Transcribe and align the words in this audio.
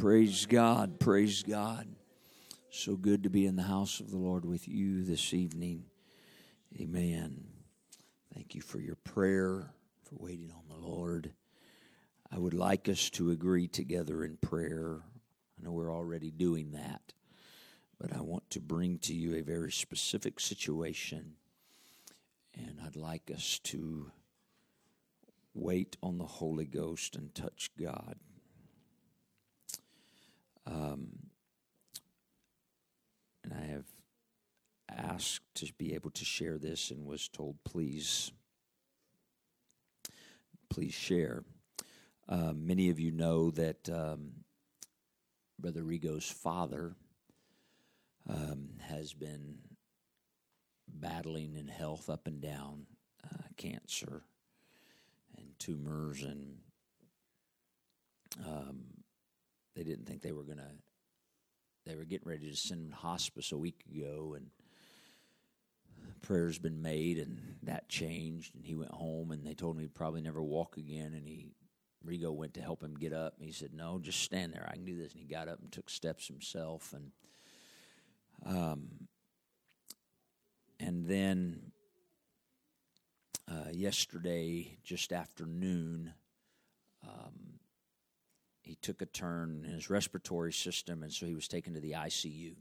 Praise 0.00 0.46
God. 0.46 0.98
Praise 0.98 1.42
God. 1.42 1.86
So 2.70 2.96
good 2.96 3.24
to 3.24 3.28
be 3.28 3.44
in 3.44 3.56
the 3.56 3.64
house 3.64 4.00
of 4.00 4.10
the 4.10 4.16
Lord 4.16 4.46
with 4.46 4.66
you 4.66 5.04
this 5.04 5.34
evening. 5.34 5.84
Amen. 6.80 7.44
Thank 8.34 8.54
you 8.54 8.62
for 8.62 8.80
your 8.80 8.94
prayer, 8.94 9.74
for 10.04 10.16
waiting 10.16 10.50
on 10.52 10.62
the 10.70 10.86
Lord. 10.86 11.34
I 12.32 12.38
would 12.38 12.54
like 12.54 12.88
us 12.88 13.10
to 13.10 13.30
agree 13.30 13.68
together 13.68 14.24
in 14.24 14.38
prayer. 14.38 15.02
I 15.58 15.64
know 15.64 15.72
we're 15.72 15.94
already 15.94 16.30
doing 16.30 16.70
that, 16.70 17.12
but 18.00 18.16
I 18.16 18.22
want 18.22 18.48
to 18.52 18.60
bring 18.60 19.00
to 19.00 19.12
you 19.12 19.34
a 19.34 19.42
very 19.42 19.70
specific 19.70 20.40
situation, 20.40 21.34
and 22.54 22.78
I'd 22.86 22.96
like 22.96 23.30
us 23.30 23.58
to 23.64 24.10
wait 25.52 25.98
on 26.02 26.16
the 26.16 26.24
Holy 26.24 26.64
Ghost 26.64 27.16
and 27.16 27.34
touch 27.34 27.70
God. 27.78 28.16
Um, 30.66 31.08
and 33.44 33.52
I 33.52 33.66
have 33.66 33.86
asked 34.90 35.42
to 35.56 35.72
be 35.78 35.94
able 35.94 36.10
to 36.10 36.24
share 36.24 36.58
this 36.58 36.90
and 36.90 37.06
was 37.06 37.28
told, 37.28 37.56
please, 37.64 38.32
please 40.68 40.94
share. 40.94 41.44
Uh, 42.28 42.52
many 42.54 42.90
of 42.90 43.00
you 43.00 43.10
know 43.10 43.50
that 43.50 43.88
um, 43.88 44.30
Brother 45.58 45.82
Rigo's 45.82 46.30
father 46.30 46.94
um, 48.28 48.70
has 48.80 49.12
been 49.12 49.58
battling 50.86 51.56
in 51.56 51.68
health 51.68 52.08
up 52.08 52.26
and 52.26 52.40
down 52.40 52.86
uh, 53.24 53.48
cancer 53.56 54.22
and 55.36 55.46
tumors 55.58 56.22
and 56.22 56.58
um, 58.46 58.84
they 59.80 59.84
didn't 59.84 60.06
think 60.06 60.20
they 60.20 60.32
were 60.32 60.42
going 60.42 60.58
to 60.58 60.70
they 61.86 61.96
were 61.96 62.04
getting 62.04 62.28
ready 62.28 62.50
to 62.50 62.56
send 62.56 62.82
him 62.82 62.90
to 62.90 62.96
hospice 62.96 63.50
a 63.50 63.56
week 63.56 63.82
ago 63.90 64.34
and 64.36 64.50
prayers 66.20 66.58
been 66.58 66.82
made 66.82 67.16
and 67.16 67.40
that 67.62 67.88
changed 67.88 68.54
and 68.54 68.66
he 68.66 68.74
went 68.74 68.90
home 68.90 69.30
and 69.30 69.46
they 69.46 69.54
told 69.54 69.74
him 69.74 69.80
he'd 69.80 69.94
probably 69.94 70.20
never 70.20 70.42
walk 70.42 70.76
again 70.76 71.14
and 71.14 71.26
he 71.26 71.54
Rigo 72.06 72.30
went 72.30 72.52
to 72.54 72.60
help 72.60 72.82
him 72.82 72.94
get 72.94 73.14
up 73.14 73.36
and 73.38 73.46
he 73.46 73.52
said 73.52 73.72
no 73.72 73.98
just 73.98 74.20
stand 74.20 74.52
there. 74.52 74.68
I 74.70 74.74
can 74.74 74.84
do 74.84 74.98
this. 74.98 75.12
And 75.12 75.22
he 75.22 75.26
got 75.26 75.48
up 75.48 75.60
and 75.62 75.72
took 75.72 75.88
steps 75.88 76.26
himself 76.26 76.92
and 76.92 77.10
um 78.44 79.08
and 80.78 81.06
then 81.06 81.72
uh, 83.50 83.70
yesterday 83.72 84.76
just 84.84 85.10
after 85.10 85.46
noon 85.46 86.12
um, 87.02 87.59
he 88.70 88.76
took 88.76 89.02
a 89.02 89.06
turn 89.06 89.64
in 89.66 89.72
his 89.72 89.90
respiratory 89.90 90.52
system, 90.52 91.02
and 91.02 91.12
so 91.12 91.26
he 91.26 91.34
was 91.34 91.48
taken 91.48 91.74
to 91.74 91.80
the 91.80 91.90
ICU. 91.90 92.54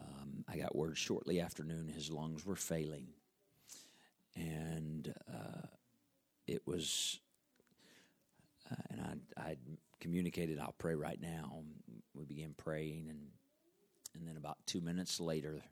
Um, 0.00 0.44
I 0.48 0.56
got 0.56 0.74
word 0.74 0.98
shortly 0.98 1.40
after 1.40 1.62
noon 1.62 1.86
his 1.86 2.10
lungs 2.10 2.44
were 2.44 2.56
failing, 2.56 3.06
and 4.34 5.14
uh, 5.32 5.68
it 6.48 6.66
was, 6.66 7.20
uh, 8.72 8.74
and 8.90 9.20
I 9.36 9.40
I 9.40 9.56
communicated, 10.00 10.58
I'll 10.58 10.74
pray 10.76 10.96
right 10.96 11.20
now. 11.20 11.62
We 12.12 12.24
began 12.24 12.52
praying, 12.56 13.06
and 13.08 13.28
and 14.16 14.26
then 14.26 14.36
about 14.36 14.58
two 14.66 14.80
minutes 14.80 15.20
later, 15.20 15.62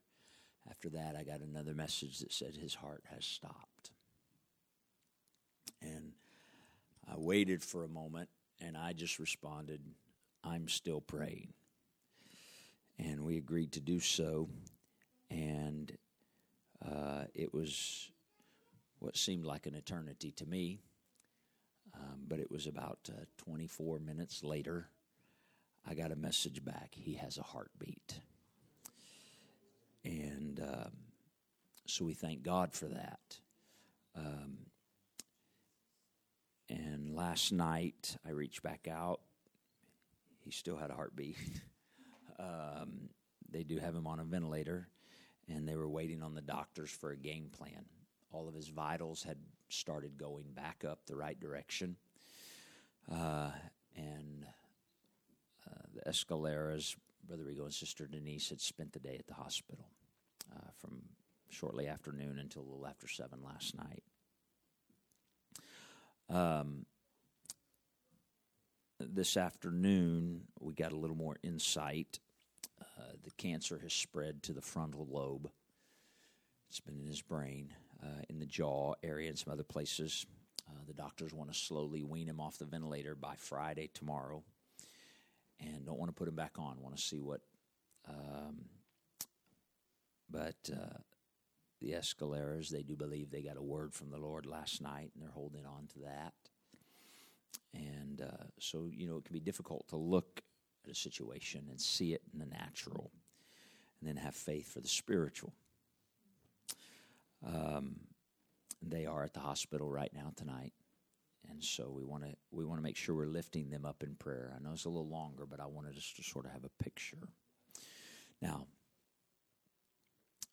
after 0.71 0.89
that, 0.91 1.17
I 1.19 1.25
got 1.25 1.41
another 1.41 1.75
message 1.75 2.21
that 2.21 2.33
said 2.33 2.55
his 2.55 2.77
heart 2.77 3.03
has 3.13 3.25
stopped, 3.25 3.91
and 5.83 6.13
I 7.13 7.15
waited 7.17 7.65
for 7.65 7.83
a 7.83 7.89
moment 7.89 8.29
and 8.61 8.77
I 8.77 8.93
just 8.93 9.19
responded, 9.19 9.81
I'm 10.45 10.69
still 10.69 11.01
praying. 11.01 11.53
And 12.99 13.25
we 13.25 13.37
agreed 13.39 13.73
to 13.73 13.81
do 13.81 14.01
so. 14.01 14.49
And 15.31 15.97
uh, 16.85 17.25
it 17.35 17.55
was 17.55 18.11
what 18.99 19.17
seemed 19.17 19.45
like 19.45 19.67
an 19.67 19.75
eternity 19.75 20.33
to 20.33 20.47
me. 20.47 20.81
Um, 21.95 22.21
but 22.29 22.39
it 22.39 22.51
was 22.51 22.67
about 22.67 22.99
uh, 23.09 23.25
24 23.39 23.99
minutes 23.99 24.45
later, 24.45 24.89
I 25.89 25.95
got 25.95 26.13
a 26.13 26.17
message 26.17 26.65
back. 26.65 26.91
He 26.93 27.15
has 27.15 27.39
a 27.39 27.43
heartbeat. 27.43 28.21
And 30.05 30.61
um, 30.61 30.93
so 31.87 32.05
we 32.05 32.15
thank 32.15 32.43
God 32.43 32.73
for 32.73 32.87
that. 32.87 33.39
Um, 34.17 34.59
and 36.71 37.17
last 37.17 37.53
night, 37.53 38.17
I 38.25 38.31
reached 38.31 38.63
back 38.63 38.87
out. 38.89 39.21
He 40.45 40.53
still 40.53 40.77
had 40.77 40.91
a 40.91 40.95
heartbeat. 40.95 41.37
um, 42.39 43.11
they 43.51 43.65
do 43.65 43.79
have 43.79 43.95
him 43.95 44.07
on 44.07 44.21
a 44.21 44.25
ventilator, 44.25 44.89
and 45.49 45.69
they 45.69 45.75
were 45.75 45.89
waiting 45.89 46.23
on 46.23 46.35
the 46.35 46.41
doctors 46.41 46.91
for 46.91 47.11
a 47.11 47.17
game 47.17 47.51
plan. 47.51 47.85
All 48.33 48.49
of 48.49 48.55
his 48.55 48.69
vitals 48.69 49.25
had 49.25 49.39
started 49.69 50.17
going 50.17 50.45
back 50.55 50.85
up 50.89 51.01
the 51.07 51.17
right 51.17 51.39
direction. 51.39 51.97
Uh, 53.11 53.51
and 53.97 54.47
uh, 55.67 55.83
the 55.93 56.09
Escaleras, 56.09 56.95
Brother 57.27 57.45
Rigo 57.45 57.65
and 57.65 57.75
Sister 57.75 58.07
Denise, 58.07 58.49
had 58.49 58.61
spent 58.61 58.93
the 58.93 59.01
day 59.01 59.17
at 59.19 59.27
the 59.27 59.35
hospital 59.35 59.87
uh, 60.55 60.71
from 60.79 61.03
shortly 61.49 61.89
after 61.89 62.13
noon 62.13 62.39
until 62.39 62.63
a 62.63 62.69
little 62.71 62.87
after 62.87 63.09
7 63.09 63.43
last 63.43 63.77
night. 63.77 64.05
Um, 66.31 66.87
this 69.01 69.37
afternoon, 69.37 70.43
we 70.61 70.75
got 70.75 70.93
a 70.93 70.97
little 70.97 71.17
more 71.17 71.37
insight. 71.43 72.21
Uh, 72.81 73.15
the 73.25 73.33
cancer 73.33 73.81
has 73.83 73.93
spread 73.93 74.43
to 74.45 74.53
the 74.53 74.61
frontal 74.61 75.09
lobe. 75.11 75.51
It's 76.69 76.79
been 76.79 77.01
in 77.01 77.07
his 77.09 77.21
brain, 77.21 77.75
uh, 78.01 78.23
in 78.29 78.39
the 78.39 78.47
jaw 78.47 78.95
area, 79.03 79.29
and 79.29 79.37
some 79.37 79.53
other 79.53 79.65
places. 79.65 80.25
Uh, 80.69 80.79
the 80.87 80.95
doctors 80.95 81.35
want 81.35 81.53
to 81.53 81.59
slowly 81.59 82.05
wean 82.05 82.29
him 82.29 82.41
off 82.41 82.59
the 82.59 82.65
ventilator 82.65 83.17
by 83.17 83.35
Friday 83.37 83.91
tomorrow, 83.93 84.45
and 85.59 85.85
don't 85.85 85.99
want 85.99 86.11
to 86.11 86.15
put 86.15 86.29
him 86.29 86.37
back 86.37 86.61
on. 86.61 86.81
Want 86.81 86.97
to 86.97 87.03
see 87.03 87.19
what, 87.19 87.41
um, 88.09 88.67
but 90.31 90.71
uh, 90.73 90.99
the 91.81 91.93
Escaleras, 91.93 92.69
they 92.69 92.83
do 92.83 92.95
believe 92.95 93.31
they 93.31 93.43
got 93.43 93.57
a 93.57 93.63
word 93.63 93.95
from 93.95 94.11
the 94.11 94.19
Lord 94.19 94.47
last 94.47 94.83
night, 94.83 95.11
and 95.15 95.23
they're 95.23 95.31
holding 95.31 95.65
on 95.65 95.87
to 95.95 96.01
that. 96.01 96.35
And 97.73 98.21
uh, 98.21 98.45
so, 98.59 98.89
you 98.93 99.07
know, 99.07 99.17
it 99.17 99.25
can 99.25 99.33
be 99.33 99.41
difficult 99.41 99.89
to 99.89 99.97
look 99.97 100.43
at 100.85 100.91
a 100.91 100.95
situation 100.95 101.67
and 101.71 101.81
see 101.81 102.13
it 102.13 102.23
in 102.33 102.39
the 102.39 102.47
natural, 102.47 103.11
and 104.01 104.09
then 104.09 104.17
have 104.17 104.35
faith 104.35 104.73
for 104.73 104.81
the 104.81 104.89
spiritual. 104.89 105.53
Um, 107.47 107.97
they 108.83 109.07
are 109.07 109.25
at 109.25 109.35
the 109.35 109.41
hospital 109.41 109.91
right 109.91 110.13
now 110.15 110.33
tonight, 110.37 110.73
and 111.51 111.63
so 111.63 111.91
we 111.95 112.05
want 112.05 112.25
to 112.25 112.35
we 112.51 112.65
want 112.65 112.79
to 112.79 112.83
make 112.83 112.97
sure 112.97 113.15
we're 113.15 113.27
lifting 113.27 113.71
them 113.71 113.85
up 113.85 114.03
in 114.03 114.15
prayer. 114.15 114.53
I 114.55 114.63
know 114.63 114.73
it's 114.73 114.85
a 114.85 114.91
little 114.91 115.09
longer, 115.09 115.47
but 115.47 115.61
I 115.61 115.67
wanted 115.67 115.97
us 115.97 116.13
to 116.17 116.23
sort 116.23 116.47
of 116.47 116.53
have 116.53 116.65
a 116.65 116.83
picture. 116.83 117.29
Now, 118.43 118.67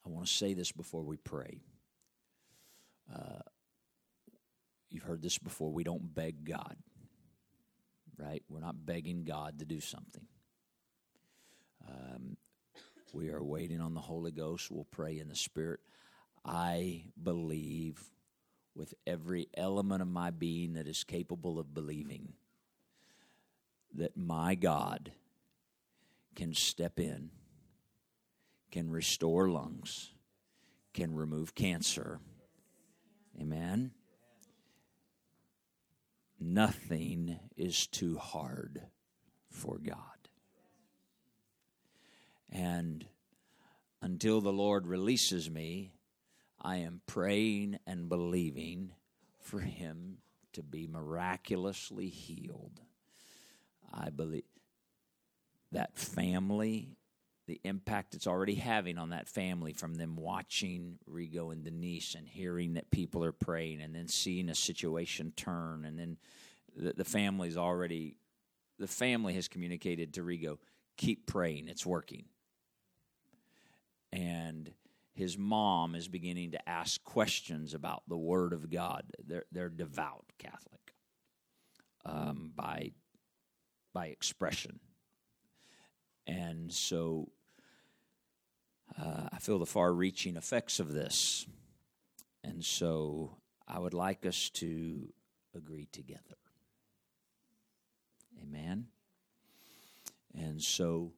I 0.07 0.09
want 0.09 0.25
to 0.25 0.31
say 0.31 0.53
this 0.53 0.71
before 0.71 1.03
we 1.03 1.17
pray. 1.17 1.59
Uh, 3.13 3.41
you've 4.89 5.03
heard 5.03 5.21
this 5.21 5.37
before. 5.37 5.69
We 5.69 5.83
don't 5.83 6.15
beg 6.15 6.45
God, 6.45 6.77
right? 8.17 8.41
We're 8.47 8.61
not 8.61 8.85
begging 8.85 9.25
God 9.25 9.59
to 9.59 9.65
do 9.65 9.81
something. 9.81 10.25
Um, 11.89 12.37
we 13.13 13.31
are 13.31 13.43
waiting 13.43 13.81
on 13.81 13.93
the 13.93 13.99
Holy 13.99 14.31
Ghost. 14.31 14.71
We'll 14.71 14.87
pray 14.89 15.19
in 15.19 15.27
the 15.27 15.35
Spirit. 15.35 15.81
I 16.45 17.03
believe 17.21 18.01
with 18.75 18.93
every 19.05 19.49
element 19.55 20.01
of 20.01 20.07
my 20.07 20.29
being 20.29 20.73
that 20.73 20.87
is 20.87 21.03
capable 21.03 21.59
of 21.59 21.73
believing 21.73 22.31
that 23.95 24.15
my 24.15 24.55
God 24.55 25.11
can 26.33 26.53
step 26.53 26.97
in 26.97 27.31
can 28.71 28.89
restore 28.89 29.49
lungs, 29.49 30.11
can 30.93 31.15
remove 31.15 31.55
cancer. 31.55 32.19
Amen. 33.39 33.91
Nothing 36.39 37.39
is 37.55 37.87
too 37.87 38.17
hard 38.17 38.81
for 39.49 39.79
God. 39.79 39.99
And 42.51 43.05
until 44.01 44.41
the 44.41 44.53
Lord 44.53 44.87
releases 44.87 45.49
me, 45.49 45.91
I 46.61 46.77
am 46.77 47.01
praying 47.07 47.79
and 47.85 48.09
believing 48.09 48.91
for 49.39 49.59
Him 49.59 50.17
to 50.53 50.63
be 50.63 50.87
miraculously 50.87 52.09
healed. 52.09 52.81
I 53.93 54.09
believe 54.09 54.43
that 55.71 55.97
family 55.97 56.97
the 57.47 57.59
impact 57.63 58.13
it's 58.13 58.27
already 58.27 58.55
having 58.55 58.97
on 58.97 59.09
that 59.09 59.27
family 59.27 59.73
from 59.73 59.95
them 59.95 60.15
watching 60.15 60.99
Rigo 61.09 61.51
and 61.51 61.63
Denise 61.63 62.13
and 62.15 62.27
hearing 62.27 62.73
that 62.73 62.91
people 62.91 63.23
are 63.23 63.31
praying 63.31 63.81
and 63.81 63.95
then 63.95 64.07
seeing 64.07 64.49
a 64.49 64.55
situation 64.55 65.31
turn 65.35 65.85
and 65.85 65.97
then 65.97 66.17
the, 66.75 66.93
the 66.93 67.05
family's 67.05 67.57
already 67.57 68.17
the 68.79 68.87
family 68.87 69.33
has 69.33 69.47
communicated 69.47 70.13
to 70.13 70.23
Rigo, 70.23 70.57
keep 70.97 71.25
praying, 71.25 71.67
it's 71.67 71.85
working. 71.85 72.25
And 74.11 74.71
his 75.13 75.37
mom 75.37 75.95
is 75.95 76.07
beginning 76.07 76.51
to 76.51 76.69
ask 76.69 77.03
questions 77.03 77.73
about 77.73 78.03
the 78.07 78.17
Word 78.17 78.53
of 78.53 78.69
God. 78.69 79.03
They're, 79.25 79.45
they're 79.51 79.69
devout 79.69 80.25
Catholic 80.37 80.93
um, 82.05 82.51
by, 82.55 82.91
by 83.93 84.07
expression. 84.07 84.79
And 86.27 86.71
so 86.71 87.29
uh, 89.01 89.29
I 89.31 89.39
feel 89.39 89.59
the 89.59 89.65
far 89.65 89.93
reaching 89.93 90.37
effects 90.37 90.79
of 90.79 90.91
this. 90.91 91.45
And 92.43 92.63
so 92.63 93.37
I 93.67 93.79
would 93.79 93.93
like 93.93 94.25
us 94.25 94.49
to 94.55 95.07
agree 95.55 95.87
together. 95.91 96.21
Amen. 98.41 98.87
And 100.33 100.61
so, 100.61 101.13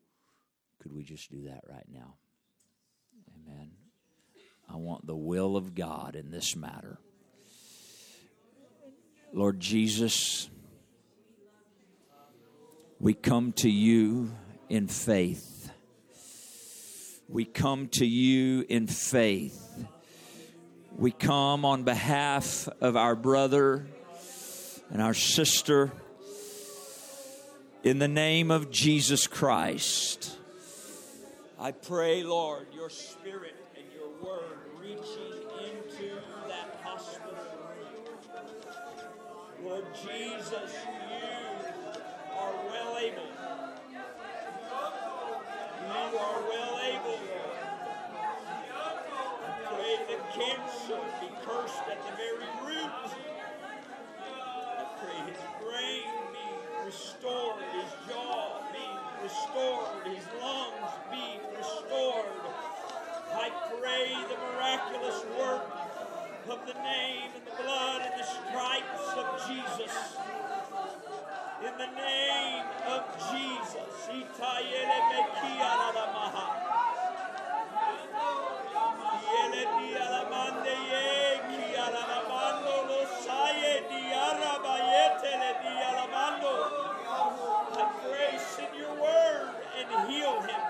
could 0.81 0.93
we 0.93 1.03
just 1.03 1.29
do 1.29 1.43
that 1.43 1.63
right 1.69 1.85
now? 1.91 2.15
Amen. 3.35 3.71
I 4.69 4.77
want 4.77 5.05
the 5.05 5.15
will 5.15 5.57
of 5.57 5.75
God 5.75 6.15
in 6.15 6.31
this 6.31 6.55
matter. 6.55 6.99
Lord 9.33 9.59
Jesus, 9.59 10.49
we 12.99 13.13
come 13.13 13.51
to 13.53 13.69
you 13.69 14.31
in 14.69 14.87
faith. 14.87 15.71
We 17.31 17.45
come 17.45 17.89
to 17.89 18.07
you 18.07 18.65
in 18.67 18.87
faith. 18.87 19.85
We 20.97 21.11
come 21.11 21.63
on 21.63 21.83
behalf 21.83 22.67
of 22.81 22.95
our 22.97 23.15
brother 23.15 23.85
and 24.89 24.99
our 24.99 25.13
sister 25.13 25.91
in 27.83 27.99
the 27.99 28.07
name 28.07 28.49
of 28.49 28.71
Jesus 28.71 29.27
Christ. 29.27 30.37
I 31.59 31.71
pray, 31.71 32.23
Lord, 32.23 32.65
your 32.73 32.89
spirit 32.89 33.53
and 33.77 33.85
your 33.95 34.09
word 34.27 34.57
reaching 34.81 34.97
into 35.63 36.15
that 36.47 36.79
hospital 36.83 37.37
room. 39.61 39.69
Lord 39.69 39.85
Jesus, 39.93 40.73
you 41.11 41.27
are 42.35 42.53
well 42.71 42.97
able. 42.97 43.28
You 45.89 45.95
are 45.95 46.41
well 46.47 46.79
able, 46.85 47.19
pray 49.65 49.97
that 50.05 50.33
cancer 50.33 51.01
be 51.19 51.29
cursed 51.43 51.81
at 51.89 51.97
the 52.05 52.13
very 52.15 52.45
root. 52.61 52.91
I 54.77 54.85
pray 55.01 55.17
his 55.25 55.41
brain 55.65 56.05
be 56.31 56.85
restored, 56.85 57.57
his 57.73 57.89
jaw 58.07 58.61
be 58.71 58.85
restored, 59.23 60.05
his 60.15 60.25
lungs 60.39 60.93
be 61.09 61.41
restored. 61.57 62.37
I 63.33 63.49
pray 63.81 64.13
the 64.29 64.37
miraculous 64.45 65.25
work 65.39 65.65
of 66.49 66.67
the 66.67 66.73
name 66.83 67.31
and 67.35 67.45
the 67.47 67.63
blood 67.63 68.01
and 68.03 68.19
the 68.19 68.25
stripes 68.25 69.17
of 69.17 69.25
Jesus. 69.49 70.38
In 71.59 71.73
the 71.77 71.87
name 71.87 72.65
of 72.87 73.03
Jesus. 73.31 73.95
Itayele 74.07 74.99
mekia 75.11 75.71
la 75.79 75.89
la 75.97 76.05
maha. 76.15 76.47
Yele 79.27 79.63
dia 79.75 80.05
la 80.09 80.23
mande 80.31 80.75
ye 80.91 81.39
kia 81.47 81.85
la 81.95 82.03
la 82.11 82.19
mando 82.29 82.75
lo 82.89 82.99
saye 83.23 83.83
dia 83.89 84.25
rabayete 84.39 85.31
le 85.41 85.51
dia 85.63 85.89
la 85.97 86.05
mando. 86.07 86.53
I 87.75 87.83
pray, 88.03 88.39
send 88.39 88.75
your 88.77 88.95
word 88.95 89.55
and 89.79 90.09
heal 90.09 90.41
him. 90.41 90.63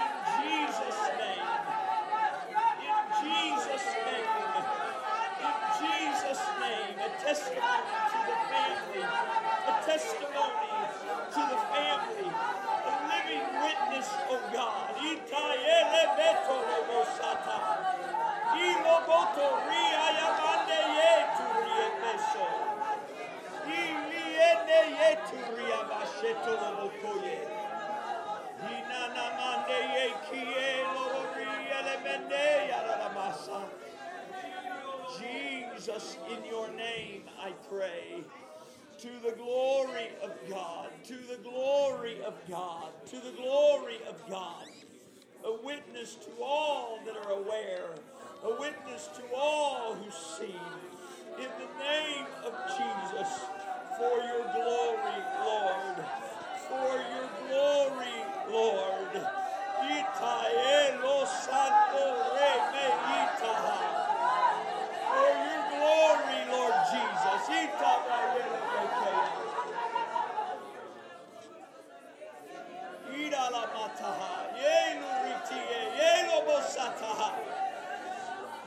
In 0.00 0.12
Jesus' 0.40 1.04
name. 1.20 1.48
In 2.88 3.04
Jesus' 3.20 3.88
name. 4.06 4.30
In 5.44 5.54
Jesus' 5.78 7.50
name. 7.52 8.07
Family. 8.50 9.02
A 9.02 9.72
testimony 9.84 10.74
to 11.32 11.40
the 11.52 11.60
family. 11.72 12.28
A 12.28 12.92
living 13.08 13.46
witness, 13.62 14.08
oh 14.30 14.42
God. 14.52 14.88
Jesus, 35.88 36.18
in 36.30 36.44
your 36.44 36.68
name 36.72 37.22
I 37.40 37.52
pray. 37.70 38.22
To 38.98 39.08
the 39.22 39.36
glory 39.36 40.08
of 40.24 40.32
God, 40.50 40.90
to 41.04 41.14
the 41.14 41.36
glory 41.48 42.20
of 42.26 42.34
God, 42.50 42.90
to 43.06 43.16
the 43.16 43.30
glory 43.40 43.98
of 44.08 44.16
God. 44.28 44.66
A 45.44 45.52
witness 45.64 46.16
to 46.16 46.42
all 46.42 46.98
that 47.06 47.16
are 47.16 47.30
aware, 47.30 47.94
a 48.42 48.60
witness 48.60 49.08
to 49.16 49.22
all 49.36 49.94
who 49.94 50.10
see. 50.10 50.56
In 51.36 51.46
the 51.46 51.70
name 51.78 52.26
of 52.44 52.52
Jesus, 52.74 53.38
for 53.98 54.18
your 54.18 54.42
glory, 54.50 55.22
Lord. 55.44 56.04
For 56.66 56.96
your 56.98 57.30
glory, 57.46 58.18
Lord. 58.50 59.14
Itaelo 59.78 61.24
santo 61.24 62.04
re 62.34 62.52
me 62.72 62.86
itaha. 63.14 63.78
For 65.06 65.30
your 65.46 65.62
glory, 65.70 66.40
Lord 66.50 66.74
Jesus. 66.90 67.42
Itabayele 67.48 68.67
Ira 73.28 73.50
la 73.52 73.66
mataha. 73.68 74.56
Yelu 74.56 75.10
ritie. 75.24 76.46
Bosataha. 76.46 77.34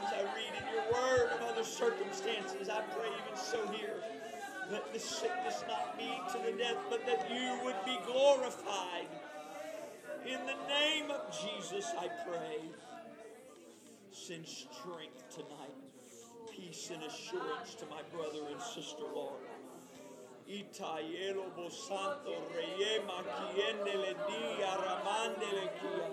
As 0.04 0.14
I 0.14 0.22
read 0.36 0.54
in 0.54 0.66
your 0.74 0.84
word 0.94 1.32
of 1.34 1.42
other 1.50 1.64
circumstances, 1.64 2.70
I 2.70 2.82
pray 2.96 3.10
even 3.26 3.38
so 3.38 3.68
here 3.70 4.04
Let 4.72 4.94
the 4.94 5.00
sickness 5.00 5.64
not 5.68 5.98
be 5.98 6.12
to 6.32 6.40
the 6.46 6.58
death, 6.58 6.78
but 6.90 7.06
that 7.08 7.30
you 7.32 7.60
would 7.66 7.76
be 7.86 7.98
glorified. 8.06 9.08
In 10.26 10.40
the 10.46 10.58
name 10.70 11.12
of 11.12 11.22
Jesus, 11.32 11.92
I 12.00 12.08
pray. 12.28 12.60
Send 14.12 14.48
strength 14.48 15.24
tonight, 15.36 15.76
peace 16.52 16.92
and 16.94 17.04
assurance 17.04 17.76
to 17.76 17.86
my 17.88 18.02
brother 18.14 18.48
and 18.52 18.62
sister, 18.62 19.04
Lord. 19.16 19.42
Itayelo 20.52 21.46
bosanto 21.56 22.36
reyema 22.56 23.24
kiendele 23.24 24.12
dia 24.28 24.72
ramandele 24.84 25.66
kia. 25.80 26.10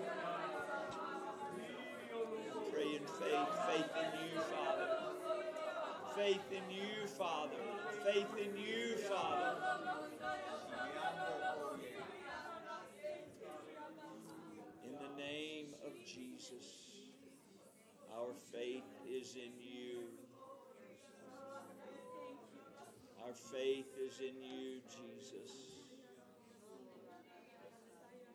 Pray 2.71 2.95
in 2.95 3.05
faith, 3.19 3.51
faith 3.67 3.91
in 4.03 4.11
you, 4.23 4.39
Father. 4.51 4.89
Faith 6.15 6.51
in 6.51 6.65
you, 6.71 7.07
Father. 7.07 7.61
Faith 8.05 8.33
in 8.39 8.55
you, 8.55 8.95
Father. 9.09 9.55
In 14.85 14.93
the 15.03 15.21
name 15.21 15.67
of 15.85 15.93
Jesus, 16.05 16.67
our 18.15 18.33
faith 18.53 18.87
is 19.05 19.35
in 19.35 19.51
you. 19.59 20.18
Our 23.29 23.35
faith 23.35 23.93
is 24.01 24.17
in 24.25 24.41
you, 24.41 24.81
Jesus. 24.89 25.53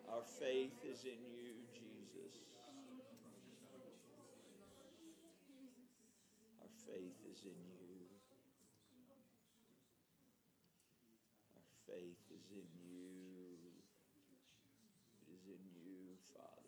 Our 0.07 0.23
faith 0.39 0.79
is 0.87 1.03
in 1.03 1.19
you, 1.35 1.67
Jesus. 1.75 2.39
Our 6.63 6.71
faith 6.87 7.19
is 7.27 7.43
in 7.43 7.59
you. 7.75 8.07
Our 11.59 11.67
faith 11.91 12.23
is 12.31 12.47
in 12.55 12.71
you. 12.87 13.59
It 15.27 15.35
is 15.35 15.43
in 15.51 15.65
you, 15.75 16.15
Father. 16.39 16.65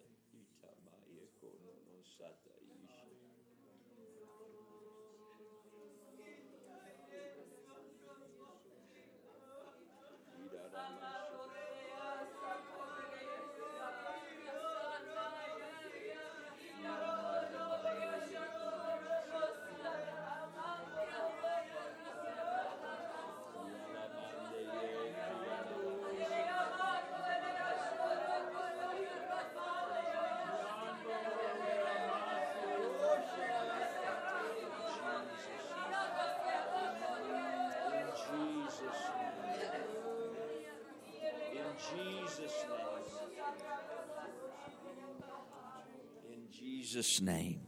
Jesus' 46.97 47.21
name. 47.21 47.61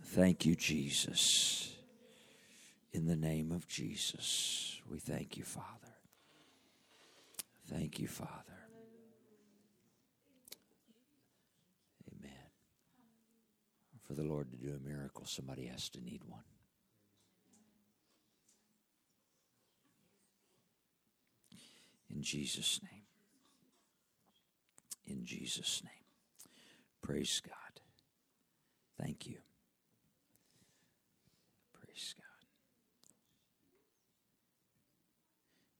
Thank 0.00 0.46
you, 0.46 0.54
Jesus. 0.54 1.74
In 2.92 3.06
the 3.06 3.16
name 3.16 3.50
of 3.50 3.66
Jesus, 3.66 4.80
we 4.88 5.00
thank 5.00 5.36
you, 5.36 5.42
Father. 5.42 5.66
Thank 7.66 7.98
you, 7.98 8.06
Father. 8.06 8.30
Amen. 12.12 12.30
For 14.06 14.14
the 14.14 14.22
Lord 14.22 14.52
to 14.52 14.56
do 14.56 14.72
a 14.72 14.88
miracle, 14.88 15.26
somebody 15.26 15.66
has 15.66 15.88
to 15.88 16.00
need 16.04 16.22
one. 16.28 16.44
In 22.14 22.22
Jesus' 22.22 22.78
name. 22.80 23.02
In 25.04 25.24
Jesus' 25.24 25.82
name. 25.82 26.03
Praise 27.04 27.42
God. 27.44 27.82
Thank 28.98 29.26
you. 29.26 29.36
Praise 31.74 32.14
God. 32.16 32.46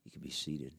You 0.04 0.10
can 0.10 0.20
be 0.20 0.28
seated. 0.28 0.74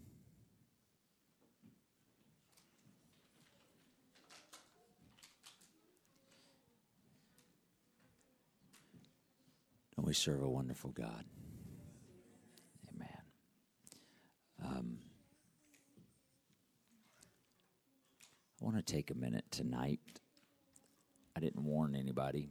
Don't 9.96 10.06
we 10.06 10.14
serve 10.14 10.44
a 10.44 10.48
wonderful 10.48 10.92
God? 10.92 11.26
Amen. 12.94 13.08
Um, 14.64 15.00
I 18.62 18.64
want 18.64 18.78
to 18.78 18.84
take 18.84 19.10
a 19.10 19.16
minute 19.16 19.46
tonight. 19.50 20.00
I 21.36 21.40
didn't 21.40 21.64
warn 21.64 21.96
anybody, 21.96 22.50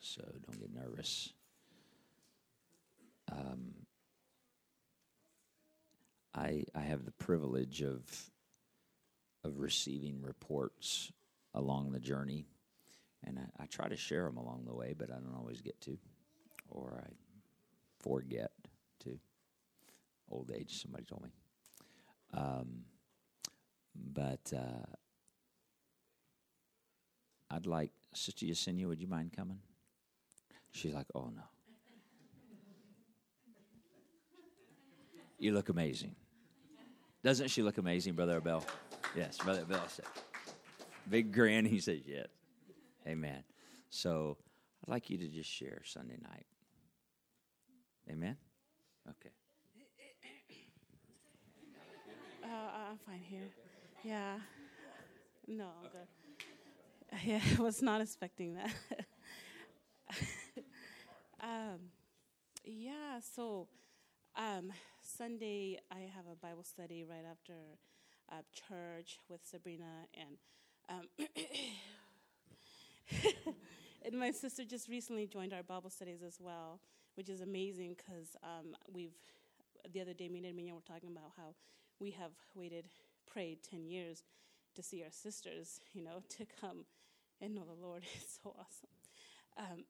so 0.00 0.22
don't 0.46 0.58
get 0.58 0.74
nervous. 0.74 1.32
Um, 3.30 3.74
I 6.34 6.64
I 6.74 6.80
have 6.80 7.04
the 7.04 7.12
privilege 7.12 7.82
of 7.82 8.02
of 9.44 9.58
receiving 9.58 10.20
reports 10.22 11.12
along 11.54 11.92
the 11.92 12.00
journey, 12.00 12.46
and 13.24 13.38
I, 13.38 13.62
I 13.62 13.66
try 13.66 13.88
to 13.88 13.96
share 13.96 14.24
them 14.24 14.36
along 14.36 14.64
the 14.66 14.74
way, 14.74 14.94
but 14.96 15.10
I 15.10 15.14
don't 15.14 15.36
always 15.36 15.60
get 15.60 15.80
to, 15.82 15.98
or 16.68 17.02
I 17.06 17.10
forget 18.00 18.50
to. 19.04 19.18
Old 20.30 20.52
age, 20.54 20.80
somebody 20.80 21.04
told 21.04 21.24
me. 21.24 21.30
Um, 22.32 22.84
but 23.94 24.52
uh, 24.56 24.86
I'd 27.50 27.66
like 27.66 27.90
Sister 28.14 28.46
Yesenia. 28.46 28.86
Would 28.86 29.00
you 29.00 29.08
mind 29.08 29.32
coming? 29.34 29.58
She's 30.72 30.94
like, 30.94 31.06
"Oh 31.14 31.30
no." 31.34 31.42
You 35.38 35.52
look 35.52 35.68
amazing. 35.68 36.14
Doesn't 37.24 37.48
she 37.48 37.62
look 37.62 37.78
amazing, 37.78 38.14
Brother 38.14 38.36
Abel? 38.36 38.64
Yes, 39.16 39.38
Brother 39.38 39.62
Abel 39.62 39.80
said. 39.88 40.06
Big 41.08 41.32
grin. 41.32 41.64
He 41.64 41.80
says 41.80 42.00
yes. 42.06 42.28
Amen. 43.06 43.42
So 43.88 44.36
I'd 44.84 44.90
like 44.90 45.10
you 45.10 45.18
to 45.18 45.28
just 45.28 45.50
share 45.50 45.82
Sunday 45.84 46.18
night. 46.22 46.46
Amen. 48.10 48.36
Okay. 49.08 49.30
Uh, 52.44 52.90
I'm 52.90 52.98
fine 53.06 53.20
here. 53.28 53.48
Yeah. 54.04 54.38
No, 55.46 55.64
I'm 55.82 55.90
good. 55.90 56.19
Yeah, 57.24 57.40
I 57.58 57.62
was 57.62 57.82
not 57.82 58.00
expecting 58.00 58.54
that. 58.54 58.72
um, 61.42 61.90
yeah, 62.64 63.18
so 63.34 63.66
um, 64.36 64.72
Sunday 65.02 65.80
I 65.90 66.08
have 66.14 66.26
a 66.30 66.36
Bible 66.36 66.62
study 66.62 67.04
right 67.04 67.24
after 67.28 67.54
uh, 68.30 68.42
church 68.52 69.18
with 69.28 69.44
Sabrina, 69.44 70.06
and 70.14 70.38
um, 70.88 71.08
and 74.04 74.16
my 74.18 74.30
sister 74.30 74.64
just 74.64 74.88
recently 74.88 75.26
joined 75.26 75.52
our 75.52 75.64
Bible 75.64 75.90
studies 75.90 76.22
as 76.24 76.38
well, 76.40 76.78
which 77.16 77.28
is 77.28 77.40
amazing 77.40 77.96
because 77.96 78.36
um, 78.44 78.76
we've 78.92 79.16
the 79.92 80.00
other 80.00 80.14
day 80.14 80.28
me 80.28 80.44
and 80.46 80.54
Minion 80.56 80.76
were 80.76 80.82
talking 80.82 81.10
about 81.10 81.32
how 81.36 81.56
we 81.98 82.12
have 82.12 82.30
waited, 82.54 82.86
prayed 83.26 83.64
ten 83.68 83.84
years 83.84 84.22
to 84.76 84.82
see 84.82 85.02
our 85.02 85.10
sisters, 85.10 85.80
you 85.92 86.04
know, 86.04 86.22
to 86.28 86.46
come 86.60 86.84
and 87.40 87.54
know 87.54 87.64
the 87.64 87.86
Lord. 87.86 88.02
is 88.16 88.38
so 88.42 88.54
awesome. 88.58 88.90
Um, 89.56 89.84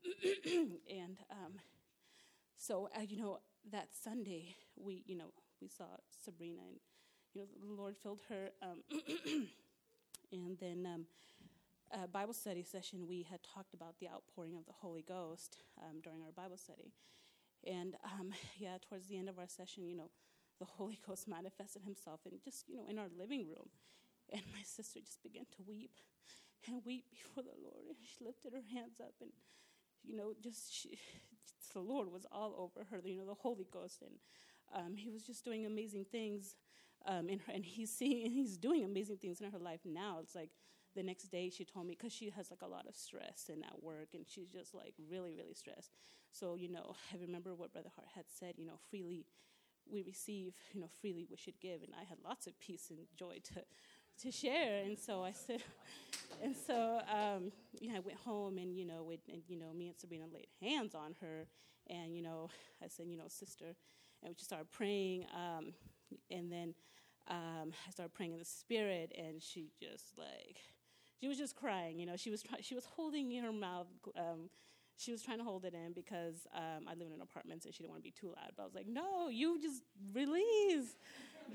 and 0.91 1.17
um, 1.31 1.53
so, 2.57 2.89
uh, 2.97 3.03
you 3.07 3.19
know, 3.19 3.39
that 3.73 3.89
Sunday, 3.93 4.55
we, 4.77 5.03
you 5.07 5.17
know, 5.17 5.33
we 5.61 5.69
saw 5.69 5.85
Sabrina 6.25 6.61
and, 6.69 6.79
you 7.35 7.43
know, 7.43 7.47
the 7.67 7.73
Lord 7.73 7.97
filled 7.97 8.21
her. 8.29 8.51
Um, 8.63 8.83
and 10.33 10.59
then 10.59 10.87
um, 10.87 11.07
a 11.93 12.09
Bible 12.09 12.35
study 12.35 12.63
session, 12.63 13.07
we 13.09 13.27
had 13.31 13.41
talked 13.43 13.75
about 13.75 13.99
the 14.01 14.09
outpouring 14.09 14.57
of 14.57 14.67
the 14.67 14.73
Holy 14.73 15.03
Ghost 15.03 15.59
um, 15.83 16.01
during 16.03 16.23
our 16.23 16.33
Bible 16.33 16.57
study. 16.57 16.93
And 17.67 17.97
um, 18.05 18.33
yeah, 18.57 18.79
towards 18.89 19.09
the 19.09 19.19
end 19.19 19.29
of 19.29 19.39
our 19.39 19.49
session, 19.49 19.87
you 19.87 19.97
know, 19.97 20.11
the 20.59 20.67
Holy 20.67 20.99
Ghost 21.07 21.29
manifested 21.29 21.83
himself 21.83 22.21
in 22.27 22.39
just, 22.45 22.69
you 22.69 22.77
know, 22.77 22.87
in 22.89 22.99
our 22.99 23.09
living 23.19 23.47
room. 23.47 23.71
And 24.33 24.43
my 24.53 24.63
sister 24.65 25.01
just 25.01 25.23
began 25.23 25.45
to 25.57 25.63
weep 25.67 25.93
and 26.67 26.83
weep 26.85 27.05
before 27.11 27.43
the 27.43 27.63
Lord. 27.63 27.85
And 27.89 27.97
she 28.03 28.25
lifted 28.25 28.53
her 28.53 28.65
hands 28.75 29.01
up 29.01 29.15
and, 29.21 29.31
you 30.05 30.17
know, 30.17 30.33
just, 30.43 30.75
she, 30.75 30.99
the 31.73 31.81
Lord 31.81 32.11
was 32.13 32.27
all 32.31 32.55
over 32.59 32.87
her, 32.91 33.01
you 33.05 33.19
know, 33.19 33.27
the 33.27 33.35
Holy 33.35 33.67
Ghost. 33.71 34.03
And 34.03 34.17
um, 34.75 34.97
he 34.97 35.11
was 35.11 35.23
just 35.23 35.45
doing 35.45 35.67
amazing 35.67 36.07
things 36.11 36.57
um, 37.07 37.29
in 37.29 37.39
her. 37.41 37.53
And 37.53 37.65
he's 37.65 37.91
seeing, 37.93 38.31
he's 38.31 38.57
doing 38.57 38.85
amazing 38.85 39.19
things 39.19 39.41
in 39.41 39.51
her 39.51 39.59
life 39.59 39.81
now. 39.85 40.19
It's 40.23 40.35
like 40.35 40.51
the 40.97 41.03
next 41.03 41.25
day 41.31 41.51
she 41.51 41.65
told 41.65 41.87
me, 41.87 41.97
because 41.99 42.13
she 42.13 42.31
has 42.31 42.51
like 42.51 42.63
a 42.63 42.67
lot 42.67 42.87
of 42.89 42.97
stress 42.97 43.49
and 43.49 43.65
at 43.65 43.83
work, 43.83 44.09
and 44.13 44.25
she's 44.27 44.49
just 44.49 44.75
like 44.75 44.95
really, 45.09 45.35
really 45.35 45.55
stressed. 45.55 45.93
So, 46.33 46.57
you 46.57 46.69
know, 46.69 46.95
I 47.13 47.17
remember 47.21 47.55
what 47.55 47.73
Brother 47.73 47.91
Hart 47.95 48.09
had 48.15 48.25
said, 48.29 48.55
you 48.57 48.67
know, 48.67 48.79
freely 48.91 49.27
we 49.91 50.03
receive, 50.03 50.55
you 50.73 50.81
know, 50.81 50.89
freely 51.01 51.27
we 51.29 51.37
should 51.37 51.61
give. 51.61 51.83
And 51.83 51.93
I 51.99 52.05
had 52.05 52.19
lots 52.25 52.47
of 52.47 52.59
peace 52.61 52.91
and 52.91 53.01
joy 53.17 53.39
to 53.55 53.63
to 54.23 54.31
share. 54.31 54.85
And 54.85 54.99
so 54.99 55.23
I 55.23 55.33
said, 55.33 55.63
and 56.43 56.55
so 56.57 57.01
um, 57.11 57.53
yeah, 57.81 57.97
I 57.97 58.01
went 58.01 58.19
home 58.19 58.59
and 58.59 58.77
you 58.77 58.85
know, 58.85 59.03
with, 59.03 59.21
and 59.29 59.43
you 59.49 59.59
know, 59.59 59.73
me 59.75 59.89
and 59.89 59.99
Sabrina 59.99 60.25
laid 60.33 60.49
hands 60.61 60.95
on 60.95 61.15
her, 61.21 61.47
and 61.89 62.15
you 62.15 62.23
know, 62.23 62.49
I 62.83 62.89
said, 62.89 63.07
you 63.09 63.17
know, 63.17 63.29
sister, 63.29 63.77
and 64.23 64.29
we 64.29 64.35
just 64.35 64.47
started 64.47 64.71
praying, 64.71 65.27
um, 65.35 65.73
and 66.31 66.51
then 66.51 66.75
um, 67.29 67.73
I 67.87 67.91
started 67.91 68.15
praying 68.15 68.33
in 68.33 68.39
the 68.39 68.45
spirit, 68.45 69.13
and 69.17 69.43
she 69.43 69.71
just 69.81 70.19
like, 70.19 70.57
she 71.21 71.29
was 71.29 71.39
just 71.39 71.57
crying. 71.57 71.99
You 71.99 72.07
know, 72.07 72.17
she 72.17 72.31
was 72.31 72.43
try- 72.43 72.61
she 72.63 72.75
was 72.75 72.85
holding 72.85 73.33
in 73.33 73.45
her 73.45 73.53
mouth. 73.53 73.87
Um, 74.17 74.51
she 74.97 75.13
was 75.13 75.23
trying 75.23 75.39
to 75.39 75.45
hold 75.45 75.65
it 75.65 75.73
in 75.73 75.95
because 75.95 76.47
um, 76.55 76.87
I 76.87 76.93
live 76.93 77.07
in 77.07 77.15
an 77.15 77.23
apartment, 77.23 77.63
so 77.63 77.71
she 77.71 77.79
didn't 77.83 77.91
want 77.91 78.03
to 78.03 78.09
be 78.09 78.11
too 78.11 78.29
loud. 78.29 78.53
But 78.57 78.63
I 78.63 78.67
was 78.67 78.75
like, 78.75 78.87
no, 78.87 79.29
you 79.29 79.59
just 79.61 79.83
release. 80.13 80.97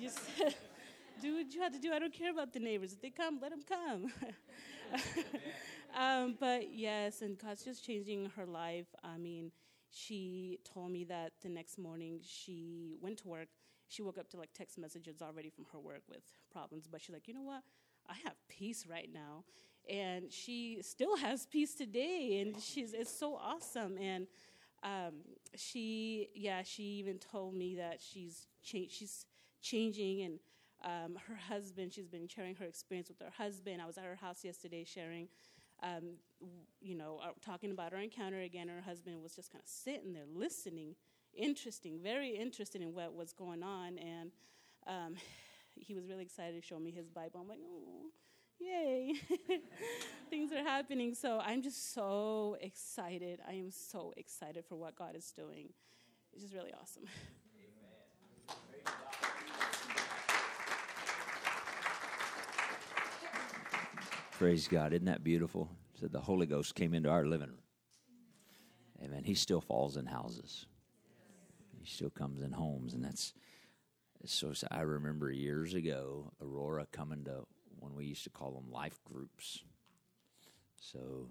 Just 0.02 0.20
do 1.22 1.36
what 1.36 1.54
you 1.54 1.62
have 1.62 1.74
to 1.74 1.80
do. 1.80 1.94
I 1.94 2.00
don't 2.00 2.14
care 2.14 2.32
about 2.32 2.54
the 2.54 2.60
neighbors. 2.60 2.94
If 2.94 3.02
they 3.02 3.10
come, 3.10 3.40
let 3.42 3.52
them 3.52 3.62
come. 3.68 4.12
um, 6.00 6.36
but 6.40 6.74
yes, 6.74 7.22
and 7.22 7.38
God's 7.38 7.64
just 7.64 7.86
changing 7.86 8.32
her 8.36 8.46
life. 8.46 8.88
I 9.04 9.18
mean, 9.18 9.52
she 9.92 10.60
told 10.64 10.92
me 10.92 11.04
that 11.06 11.34
the 11.42 11.50
next 11.50 11.78
morning 11.78 12.20
she 12.24 12.98
went 13.02 13.18
to 13.20 13.28
work. 13.28 13.48
She 13.88 14.02
woke 14.02 14.18
up 14.18 14.30
to 14.32 14.38
like 14.38 14.50
text 14.54 14.78
messages 14.78 15.22
already 15.22 15.50
from 15.50 15.66
her 15.72 15.80
work 15.80 16.02
with 16.10 16.24
problems, 16.52 16.88
but 16.92 17.02
she's 17.02 17.14
like, 17.14 17.28
you 17.28 17.34
know 17.34 17.44
what? 17.44 17.64
I 18.10 18.16
have 18.24 18.36
peace 18.50 18.86
right 18.90 19.10
now. 19.14 19.44
And 19.88 20.32
she 20.32 20.80
still 20.82 21.16
has 21.18 21.46
peace 21.46 21.76
today, 21.76 22.40
and 22.42 22.60
she's 22.62 22.94
it's 22.94 23.16
so 23.16 23.36
awesome. 23.36 23.98
And 24.00 24.28
um, 24.82 25.14
she, 25.56 26.30
yeah, 26.34 26.64
she 26.64 26.84
even 26.84 27.20
told 27.20 27.54
me 27.54 27.76
that 27.76 28.00
she's 28.02 28.48
cha- 28.64 28.90
she's 28.90 29.26
changing 29.62 30.22
and 30.22 30.40
um, 30.86 31.18
her 31.28 31.36
husband, 31.36 31.94
she's 31.94 32.08
been 32.08 32.28
sharing 32.28 32.56
her 32.56 32.66
experience 32.66 33.10
with 33.10 33.20
her 33.20 33.34
husband. 33.36 33.82
I 33.82 33.88
was 33.88 33.98
at 33.98 34.06
her 34.06 34.16
house 34.16 34.46
yesterday 34.46 34.84
sharing, 34.86 35.28
um, 35.82 36.18
you 36.80 36.96
know, 36.96 37.20
uh, 37.24 37.32
talking 37.44 37.72
about 37.72 37.92
her 37.92 37.98
encounter 37.98 38.40
again. 38.42 38.68
Her 38.68 38.82
husband 38.82 39.22
was 39.22 39.34
just 39.36 39.52
kind 39.52 39.64
of 39.64 39.68
sitting 39.68 40.14
there 40.14 40.26
listening, 40.32 40.96
interesting, 41.34 42.00
very 42.02 42.30
interested 42.30 42.82
in 42.82 42.94
what 42.94 43.16
was 43.16 43.34
going 43.34 43.64
on. 43.64 43.98
And 43.98 44.32
um, 44.86 45.16
he 45.76 45.96
was 45.96 46.08
really 46.08 46.24
excited 46.24 46.62
to 46.62 46.66
show 46.66 46.80
me 46.80 46.92
his 46.92 47.10
Bible. 47.10 47.40
I'm 47.42 47.48
like, 47.48 47.60
oh, 47.68 48.12
yay. 48.60 49.14
Things 50.30 50.52
are 50.52 50.64
happening. 50.64 51.16
So 51.16 51.40
I'm 51.44 51.64
just 51.64 51.96
so 51.96 52.58
excited. 52.62 53.42
I 53.48 53.54
am 53.54 53.72
so 53.72 54.14
excited 54.18 54.66
for 54.66 54.76
what 54.76 54.96
God 54.96 55.16
is 55.16 55.32
doing. 55.32 55.70
It's 56.32 56.44
just 56.44 56.54
really 56.54 56.74
awesome. 56.80 57.06
Praise 64.38 64.68
God. 64.68 64.92
Isn't 64.92 65.06
that 65.06 65.24
beautiful? 65.24 65.70
Said 65.98 66.12
the 66.12 66.20
Holy 66.20 66.46
Ghost 66.46 66.76
came 66.76 66.94
into 66.94 67.10
our 67.10 67.26
living 67.26 67.48
room. 67.48 67.64
Amen. 69.02 69.24
He 69.24 69.34
still 69.34 69.62
falls 69.62 69.96
in 69.96 70.06
houses. 70.06 70.66
He 71.80 71.90
still 71.90 72.10
comes 72.10 72.42
in 72.42 72.52
homes, 72.52 72.94
and 72.94 73.04
that's 73.04 73.34
so. 74.26 74.52
I 74.70 74.82
remember 74.82 75.32
years 75.32 75.74
ago, 75.74 76.34
Aurora 76.42 76.86
coming 76.92 77.24
to 77.26 77.46
when 77.80 77.96
we 77.96 78.04
used 78.04 78.26
to 78.26 78.30
call 78.30 78.52
them 78.52 78.70
life 78.70 79.00
groups. 79.06 79.64
So 80.82 81.30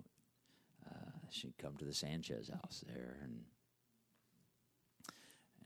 uh, 0.90 1.10
she'd 1.30 1.58
come 1.58 1.76
to 1.76 1.84
the 1.84 1.92
Sanchez 1.92 2.48
house 2.48 2.84
there, 2.86 3.18
and 3.22 3.40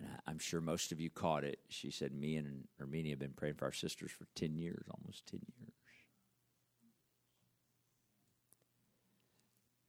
and 0.00 0.08
I, 0.26 0.30
am 0.32 0.40
sure 0.40 0.60
most 0.60 0.90
of 0.90 1.00
you 1.00 1.08
caught 1.08 1.44
it. 1.44 1.60
She 1.68 1.92
said, 1.92 2.12
"Me 2.12 2.34
and 2.34 2.64
Armenia 2.80 3.12
have 3.12 3.20
been 3.20 3.30
praying 3.30 3.54
for 3.54 3.66
our 3.66 3.72
sisters 3.72 4.10
for 4.10 4.26
ten 4.34 4.56
years, 4.56 4.86
almost 4.90 5.26
ten 5.26 5.40
years." 5.56 5.77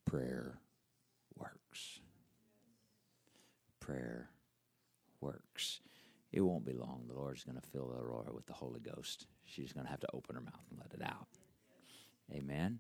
Prayer 0.09 0.57
works. 1.35 1.99
Prayer 3.79 4.29
works. 5.21 5.81
It 6.31 6.41
won't 6.41 6.65
be 6.65 6.73
long. 6.73 7.03
The 7.07 7.13
Lord's 7.13 7.43
going 7.43 7.59
to 7.61 7.67
fill 7.67 7.95
Aurora 7.95 8.33
with 8.33 8.47
the 8.47 8.53
Holy 8.53 8.79
Ghost. 8.79 9.27
She's 9.45 9.71
going 9.71 9.85
to 9.85 9.91
have 9.91 9.99
to 9.99 10.07
open 10.11 10.33
her 10.33 10.41
mouth 10.41 10.65
and 10.71 10.79
let 10.79 10.93
it 10.99 11.05
out. 11.05 11.27
Amen. 12.33 12.79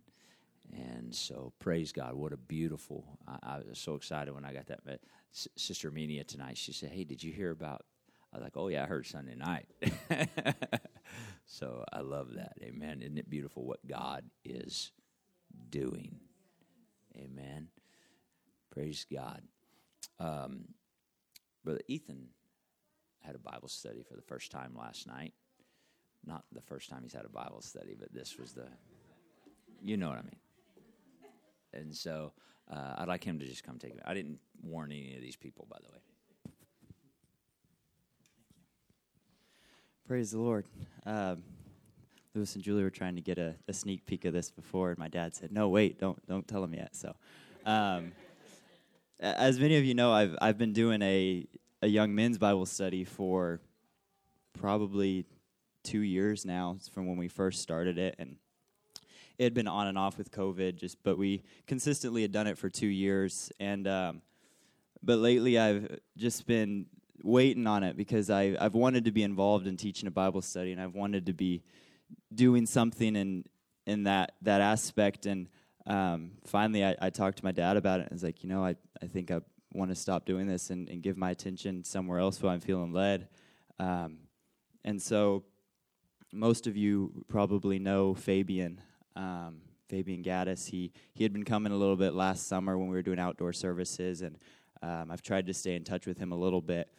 And 0.73 1.13
so, 1.13 1.53
praise 1.59 1.91
God. 1.91 2.15
What 2.15 2.33
a 2.33 2.37
beautiful. 2.37 3.19
I, 3.27 3.57
I 3.57 3.57
was 3.69 3.77
so 3.77 3.93
excited 3.93 4.33
when 4.33 4.45
I 4.45 4.51
got 4.51 4.65
that. 4.65 4.79
S- 5.31 5.47
Sister 5.55 5.89
Armenia 5.89 6.23
tonight, 6.23 6.57
she 6.57 6.73
said, 6.73 6.89
Hey, 6.89 7.03
did 7.03 7.23
you 7.23 7.31
hear 7.31 7.51
about? 7.51 7.85
I 8.33 8.37
was 8.37 8.43
like, 8.43 8.57
Oh, 8.57 8.69
yeah, 8.69 8.83
I 8.83 8.87
heard 8.87 9.05
Sunday 9.05 9.35
night. 9.35 9.67
so 11.45 11.83
I 11.93 11.99
love 11.99 12.33
that. 12.35 12.53
Amen. 12.63 13.01
Isn't 13.03 13.19
it 13.19 13.29
beautiful 13.29 13.65
what 13.65 13.85
God 13.85 14.25
is 14.43 14.91
doing? 15.69 16.19
Amen. 17.19 17.67
Praise 18.71 19.05
God. 19.11 19.41
Um, 20.19 20.69
Brother 21.63 21.81
Ethan 21.87 22.29
had 23.21 23.35
a 23.35 23.39
Bible 23.39 23.67
study 23.67 24.03
for 24.03 24.15
the 24.15 24.21
first 24.21 24.51
time 24.51 24.73
last 24.77 25.07
night. 25.07 25.33
Not 26.25 26.43
the 26.51 26.61
first 26.61 26.89
time 26.89 27.01
he's 27.03 27.13
had 27.13 27.25
a 27.25 27.29
Bible 27.29 27.61
study, 27.61 27.95
but 27.97 28.13
this 28.13 28.37
was 28.37 28.53
the, 28.53 28.67
you 29.83 29.97
know 29.97 30.09
what 30.09 30.19
I 30.19 30.23
mean. 30.23 30.39
And 31.73 31.95
so 31.95 32.33
uh, 32.71 32.95
I'd 32.97 33.07
like 33.07 33.23
him 33.23 33.39
to 33.39 33.45
just 33.45 33.63
come 33.63 33.77
take 33.77 33.93
it. 33.93 34.01
I 34.05 34.13
didn't 34.13 34.39
warn 34.61 34.91
any 34.91 35.15
of 35.15 35.21
these 35.21 35.35
people, 35.35 35.67
by 35.69 35.77
the 35.81 35.91
way. 35.91 35.99
Praise 40.07 40.31
the 40.31 40.39
Lord. 40.39 40.65
Um, 41.05 41.43
Lewis 42.35 42.53
and 42.55 42.63
Julie 42.63 42.83
were 42.83 42.89
trying 42.89 43.15
to 43.15 43.21
get 43.21 43.37
a, 43.37 43.55
a, 43.67 43.73
sneak 43.73 44.05
peek 44.05 44.25
of 44.25 44.33
this 44.33 44.51
before, 44.51 44.89
and 44.89 44.99
my 44.99 45.07
dad 45.07 45.35
said, 45.35 45.51
"No, 45.51 45.69
wait, 45.69 45.99
don't 45.99 46.23
don't 46.27 46.47
tell 46.47 46.61
them 46.61 46.73
yet." 46.73 46.95
So, 46.95 47.15
um, 47.65 48.11
as 49.19 49.59
many 49.59 49.77
of 49.77 49.83
you 49.83 49.95
know, 49.95 50.11
I've 50.11 50.37
I've 50.41 50.57
been 50.57 50.73
doing 50.73 51.01
a 51.01 51.47
a 51.81 51.87
young 51.87 52.13
men's 52.13 52.37
Bible 52.37 52.65
study 52.65 53.03
for 53.03 53.59
probably 54.53 55.25
two 55.83 56.01
years 56.01 56.45
now. 56.45 56.77
From 56.91 57.07
when 57.07 57.17
we 57.17 57.27
first 57.27 57.61
started 57.61 57.97
it, 57.97 58.15
and 58.19 58.35
it 59.39 59.45
had 59.45 59.53
been 59.55 59.67
on 59.67 59.87
and 59.87 59.97
off 59.97 60.19
with 60.19 60.29
COVID. 60.29 60.75
Just, 60.75 61.01
but 61.01 61.17
we 61.17 61.41
consistently 61.65 62.21
had 62.21 62.31
done 62.31 62.45
it 62.45 62.59
for 62.59 62.69
two 62.69 62.87
years, 62.87 63.51
and 63.59 63.87
um, 63.87 64.21
but 65.01 65.17
lately 65.17 65.57
I've 65.57 65.99
just 66.15 66.45
been 66.45 66.85
waiting 67.23 67.65
on 67.65 67.83
it 67.83 67.97
because 67.97 68.29
I 68.29 68.55
I've 68.59 68.75
wanted 68.75 69.05
to 69.05 69.11
be 69.11 69.23
involved 69.23 69.65
in 69.65 69.77
teaching 69.77 70.07
a 70.07 70.11
Bible 70.11 70.43
study, 70.43 70.71
and 70.71 70.79
I've 70.79 70.93
wanted 70.93 71.25
to 71.25 71.33
be 71.33 71.63
doing 72.33 72.65
something 72.65 73.15
in 73.15 73.45
in 73.85 74.03
that 74.03 74.33
that 74.41 74.61
aspect. 74.61 75.25
And 75.25 75.47
um, 75.87 76.31
finally, 76.45 76.85
I, 76.85 76.95
I 77.01 77.09
talked 77.09 77.37
to 77.39 77.45
my 77.45 77.51
dad 77.51 77.77
about 77.77 77.99
it. 77.99 78.03
and 78.03 78.11
I 78.11 78.15
was 78.15 78.23
like, 78.23 78.43
you 78.43 78.49
know, 78.49 78.63
I 78.63 78.75
I 79.01 79.07
think 79.07 79.31
I 79.31 79.41
want 79.73 79.91
to 79.91 79.95
stop 79.95 80.25
doing 80.25 80.47
this 80.47 80.69
and, 80.69 80.89
and 80.89 81.01
give 81.01 81.17
my 81.17 81.31
attention 81.31 81.83
somewhere 81.83 82.19
else 82.19 82.41
where 82.41 82.51
I'm 82.51 82.59
feeling 82.59 82.91
led. 82.91 83.27
Um, 83.79 84.17
and 84.83 85.01
so, 85.01 85.43
most 86.31 86.67
of 86.67 86.75
you 86.75 87.25
probably 87.27 87.79
know 87.79 88.13
Fabian. 88.13 88.81
Um, 89.15 89.61
Fabian 89.89 90.23
Gaddis. 90.23 90.69
He 90.69 90.91
he 91.13 91.23
had 91.23 91.33
been 91.33 91.43
coming 91.43 91.73
a 91.73 91.75
little 91.75 91.95
bit 91.95 92.13
last 92.13 92.47
summer 92.47 92.77
when 92.77 92.87
we 92.89 92.95
were 92.95 93.01
doing 93.01 93.19
outdoor 93.19 93.51
services, 93.51 94.21
and 94.21 94.37
um, 94.81 95.09
I've 95.11 95.21
tried 95.21 95.47
to 95.47 95.53
stay 95.53 95.75
in 95.75 95.83
touch 95.83 96.05
with 96.05 96.19
him 96.19 96.31
a 96.31 96.37
little 96.37 96.61
bit. 96.61 96.89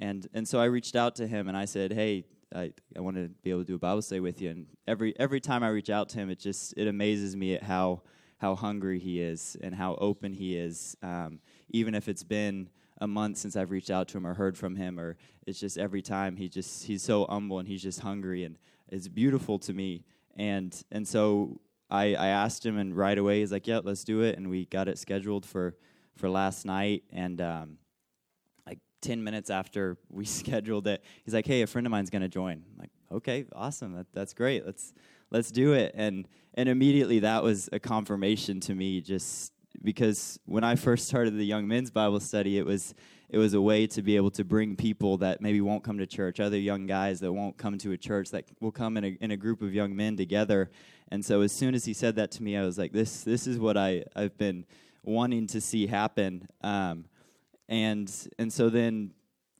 And 0.00 0.26
and 0.32 0.48
so 0.48 0.58
I 0.58 0.64
reached 0.64 0.96
out 0.96 1.14
to 1.16 1.26
him 1.26 1.48
and 1.48 1.56
I 1.56 1.66
said, 1.66 1.92
"Hey, 1.92 2.24
I, 2.54 2.72
I 2.96 3.00
want 3.00 3.16
to 3.16 3.28
be 3.42 3.50
able 3.50 3.60
to 3.60 3.66
do 3.66 3.74
a 3.74 3.78
Bible 3.78 4.02
study 4.02 4.20
with 4.20 4.40
you." 4.40 4.50
And 4.50 4.66
every 4.86 5.18
every 5.18 5.40
time 5.40 5.62
I 5.62 5.68
reach 5.68 5.90
out 5.90 6.08
to 6.10 6.18
him, 6.18 6.30
it 6.30 6.38
just 6.38 6.74
it 6.76 6.86
amazes 6.86 7.36
me 7.36 7.54
at 7.54 7.62
how 7.62 8.02
how 8.38 8.54
hungry 8.54 8.98
he 8.98 9.20
is 9.20 9.56
and 9.62 9.74
how 9.74 9.94
open 9.96 10.32
he 10.32 10.56
is. 10.56 10.96
Um, 11.02 11.40
even 11.70 11.94
if 11.94 12.08
it's 12.08 12.22
been 12.22 12.70
a 13.00 13.06
month 13.06 13.36
since 13.38 13.56
I've 13.56 13.70
reached 13.70 13.90
out 13.90 14.08
to 14.08 14.18
him 14.18 14.26
or 14.26 14.34
heard 14.34 14.56
from 14.56 14.76
him, 14.76 14.98
or 14.98 15.16
it's 15.46 15.60
just 15.60 15.78
every 15.78 16.02
time 16.02 16.36
he 16.36 16.48
just 16.48 16.84
he's 16.84 17.02
so 17.02 17.26
humble 17.28 17.58
and 17.58 17.68
he's 17.68 17.82
just 17.82 18.00
hungry, 18.00 18.44
and 18.44 18.56
it's 18.88 19.08
beautiful 19.08 19.58
to 19.60 19.72
me. 19.72 20.04
And 20.36 20.80
and 20.90 21.06
so 21.06 21.60
I 21.90 22.14
I 22.14 22.28
asked 22.28 22.64
him, 22.64 22.78
and 22.78 22.96
right 22.96 23.18
away 23.18 23.40
he's 23.40 23.52
like, 23.52 23.66
"Yeah, 23.66 23.80
let's 23.82 24.04
do 24.04 24.22
it," 24.22 24.38
and 24.38 24.48
we 24.48 24.66
got 24.66 24.88
it 24.88 24.98
scheduled 24.98 25.44
for 25.44 25.76
for 26.16 26.30
last 26.30 26.64
night, 26.64 27.04
and. 27.12 27.40
Um, 27.40 27.79
10 29.00 29.22
minutes 29.22 29.50
after 29.50 29.96
we 30.10 30.24
scheduled 30.40 30.86
it 30.86 31.02
he's 31.24 31.34
like 31.34 31.46
hey 31.46 31.62
a 31.62 31.66
friend 31.66 31.86
of 31.86 31.90
mine's 31.90 32.10
going 32.10 32.22
to 32.22 32.28
join 32.28 32.62
I'm 32.72 32.78
like 32.78 32.90
okay 33.10 33.46
awesome 33.54 33.94
that, 33.94 34.06
that's 34.12 34.34
great 34.34 34.66
let's 34.66 34.92
let's 35.30 35.50
do 35.50 35.72
it 35.72 35.92
and 35.94 36.26
and 36.54 36.68
immediately 36.68 37.20
that 37.20 37.42
was 37.42 37.68
a 37.72 37.78
confirmation 37.78 38.60
to 38.60 38.74
me 38.74 39.00
just 39.00 39.52
because 39.82 40.38
when 40.46 40.64
I 40.64 40.76
first 40.76 41.06
started 41.06 41.36
the 41.36 41.44
young 41.44 41.66
men's 41.66 41.90
Bible 41.90 42.20
study, 42.20 42.58
it 42.58 42.66
was 42.66 42.94
it 43.28 43.38
was 43.38 43.54
a 43.54 43.60
way 43.60 43.86
to 43.86 44.02
be 44.02 44.16
able 44.16 44.32
to 44.32 44.44
bring 44.44 44.74
people 44.74 45.16
that 45.18 45.40
maybe 45.40 45.60
won't 45.60 45.84
come 45.84 45.98
to 45.98 46.06
church, 46.06 46.40
other 46.40 46.58
young 46.58 46.86
guys 46.86 47.20
that 47.20 47.32
won't 47.32 47.56
come 47.56 47.78
to 47.78 47.92
a 47.92 47.96
church 47.96 48.30
that 48.32 48.44
will 48.60 48.72
come 48.72 48.96
in 48.96 49.04
a, 49.04 49.16
in 49.20 49.30
a 49.30 49.36
group 49.36 49.62
of 49.62 49.72
young 49.72 49.94
men 49.94 50.16
together. 50.16 50.68
And 51.12 51.24
so 51.24 51.42
as 51.42 51.52
soon 51.52 51.76
as 51.76 51.84
he 51.84 51.92
said 51.92 52.16
that 52.16 52.32
to 52.32 52.42
me, 52.42 52.56
I 52.56 52.64
was 52.64 52.76
like, 52.76 52.92
this 52.92 53.22
this 53.22 53.46
is 53.46 53.58
what 53.58 53.76
I 53.76 54.04
I've 54.16 54.36
been 54.36 54.66
wanting 55.04 55.46
to 55.48 55.60
see 55.60 55.86
happen. 55.86 56.48
Um, 56.62 57.04
and 57.70 58.12
and 58.38 58.52
so 58.52 58.68
then 58.68 59.12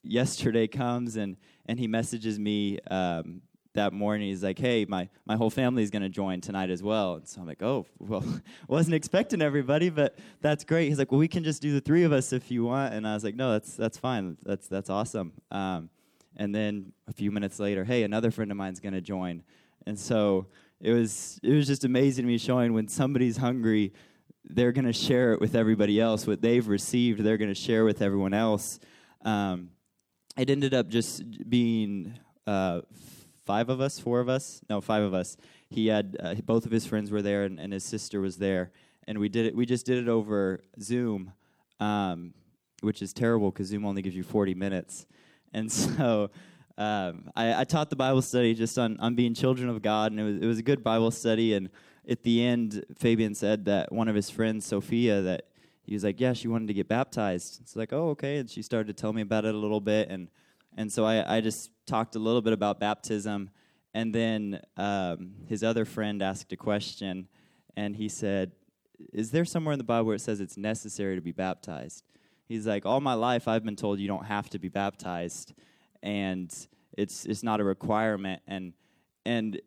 yesterday 0.02 0.66
comes 0.66 1.16
and 1.16 1.36
and 1.66 1.78
he 1.78 1.86
messages 1.86 2.38
me 2.38 2.78
um, 2.90 3.40
that 3.74 3.92
morning. 3.92 4.28
He's 4.28 4.42
like 4.42 4.58
hey 4.58 4.84
my, 4.86 5.08
my 5.24 5.36
whole 5.36 5.48
family 5.48 5.82
is 5.82 5.90
going 5.90 6.02
to 6.02 6.08
join 6.08 6.40
tonight 6.40 6.68
as 6.70 6.82
well. 6.82 7.14
And 7.14 7.28
so 7.28 7.40
i'm 7.40 7.46
like 7.46 7.62
oh 7.62 7.86
well 7.98 8.24
wasn't 8.68 8.94
expecting 8.96 9.40
everybody 9.40 9.88
but 9.88 10.18
that's 10.42 10.64
great. 10.64 10.88
He's 10.88 10.98
like 10.98 11.12
well 11.12 11.20
we 11.20 11.28
can 11.28 11.44
just 11.44 11.62
do 11.62 11.72
the 11.72 11.80
three 11.80 12.02
of 12.02 12.12
us 12.12 12.32
if 12.34 12.50
you 12.50 12.64
want. 12.64 12.92
And 12.92 13.06
i 13.06 13.14
was 13.14 13.24
like 13.24 13.36
no 13.36 13.52
that's 13.52 13.76
that's 13.76 13.96
fine. 13.96 14.36
That's 14.42 14.66
that's 14.66 14.90
awesome. 14.90 15.32
Um, 15.50 15.88
and 16.36 16.54
then 16.54 16.92
a 17.06 17.12
few 17.12 17.30
minutes 17.30 17.60
later 17.60 17.84
hey 17.84 18.02
another 18.02 18.32
friend 18.32 18.50
of 18.50 18.56
mine's 18.56 18.80
going 18.80 18.94
to 18.94 19.00
join. 19.00 19.44
And 19.86 19.98
so 19.98 20.48
it 20.80 20.92
was 20.92 21.38
it 21.44 21.54
was 21.54 21.66
just 21.66 21.84
amazing 21.84 22.24
to 22.24 22.28
me 22.28 22.38
showing 22.38 22.72
when 22.72 22.88
somebody's 22.88 23.36
hungry 23.36 23.92
they're 24.44 24.72
going 24.72 24.84
to 24.84 24.92
share 24.92 25.32
it 25.32 25.40
with 25.40 25.54
everybody 25.54 26.00
else 26.00 26.26
what 26.26 26.40
they've 26.40 26.68
received 26.68 27.22
they're 27.22 27.38
going 27.38 27.50
to 27.50 27.60
share 27.60 27.84
with 27.84 28.02
everyone 28.02 28.34
else 28.34 28.78
um, 29.24 29.70
it 30.36 30.48
ended 30.48 30.74
up 30.74 30.88
just 30.88 31.22
being 31.48 32.18
uh, 32.46 32.80
five 33.44 33.68
of 33.68 33.80
us, 33.80 33.98
four 33.98 34.20
of 34.20 34.28
us, 34.28 34.60
no, 34.70 34.80
five 34.80 35.02
of 35.02 35.14
us. 35.14 35.36
He 35.68 35.88
had 35.88 36.16
uh, 36.20 36.34
both 36.44 36.66
of 36.66 36.72
his 36.72 36.86
friends 36.86 37.10
were 37.10 37.22
there, 37.22 37.44
and, 37.44 37.58
and, 37.58 37.72
his 37.72 37.84
sister 37.84 38.20
was 38.20 38.36
there, 38.36 38.70
and 39.06 39.18
we 39.18 39.28
did 39.28 39.46
it. 39.46 39.54
We 39.54 39.66
just 39.66 39.86
did 39.86 39.98
it 39.98 40.08
over 40.08 40.60
Zoom, 40.80 41.32
um, 41.78 42.32
which 42.80 43.02
is 43.02 43.12
terrible 43.12 43.50
because 43.50 43.68
Zoom 43.68 43.84
only 43.84 44.02
gives 44.02 44.16
you 44.16 44.22
forty 44.22 44.54
minutes, 44.54 45.06
and 45.52 45.70
so. 45.80 46.30
Um, 46.78 47.28
I, 47.36 47.60
I, 47.60 47.64
taught 47.64 47.90
the 47.90 47.96
Bible 47.96 48.22
study 48.22 48.54
just 48.54 48.78
on, 48.78 48.98
on 49.00 49.14
being 49.14 49.34
children 49.34 49.68
of 49.68 49.82
God, 49.82 50.12
and 50.12 50.20
it 50.20 50.24
was, 50.24 50.36
it 50.36 50.46
was 50.46 50.58
a 50.58 50.62
good 50.62 50.82
Bible 50.82 51.10
study. 51.10 51.52
And 51.52 51.68
at 52.10 52.24
the 52.24 52.44
end, 52.44 52.84
Fabian 52.98 53.34
said 53.34 53.64
that 53.66 53.92
one 53.92 54.08
of 54.08 54.16
his 54.16 54.28
friends, 54.28 54.66
Sophia, 54.66 55.22
that 55.22 55.44
he 55.82 55.94
was 55.94 56.04
like, 56.04 56.20
"Yeah, 56.20 56.32
she 56.32 56.48
wanted 56.48 56.68
to 56.68 56.74
get 56.74 56.88
baptized." 56.88 57.60
It's 57.62 57.76
like, 57.76 57.92
"Oh, 57.92 58.10
okay." 58.10 58.38
And 58.38 58.50
she 58.50 58.62
started 58.62 58.88
to 58.88 59.00
tell 59.00 59.12
me 59.12 59.22
about 59.22 59.44
it 59.44 59.54
a 59.54 59.58
little 59.58 59.80
bit, 59.80 60.10
and 60.10 60.28
and 60.76 60.92
so 60.92 61.04
I, 61.04 61.36
I 61.36 61.40
just 61.40 61.70
talked 61.86 62.16
a 62.16 62.18
little 62.18 62.42
bit 62.42 62.52
about 62.52 62.80
baptism. 62.80 63.50
And 63.92 64.14
then 64.14 64.60
um, 64.76 65.32
his 65.48 65.64
other 65.64 65.84
friend 65.84 66.22
asked 66.22 66.52
a 66.52 66.56
question, 66.56 67.28
and 67.76 67.96
he 67.96 68.08
said, 68.08 68.52
Is 69.12 69.30
there 69.30 69.44
somewhere 69.44 69.72
in 69.72 69.78
the 69.78 69.84
Bible 69.84 70.06
where 70.06 70.16
it 70.16 70.20
says 70.20 70.40
it's 70.40 70.56
necessary 70.56 71.16
to 71.16 71.20
be 71.20 71.32
baptized? 71.32 72.04
He's 72.46 72.66
like, 72.66 72.86
All 72.86 73.00
my 73.00 73.14
life 73.14 73.48
I've 73.48 73.64
been 73.64 73.76
told 73.76 73.98
you 73.98 74.08
don't 74.08 74.26
have 74.26 74.48
to 74.50 74.58
be 74.58 74.68
baptized, 74.68 75.54
and 76.02 76.54
it's, 76.96 77.24
it's 77.24 77.42
not 77.42 77.60
a 77.60 77.64
requirement. 77.64 78.42
And, 78.46 78.74
and 79.24 79.60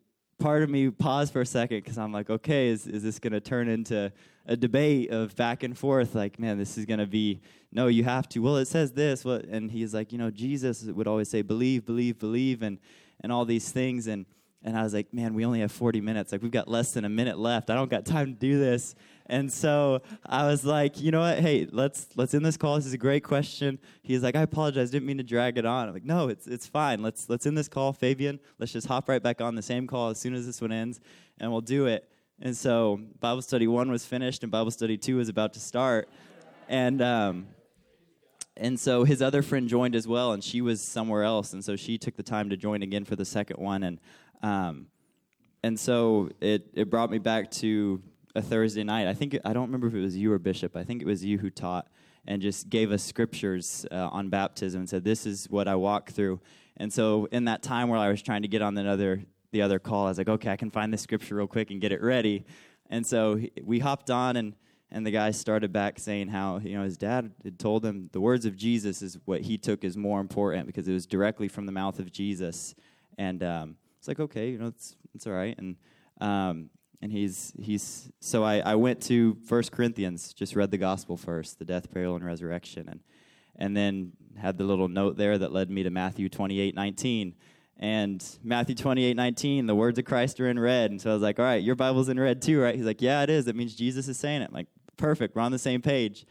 part 0.44 0.62
of 0.62 0.68
me 0.68 0.90
paused 0.90 1.32
for 1.32 1.40
a 1.40 1.46
second 1.46 1.78
because 1.78 1.96
I'm 1.96 2.12
like, 2.12 2.28
okay, 2.28 2.68
is, 2.68 2.86
is 2.86 3.02
this 3.02 3.18
going 3.18 3.32
to 3.32 3.40
turn 3.40 3.66
into 3.66 4.12
a 4.44 4.54
debate 4.54 5.10
of 5.10 5.34
back 5.36 5.62
and 5.62 5.76
forth? 5.76 6.14
Like, 6.14 6.38
man, 6.38 6.58
this 6.58 6.76
is 6.76 6.84
going 6.84 6.98
to 6.98 7.06
be, 7.06 7.40
no, 7.72 7.86
you 7.86 8.04
have 8.04 8.28
to. 8.28 8.40
Well, 8.40 8.58
it 8.58 8.68
says 8.68 8.92
this. 8.92 9.24
What? 9.24 9.46
And 9.46 9.70
he's 9.70 9.94
like, 9.94 10.12
you 10.12 10.18
know, 10.18 10.30
Jesus 10.30 10.82
would 10.82 11.08
always 11.08 11.30
say, 11.30 11.40
believe, 11.40 11.86
believe, 11.86 12.18
believe, 12.18 12.60
and, 12.60 12.76
and 13.22 13.32
all 13.32 13.46
these 13.46 13.72
things. 13.72 14.06
And, 14.06 14.26
and 14.62 14.76
I 14.76 14.82
was 14.82 14.92
like, 14.92 15.14
man, 15.14 15.32
we 15.32 15.46
only 15.46 15.60
have 15.60 15.72
40 15.72 16.02
minutes. 16.02 16.30
Like, 16.30 16.42
we've 16.42 16.50
got 16.50 16.68
less 16.68 16.92
than 16.92 17.06
a 17.06 17.08
minute 17.08 17.38
left. 17.38 17.70
I 17.70 17.74
don't 17.74 17.90
got 17.90 18.04
time 18.04 18.26
to 18.26 18.38
do 18.38 18.58
this. 18.58 18.94
And 19.26 19.50
so 19.50 20.02
I 20.26 20.46
was 20.46 20.66
like, 20.66 21.00
you 21.00 21.10
know 21.10 21.20
what? 21.20 21.38
Hey, 21.38 21.66
let's 21.70 22.08
let's 22.14 22.34
end 22.34 22.44
this 22.44 22.58
call. 22.58 22.76
This 22.76 22.84
is 22.86 22.92
a 22.92 22.98
great 22.98 23.24
question. 23.24 23.78
He's 24.02 24.22
like, 24.22 24.36
I 24.36 24.42
apologize. 24.42 24.90
Didn't 24.90 25.06
mean 25.06 25.16
to 25.16 25.22
drag 25.22 25.56
it 25.56 25.64
on. 25.64 25.88
I'm 25.88 25.94
like, 25.94 26.04
no, 26.04 26.28
it's 26.28 26.46
it's 26.46 26.66
fine. 26.66 27.02
Let's 27.02 27.28
let's 27.30 27.46
end 27.46 27.56
this 27.56 27.68
call, 27.68 27.94
Fabian. 27.94 28.38
Let's 28.58 28.72
just 28.72 28.86
hop 28.86 29.08
right 29.08 29.22
back 29.22 29.40
on 29.40 29.54
the 29.54 29.62
same 29.62 29.86
call 29.86 30.10
as 30.10 30.18
soon 30.18 30.34
as 30.34 30.44
this 30.44 30.60
one 30.60 30.72
ends, 30.72 31.00
and 31.38 31.50
we'll 31.50 31.62
do 31.62 31.86
it. 31.86 32.08
And 32.40 32.54
so 32.54 33.00
Bible 33.20 33.40
study 33.40 33.66
one 33.66 33.90
was 33.90 34.04
finished, 34.04 34.42
and 34.42 34.52
Bible 34.52 34.70
study 34.70 34.98
two 34.98 35.16
was 35.16 35.30
about 35.30 35.54
to 35.54 35.60
start. 35.60 36.10
And 36.68 37.00
um, 37.00 37.46
and 38.58 38.78
so 38.78 39.04
his 39.04 39.22
other 39.22 39.40
friend 39.40 39.68
joined 39.68 39.94
as 39.96 40.06
well, 40.06 40.32
and 40.32 40.44
she 40.44 40.60
was 40.60 40.82
somewhere 40.82 41.22
else, 41.22 41.54
and 41.54 41.64
so 41.64 41.76
she 41.76 41.96
took 41.96 42.16
the 42.16 42.22
time 42.22 42.50
to 42.50 42.58
join 42.58 42.82
again 42.82 43.06
for 43.06 43.16
the 43.16 43.24
second 43.24 43.58
one, 43.58 43.84
and 43.84 44.00
um, 44.42 44.86
and 45.62 45.80
so 45.80 46.28
it 46.42 46.66
it 46.74 46.90
brought 46.90 47.10
me 47.10 47.18
back 47.18 47.50
to 47.52 48.02
a 48.34 48.42
Thursday 48.42 48.84
night. 48.84 49.06
I 49.06 49.14
think 49.14 49.38
I 49.44 49.52
don't 49.52 49.64
remember 49.66 49.86
if 49.86 49.94
it 49.94 50.00
was 50.00 50.16
you 50.16 50.32
or 50.32 50.38
Bishop. 50.38 50.76
I 50.76 50.84
think 50.84 51.02
it 51.02 51.06
was 51.06 51.24
you 51.24 51.38
who 51.38 51.50
taught 51.50 51.88
and 52.26 52.42
just 52.42 52.68
gave 52.68 52.90
us 52.90 53.02
scriptures 53.02 53.86
uh, 53.90 54.08
on 54.10 54.28
baptism 54.28 54.80
and 54.80 54.88
said, 54.88 55.04
"This 55.04 55.26
is 55.26 55.48
what 55.48 55.68
I 55.68 55.76
walk 55.76 56.10
through." 56.10 56.40
And 56.76 56.92
so 56.92 57.26
in 57.30 57.44
that 57.44 57.62
time 57.62 57.88
where 57.88 57.98
I 57.98 58.08
was 58.08 58.22
trying 58.22 58.42
to 58.42 58.48
get 58.48 58.62
on 58.62 58.74
the 58.74 58.88
other 58.88 59.22
the 59.52 59.62
other 59.62 59.78
call, 59.78 60.06
I 60.06 60.08
was 60.08 60.18
like, 60.18 60.28
"Okay, 60.28 60.50
I 60.50 60.56
can 60.56 60.70
find 60.70 60.92
this 60.92 61.02
scripture 61.02 61.36
real 61.36 61.46
quick 61.46 61.70
and 61.70 61.80
get 61.80 61.92
it 61.92 62.02
ready." 62.02 62.44
And 62.90 63.06
so 63.06 63.40
we 63.62 63.78
hopped 63.78 64.10
on 64.10 64.36
and. 64.36 64.54
And 64.90 65.04
the 65.04 65.10
guy 65.10 65.32
started 65.32 65.72
back 65.72 65.98
saying 65.98 66.28
how 66.28 66.58
you 66.58 66.76
know 66.76 66.84
his 66.84 66.96
dad 66.96 67.32
had 67.42 67.58
told 67.58 67.84
him 67.84 68.10
the 68.12 68.20
words 68.20 68.44
of 68.46 68.54
Jesus 68.54 69.02
is 69.02 69.18
what 69.24 69.40
he 69.40 69.58
took 69.58 69.84
as 69.84 69.96
more 69.96 70.20
important 70.20 70.68
because 70.68 70.86
it 70.86 70.92
was 70.92 71.04
directly 71.04 71.48
from 71.48 71.66
the 71.66 71.72
mouth 71.72 71.98
of 71.98 72.12
Jesus, 72.12 72.76
and 73.18 73.42
um, 73.42 73.76
it's 73.98 74.06
like 74.06 74.20
okay, 74.20 74.50
you 74.50 74.58
know 74.58 74.68
it's 74.68 74.94
it's 75.12 75.26
all 75.26 75.32
right. 75.32 75.58
And 75.58 75.76
um, 76.20 76.70
and 77.04 77.12
he's 77.12 77.52
he's 77.60 78.10
so 78.18 78.42
I, 78.42 78.60
I 78.60 78.76
went 78.76 79.02
to 79.02 79.36
First 79.46 79.72
Corinthians, 79.72 80.32
just 80.32 80.56
read 80.56 80.70
the 80.70 80.78
gospel 80.78 81.18
first, 81.18 81.58
the 81.58 81.64
death, 81.66 81.92
burial, 81.92 82.16
and 82.16 82.24
resurrection, 82.24 82.88
and 82.88 83.00
and 83.56 83.76
then 83.76 84.12
had 84.38 84.56
the 84.56 84.64
little 84.64 84.88
note 84.88 85.18
there 85.18 85.36
that 85.36 85.52
led 85.52 85.70
me 85.70 85.82
to 85.82 85.90
Matthew 85.90 86.30
twenty 86.30 86.60
eight 86.60 86.74
nineteen. 86.74 87.34
And 87.78 88.24
Matthew 88.42 88.74
twenty 88.74 89.04
eight 89.04 89.16
nineteen, 89.16 89.66
the 89.66 89.74
words 89.74 89.98
of 89.98 90.06
Christ 90.06 90.40
are 90.40 90.48
in 90.48 90.58
red. 90.58 90.92
And 90.92 91.00
so 91.00 91.10
I 91.10 91.12
was 91.12 91.22
like, 91.22 91.38
All 91.38 91.44
right, 91.44 91.62
your 91.62 91.74
Bible's 91.74 92.08
in 92.08 92.18
red 92.18 92.40
too, 92.40 92.58
right? 92.58 92.74
He's 92.74 92.86
like, 92.86 93.02
Yeah, 93.02 93.22
it 93.22 93.28
is. 93.28 93.44
That 93.44 93.54
means 93.54 93.74
Jesus 93.74 94.08
is 94.08 94.16
saying 94.16 94.40
it. 94.40 94.48
I'm 94.48 94.54
like, 94.54 94.68
perfect, 94.96 95.36
we're 95.36 95.42
on 95.42 95.52
the 95.52 95.58
same 95.58 95.82
page. 95.82 96.24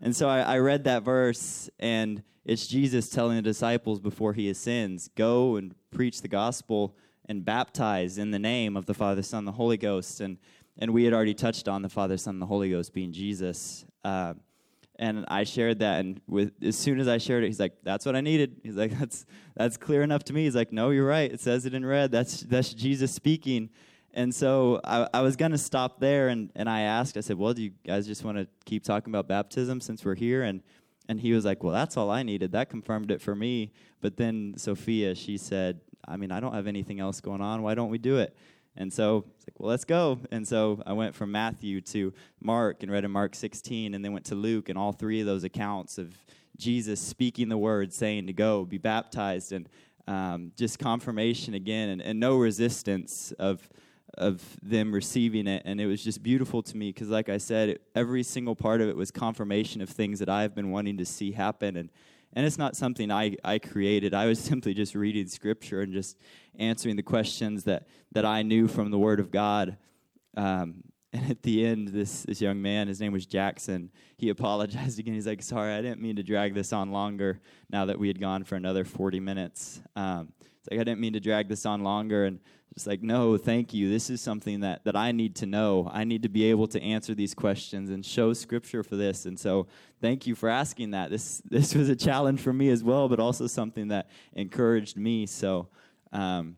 And 0.00 0.14
so 0.14 0.28
I, 0.28 0.40
I 0.42 0.58
read 0.58 0.84
that 0.84 1.02
verse 1.02 1.68
and 1.80 2.22
it's 2.44 2.68
Jesus 2.68 3.08
telling 3.08 3.36
the 3.36 3.42
disciples 3.42 3.98
before 3.98 4.34
he 4.34 4.48
ascends, 4.48 5.08
go 5.16 5.56
and 5.56 5.74
preach 5.90 6.22
the 6.22 6.28
gospel 6.28 6.96
and 7.26 7.44
baptized 7.44 8.18
in 8.18 8.30
the 8.30 8.38
name 8.38 8.76
of 8.76 8.86
the 8.86 8.94
Father, 8.94 9.22
Son, 9.22 9.44
the 9.44 9.52
Holy 9.52 9.76
Ghost. 9.76 10.20
And, 10.20 10.38
and 10.78 10.92
we 10.92 11.04
had 11.04 11.12
already 11.12 11.34
touched 11.34 11.68
on 11.68 11.82
the 11.82 11.88
Father, 11.88 12.16
Son, 12.16 12.38
the 12.38 12.46
Holy 12.46 12.70
Ghost 12.70 12.92
being 12.92 13.12
Jesus. 13.12 13.84
Uh, 14.04 14.34
and 14.96 15.24
I 15.28 15.44
shared 15.44 15.80
that, 15.80 16.00
and 16.00 16.20
with 16.28 16.52
as 16.62 16.76
soon 16.76 17.00
as 17.00 17.08
I 17.08 17.18
shared 17.18 17.44
it, 17.44 17.46
he's 17.48 17.58
like, 17.58 17.72
"That's 17.82 18.04
what 18.04 18.14
I 18.14 18.20
needed." 18.20 18.60
He's 18.62 18.76
like, 18.76 18.96
"That's 18.98 19.26
that's 19.56 19.76
clear 19.76 20.02
enough 20.02 20.22
to 20.24 20.32
me." 20.32 20.44
He's 20.44 20.54
like, 20.54 20.72
"No, 20.72 20.90
you're 20.90 21.06
right. 21.06 21.32
It 21.32 21.40
says 21.40 21.66
it 21.66 21.74
in 21.74 21.84
red. 21.84 22.12
That's 22.12 22.40
that's 22.42 22.72
Jesus 22.74 23.12
speaking." 23.12 23.70
And 24.14 24.34
so 24.34 24.80
I, 24.84 25.08
I 25.14 25.20
was 25.22 25.36
going 25.36 25.52
to 25.52 25.58
stop 25.58 25.98
there, 25.98 26.28
and, 26.28 26.50
and 26.54 26.68
I 26.68 26.82
asked, 26.82 27.16
I 27.16 27.20
said, 27.20 27.38
"Well, 27.38 27.54
do 27.54 27.62
you 27.62 27.72
guys 27.86 28.06
just 28.06 28.22
want 28.22 28.36
to 28.36 28.46
keep 28.66 28.84
talking 28.84 29.10
about 29.10 29.26
baptism 29.26 29.80
since 29.80 30.04
we're 30.04 30.14
here?" 30.14 30.42
And 30.42 30.62
and 31.08 31.20
he 31.20 31.32
was 31.32 31.44
like, 31.44 31.64
"Well, 31.64 31.72
that's 31.72 31.96
all 31.96 32.10
I 32.10 32.22
needed. 32.22 32.52
That 32.52 32.68
confirmed 32.68 33.10
it 33.10 33.20
for 33.22 33.34
me." 33.34 33.72
But 34.00 34.18
then 34.18 34.54
Sophia, 34.56 35.14
she 35.14 35.38
said, 35.38 35.80
I 36.06 36.16
mean, 36.16 36.30
I 36.30 36.40
don't 36.40 36.54
have 36.54 36.66
anything 36.66 37.00
else 37.00 37.20
going 37.20 37.40
on. 37.40 37.62
Why 37.62 37.74
don't 37.74 37.90
we 37.90 37.98
do 37.98 38.18
it? 38.18 38.36
And 38.76 38.92
so 38.92 39.24
it's 39.36 39.46
like, 39.46 39.60
well, 39.60 39.68
let's 39.68 39.84
go. 39.84 40.18
And 40.30 40.46
so 40.46 40.82
I 40.86 40.92
went 40.92 41.14
from 41.14 41.30
Matthew 41.30 41.80
to 41.82 42.12
Mark 42.40 42.82
and 42.82 42.90
read 42.90 43.04
in 43.04 43.10
Mark 43.10 43.34
16, 43.34 43.94
and 43.94 44.04
then 44.04 44.12
went 44.12 44.24
to 44.26 44.34
Luke, 44.34 44.68
and 44.68 44.78
all 44.78 44.92
three 44.92 45.20
of 45.20 45.26
those 45.26 45.44
accounts 45.44 45.98
of 45.98 46.16
Jesus 46.56 47.00
speaking 47.00 47.48
the 47.48 47.58
word, 47.58 47.92
saying 47.92 48.26
to 48.28 48.32
go, 48.32 48.64
be 48.64 48.78
baptized, 48.78 49.52
and 49.52 49.68
um, 50.06 50.52
just 50.56 50.78
confirmation 50.78 51.54
again, 51.54 51.90
and, 51.90 52.02
and 52.02 52.18
no 52.18 52.36
resistance 52.36 53.32
of 53.38 53.68
of 54.18 54.42
them 54.62 54.92
receiving 54.92 55.46
it 55.46 55.62
and 55.64 55.80
it 55.80 55.86
was 55.86 56.04
just 56.04 56.22
beautiful 56.22 56.62
to 56.62 56.76
me 56.76 56.92
because 56.92 57.08
like 57.08 57.30
i 57.30 57.38
said 57.38 57.78
every 57.94 58.22
single 58.22 58.54
part 58.54 58.82
of 58.82 58.88
it 58.88 58.94
was 58.94 59.10
confirmation 59.10 59.80
of 59.80 59.88
things 59.88 60.18
that 60.18 60.28
i've 60.28 60.54
been 60.54 60.70
wanting 60.70 60.98
to 60.98 61.04
see 61.06 61.32
happen 61.32 61.76
and 61.76 61.88
and 62.34 62.46
it's 62.46 62.58
not 62.58 62.76
something 62.76 63.10
I, 63.10 63.36
I 63.44 63.58
created. 63.58 64.14
I 64.14 64.26
was 64.26 64.38
simply 64.40 64.74
just 64.74 64.94
reading 64.94 65.26
scripture 65.26 65.82
and 65.82 65.92
just 65.92 66.16
answering 66.58 66.96
the 66.96 67.02
questions 67.02 67.64
that, 67.64 67.86
that 68.12 68.24
I 68.24 68.42
knew 68.42 68.68
from 68.68 68.90
the 68.90 68.98
Word 68.98 69.20
of 69.20 69.30
God. 69.30 69.76
Um, 70.36 70.84
and 71.14 71.30
at 71.30 71.42
the 71.42 71.66
end, 71.66 71.88
this, 71.88 72.22
this 72.22 72.40
young 72.40 72.62
man, 72.62 72.88
his 72.88 72.98
name 72.98 73.12
was 73.12 73.26
Jackson, 73.26 73.90
he 74.16 74.30
apologized 74.30 74.98
again. 75.00 75.14
He's 75.14 75.26
like, 75.26 75.42
Sorry, 75.42 75.74
I 75.74 75.82
didn't 75.82 76.00
mean 76.00 76.16
to 76.16 76.22
drag 76.22 76.54
this 76.54 76.72
on 76.72 76.90
longer 76.90 77.40
now 77.70 77.84
that 77.84 77.98
we 77.98 78.08
had 78.08 78.20
gone 78.20 78.44
for 78.44 78.56
another 78.56 78.84
40 78.84 79.20
minutes. 79.20 79.82
Um, 79.94 80.32
it's 80.40 80.70
like, 80.70 80.80
I 80.80 80.84
didn't 80.84 81.00
mean 81.00 81.12
to 81.12 81.20
drag 81.20 81.48
this 81.48 81.66
on 81.66 81.82
longer. 81.82 82.24
And 82.24 82.40
it's 82.74 82.86
like, 82.86 83.02
no, 83.02 83.36
thank 83.36 83.74
you. 83.74 83.90
This 83.90 84.08
is 84.08 84.22
something 84.22 84.60
that, 84.60 84.84
that 84.84 84.96
I 84.96 85.12
need 85.12 85.36
to 85.36 85.46
know. 85.46 85.90
I 85.92 86.04
need 86.04 86.22
to 86.22 86.30
be 86.30 86.44
able 86.44 86.66
to 86.68 86.82
answer 86.82 87.14
these 87.14 87.34
questions 87.34 87.90
and 87.90 88.04
show 88.04 88.32
scripture 88.32 88.82
for 88.82 88.96
this. 88.96 89.26
And 89.26 89.38
so 89.38 89.66
thank 90.00 90.26
you 90.26 90.34
for 90.34 90.48
asking 90.48 90.92
that. 90.92 91.10
This 91.10 91.42
this 91.44 91.74
was 91.74 91.90
a 91.90 91.96
challenge 91.96 92.40
for 92.40 92.52
me 92.52 92.70
as 92.70 92.82
well, 92.82 93.08
but 93.10 93.20
also 93.20 93.46
something 93.46 93.88
that 93.88 94.08
encouraged 94.32 94.96
me. 94.96 95.26
So 95.26 95.68
um, 96.12 96.56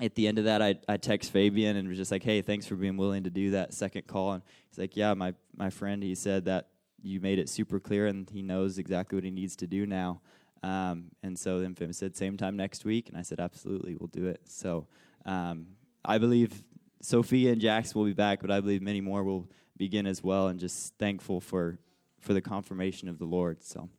at 0.00 0.14
the 0.14 0.28
end 0.28 0.38
of 0.38 0.44
that, 0.44 0.60
I, 0.60 0.76
I 0.86 0.98
text 0.98 1.32
Fabian 1.32 1.76
and 1.76 1.88
was 1.88 1.96
just 1.96 2.12
like, 2.12 2.22
hey, 2.22 2.42
thanks 2.42 2.66
for 2.66 2.76
being 2.76 2.98
willing 2.98 3.24
to 3.24 3.30
do 3.30 3.52
that 3.52 3.72
second 3.72 4.06
call. 4.06 4.32
And 4.32 4.42
he's 4.68 4.78
like, 4.78 4.96
yeah, 4.96 5.14
my, 5.14 5.32
my 5.56 5.70
friend, 5.70 6.02
he 6.02 6.14
said 6.14 6.44
that 6.44 6.68
you 7.02 7.20
made 7.20 7.38
it 7.38 7.48
super 7.48 7.80
clear 7.80 8.06
and 8.06 8.28
he 8.28 8.42
knows 8.42 8.78
exactly 8.78 9.16
what 9.16 9.24
he 9.24 9.30
needs 9.30 9.56
to 9.56 9.66
do 9.66 9.86
now. 9.86 10.20
Um, 10.62 11.04
and 11.22 11.38
so 11.38 11.60
then 11.60 11.74
Fim 11.74 11.92
said, 11.92 12.16
same 12.16 12.36
time 12.36 12.56
next 12.56 12.84
week. 12.84 13.08
And 13.08 13.16
I 13.16 13.22
said, 13.22 13.40
absolutely, 13.40 13.96
we'll 13.98 14.08
do 14.08 14.26
it. 14.26 14.42
So 14.44 14.86
um, 15.28 15.66
I 16.02 16.16
believe 16.16 16.64
Sophia 17.02 17.52
and 17.52 17.60
Jax 17.60 17.94
will 17.94 18.06
be 18.06 18.14
back, 18.14 18.40
but 18.40 18.50
I 18.50 18.60
believe 18.60 18.80
many 18.80 19.02
more 19.02 19.22
will 19.22 19.46
begin 19.76 20.06
as 20.06 20.24
well, 20.24 20.48
and 20.48 20.58
just 20.58 20.94
thankful 20.98 21.40
for 21.40 21.78
for 22.18 22.32
the 22.32 22.40
confirmation 22.40 23.08
of 23.08 23.18
the 23.18 23.26
Lord. 23.26 23.62
So. 23.62 23.90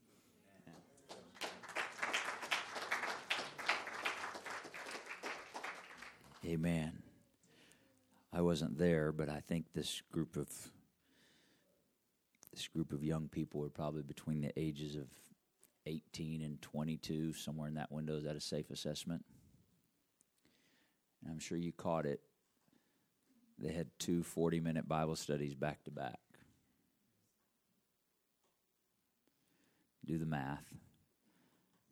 Amen. 6.45 7.03
I 8.33 8.41
wasn't 8.41 8.79
there, 8.79 9.11
but 9.11 9.29
I 9.29 9.41
think 9.47 9.65
this 9.75 10.01
group 10.11 10.35
of 10.35 10.49
this 12.51 12.67
group 12.67 12.91
of 12.91 13.03
young 13.03 13.27
people 13.27 13.63
are 13.63 13.69
probably 13.69 14.01
between 14.01 14.41
the 14.41 14.51
ages 14.57 14.95
of 14.95 15.07
18 15.85 16.41
and 16.41 16.59
22, 16.61 17.33
somewhere 17.33 17.67
in 17.67 17.75
that 17.75 17.91
window. 17.91 18.17
Is 18.17 18.23
that 18.23 18.35
a 18.35 18.41
safe 18.41 18.71
assessment? 18.71 19.23
I'm 21.27 21.39
sure 21.39 21.57
you 21.57 21.71
caught 21.71 22.05
it. 22.05 22.21
They 23.57 23.73
had 23.73 23.87
two 23.99 24.23
40 24.23 24.59
minute 24.59 24.87
Bible 24.87 25.15
studies 25.15 25.53
back 25.53 25.83
to 25.83 25.91
back. 25.91 26.19
Do 30.05 30.17
the 30.17 30.25
math. 30.25 30.65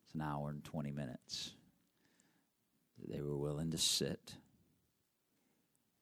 It's 0.06 0.16
an 0.16 0.22
hour 0.22 0.50
and 0.50 0.64
20 0.64 0.92
minutes. 0.92 1.52
They 3.08 3.22
were 3.22 3.38
willing 3.38 3.72
to 3.72 3.78
sit 3.78 4.34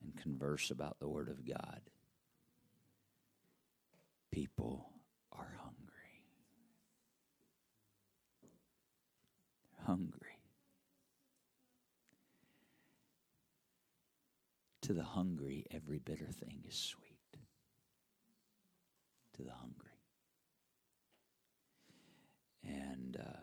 and 0.02 0.16
converse 0.16 0.72
about 0.72 1.00
the 1.00 1.10
Word 1.10 1.30
of 1.30 1.46
God. 1.46 1.82
People 4.32 4.90
are 5.32 5.58
hungry. 5.62 6.22
Hungry. 9.86 10.25
To 14.86 14.94
the 14.94 15.04
hungry, 15.04 15.66
every 15.72 15.98
bitter 15.98 16.28
thing 16.28 16.64
is 16.68 16.76
sweet. 16.76 17.18
To 19.34 19.42
the 19.42 19.52
hungry. 19.52 19.98
And 22.64 23.18
uh, 23.20 23.40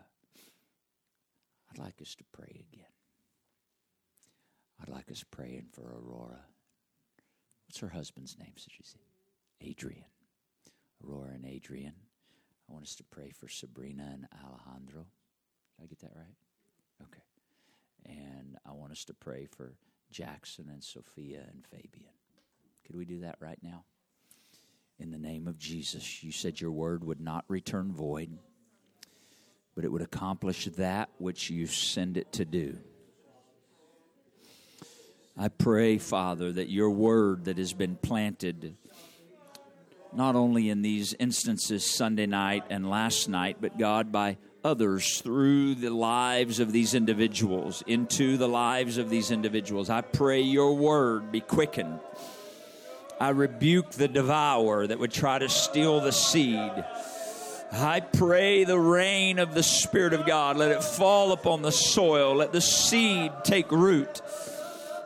I'd 1.69 1.79
like 1.79 2.01
us 2.01 2.15
to 2.15 2.23
pray 2.31 2.63
again. 2.71 2.85
I'd 4.81 4.87
like 4.87 5.11
us 5.11 5.25
praying 5.29 5.65
for 5.73 5.81
Aurora. 5.81 6.45
What's 7.67 7.79
her 7.79 7.89
husband's 7.89 8.37
name? 8.39 8.53
Did 8.55 8.71
you 8.79 8.85
see? 8.85 9.05
Adrian. 9.59 10.05
Aurora 11.05 11.31
and 11.33 11.45
Adrian. 11.45 11.95
I 12.69 12.71
want 12.71 12.85
us 12.85 12.95
to 12.95 13.03
pray 13.03 13.31
for 13.37 13.49
Sabrina 13.49 14.11
and 14.13 14.27
Alejandro. 14.45 15.07
Did 15.77 15.83
I 15.83 15.87
get 15.87 15.99
that 15.99 16.15
right? 16.15 16.37
Okay. 17.01 17.23
And 18.05 18.55
I 18.65 18.71
want 18.71 18.93
us 18.93 19.03
to 19.05 19.13
pray 19.13 19.45
for 19.45 19.73
Jackson 20.13 20.69
and 20.71 20.83
Sophia 20.83 21.43
and 21.51 21.65
Fabian. 21.65 22.11
Could 22.85 22.95
we 22.95 23.03
do 23.03 23.21
that 23.21 23.37
right 23.39 23.57
now? 23.63 23.83
In 24.99 25.09
the 25.09 25.17
name 25.17 25.47
of 25.47 25.57
Jesus, 25.57 26.23
you 26.23 26.31
said 26.31 26.61
your 26.61 26.71
word 26.71 27.03
would 27.03 27.19
not 27.19 27.43
return 27.47 27.91
void, 27.91 28.29
but 29.75 29.83
it 29.83 29.91
would 29.91 30.03
accomplish 30.03 30.65
that 30.77 31.09
which 31.17 31.49
you 31.49 31.65
send 31.65 32.15
it 32.15 32.31
to 32.33 32.45
do. 32.45 32.77
I 35.35 35.47
pray, 35.47 35.97
Father, 35.97 36.51
that 36.51 36.69
your 36.69 36.91
word 36.91 37.45
that 37.45 37.57
has 37.57 37.73
been 37.73 37.95
planted 37.95 38.77
not 40.13 40.35
only 40.35 40.69
in 40.69 40.83
these 40.83 41.15
instances 41.17 41.83
Sunday 41.83 42.27
night 42.27 42.65
and 42.69 42.87
last 42.87 43.27
night, 43.27 43.57
but 43.59 43.79
God, 43.79 44.11
by 44.11 44.37
others 44.63 45.19
through 45.19 45.75
the 45.75 45.89
lives 45.89 46.59
of 46.59 46.71
these 46.71 46.93
individuals, 46.93 47.83
into 47.87 48.37
the 48.37 48.47
lives 48.47 48.97
of 48.97 49.09
these 49.09 49.31
individuals. 49.31 49.89
I 49.89 50.01
pray 50.01 50.41
your 50.41 50.75
word 50.75 51.31
be 51.31 51.41
quickened. 51.41 51.99
I 53.19 53.29
rebuke 53.29 53.91
the 53.91 54.07
devourer 54.07 54.87
that 54.87 54.99
would 54.99 55.11
try 55.11 55.39
to 55.39 55.49
steal 55.49 55.99
the 55.99 56.11
seed. 56.11 56.71
I 57.71 58.01
pray 58.01 58.65
the 58.65 58.79
rain 58.79 59.39
of 59.39 59.53
the 59.53 59.63
Spirit 59.63 60.13
of 60.13 60.25
God, 60.25 60.57
let 60.57 60.71
it 60.71 60.83
fall 60.83 61.31
upon 61.31 61.61
the 61.61 61.71
soil, 61.71 62.35
let 62.35 62.51
the 62.51 62.61
seed 62.61 63.31
take 63.43 63.71
root. 63.71 64.21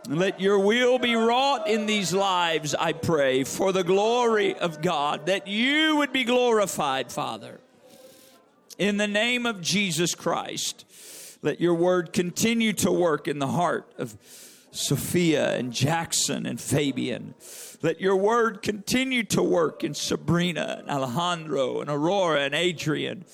Let 0.09 0.39
your 0.39 0.59
will 0.59 0.99
be 0.99 1.15
wrought 1.15 1.67
in 1.67 1.85
these 1.85 2.13
lives, 2.13 2.73
I 2.73 2.93
pray, 2.93 3.43
for 3.43 3.73
the 3.73 3.83
glory 3.83 4.55
of 4.55 4.81
God, 4.81 5.25
that 5.25 5.47
you 5.47 5.97
would 5.97 6.13
be 6.13 6.23
glorified, 6.23 7.11
Father. 7.11 7.59
In 8.77 8.97
the 8.97 9.07
name 9.07 9.45
of 9.45 9.61
Jesus 9.61 10.15
Christ, 10.15 10.85
let 11.41 11.59
your 11.59 11.73
word 11.73 12.13
continue 12.13 12.73
to 12.73 12.91
work 12.91 13.27
in 13.27 13.39
the 13.39 13.47
heart 13.47 13.91
of 13.97 14.17
Sophia 14.71 15.55
and 15.55 15.73
Jackson 15.73 16.45
and 16.45 16.59
Fabian. 16.59 17.33
Let 17.81 17.99
your 17.99 18.15
word 18.15 18.61
continue 18.61 19.23
to 19.25 19.41
work 19.41 19.83
in 19.83 19.93
Sabrina 19.93 20.77
and 20.79 20.89
Alejandro 20.89 21.81
and 21.81 21.89
Aurora 21.89 22.41
and 22.41 22.53
Adrian. 22.53 23.25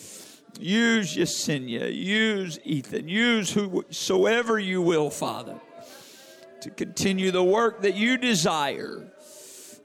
Use 0.60 1.16
Yesenia, 1.16 1.94
use 1.94 2.60
Ethan, 2.64 3.08
use 3.08 3.52
whosoever 3.52 4.60
you 4.60 4.82
will, 4.82 5.10
Father 5.10 5.60
to 6.64 6.70
continue 6.70 7.30
the 7.30 7.44
work 7.44 7.82
that 7.82 7.96
you 7.96 8.18
desire. 8.18 9.06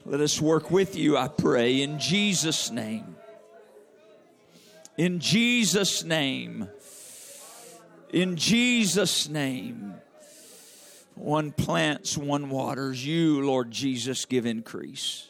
Let 0.05 0.21
us 0.21 0.41
work 0.41 0.71
with 0.71 0.95
you, 0.95 1.17
I 1.17 1.27
pray, 1.27 1.81
in 1.81 1.99
Jesus' 1.99 2.71
name. 2.71 3.17
In 4.99 5.21
Jesus' 5.21 6.03
name. 6.03 6.67
In 8.11 8.35
Jesus' 8.35 9.29
name. 9.29 9.93
One 11.15 11.53
plants, 11.53 12.17
one 12.17 12.49
waters. 12.49 13.05
You, 13.05 13.41
Lord 13.41 13.71
Jesus, 13.71 14.25
give 14.25 14.45
increase. 14.45 15.29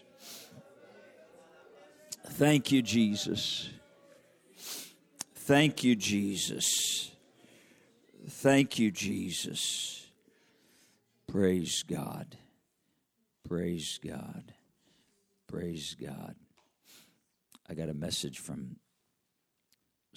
Thank 2.30 2.72
you, 2.72 2.82
Jesus. 2.82 3.70
Thank 5.36 5.84
you, 5.84 5.96
Jesus. 5.96 7.12
Thank 8.28 8.80
you, 8.80 8.90
Jesus. 8.90 10.08
Praise 11.28 11.84
God. 11.84 12.40
Praise 13.48 14.00
God. 14.04 14.52
Praise 15.46 15.96
God. 16.02 16.34
I 17.70 17.76
got 17.76 17.90
a 17.90 17.94
message 17.94 18.40
from 18.40 18.78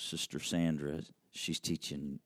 Sister 0.03 0.41
Sandra. 0.41 1.01
She's 1.31 1.61
teaching, 1.61 2.19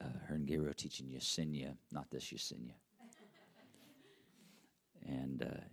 uh, 0.00 0.04
her 0.26 0.34
and 0.34 0.46
Gabriel 0.46 0.74
teaching 0.74 1.06
Yesenia, 1.08 1.76
not 1.90 2.10
this 2.10 2.24
Yesenia. 2.24 2.74
and 5.06 5.42
uh, 5.42 5.64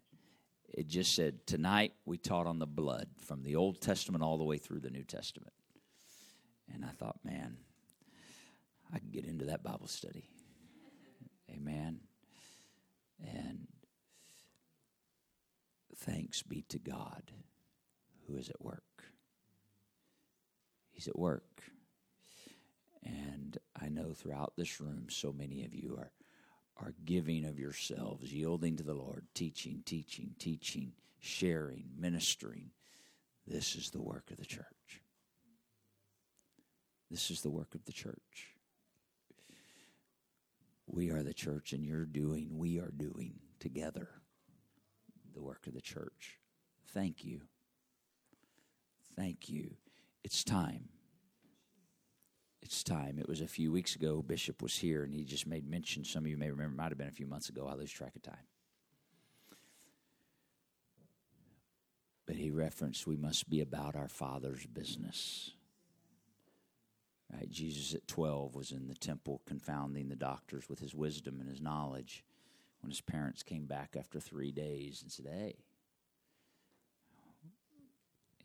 it 0.70 0.88
just 0.88 1.14
said, 1.14 1.46
Tonight 1.46 1.94
we 2.06 2.18
taught 2.18 2.48
on 2.48 2.60
the 2.60 2.68
blood 2.68 3.08
from 3.18 3.44
the 3.44 3.56
Old 3.56 3.82
Testament 3.82 4.24
all 4.24 4.38
the 4.38 4.44
way 4.44 4.58
through 4.58 4.80
the 4.80 4.90
New 4.90 5.04
Testament. 5.04 5.54
And 6.74 6.86
I 6.86 6.90
thought, 6.90 7.20
man, 7.24 7.58
I 8.94 9.00
could 9.00 9.12
get 9.12 9.26
into 9.26 9.46
that 9.46 9.64
Bible 9.64 9.88
study. 9.88 10.30
Amen. 11.50 12.00
And 13.20 13.68
thanks 15.98 16.42
be 16.42 16.64
to 16.70 16.80
God 16.80 17.32
who 18.28 18.38
is 18.38 18.50
at 18.50 18.62
work. 18.62 18.84
He's 20.92 21.08
at 21.08 21.18
work. 21.18 21.64
And 23.04 23.58
I 23.82 23.90
know 23.90 24.14
throughout 24.14 24.54
this 24.56 24.80
room, 24.80 25.08
so 25.10 25.34
many 25.34 25.66
of 25.66 25.74
you 25.74 25.98
are, 25.98 26.12
are 26.78 26.94
giving 27.04 27.46
of 27.46 27.60
yourselves, 27.60 28.32
yielding 28.32 28.78
to 28.78 28.84
the 28.84 28.94
Lord, 28.94 29.26
teaching, 29.34 29.82
teaching, 29.86 30.36
teaching, 30.38 30.94
sharing, 31.20 31.86
ministering. 31.98 32.72
This 33.48 33.76
is 33.76 33.90
the 33.90 34.02
work 34.02 34.30
of 34.32 34.38
the 34.38 34.46
church. 34.46 35.02
This 37.10 37.32
is 37.32 37.42
the 37.42 37.50
work 37.50 37.76
of 37.76 37.84
the 37.86 37.92
church. 37.92 38.56
We 40.88 41.10
are 41.10 41.24
the 41.24 41.34
church, 41.34 41.74
and 41.74 41.84
you're 41.86 42.06
doing, 42.06 42.58
we 42.58 42.80
are 42.80 42.92
doing 42.96 43.34
together 43.60 44.10
the 45.34 45.42
work 45.42 45.68
of 45.68 45.74
the 45.74 45.82
church. 45.82 46.40
Thank 46.94 47.24
you. 47.24 47.42
Thank 49.16 49.50
you. 49.50 49.76
It's 50.24 50.44
time. 50.44 50.90
It's 52.62 52.84
time. 52.84 53.18
It 53.20 53.28
was 53.28 53.42
a 53.42 53.48
few 53.48 53.72
weeks 53.72 53.96
ago, 53.96 54.22
Bishop 54.22 54.62
was 54.62 54.78
here, 54.78 55.04
and 55.04 55.14
he 55.14 55.24
just 55.24 55.48
made 55.48 55.68
mention. 55.68 56.04
Some 56.04 56.24
of 56.24 56.30
you 56.30 56.38
may 56.38 56.52
remember, 56.52 56.76
might 56.76 56.90
have 56.90 56.98
been 56.98 57.08
a 57.08 57.12
few 57.12 57.28
months 57.28 57.50
ago. 57.50 57.68
I 57.68 57.76
lose 57.76 57.92
track 57.92 58.16
of 58.16 58.22
time. 58.22 58.48
But 62.26 62.36
he 62.36 62.50
referenced 62.50 63.08
we 63.08 63.18
must 63.18 63.50
be 63.50 63.62
about 63.62 63.96
our 63.96 64.08
Father's 64.08 64.66
business. 64.66 65.52
Right? 67.34 67.50
Jesus 67.50 67.94
at 67.94 68.08
12 68.08 68.56
was 68.56 68.72
in 68.72 68.88
the 68.88 68.96
temple 68.96 69.42
confounding 69.46 70.10
the 70.10 70.16
doctors 70.16 70.70
with 70.70 70.80
his 70.80 70.94
wisdom 70.94 71.40
and 71.40 71.50
his 71.50 71.62
knowledge 71.62 72.24
when 72.82 72.90
his 72.90 73.02
parents 73.02 73.44
came 73.44 73.66
back 73.66 73.96
after 73.98 74.20
three 74.20 74.52
days 74.52 75.02
and 75.02 75.12
said, 75.12 75.28
Hey, 75.32 75.56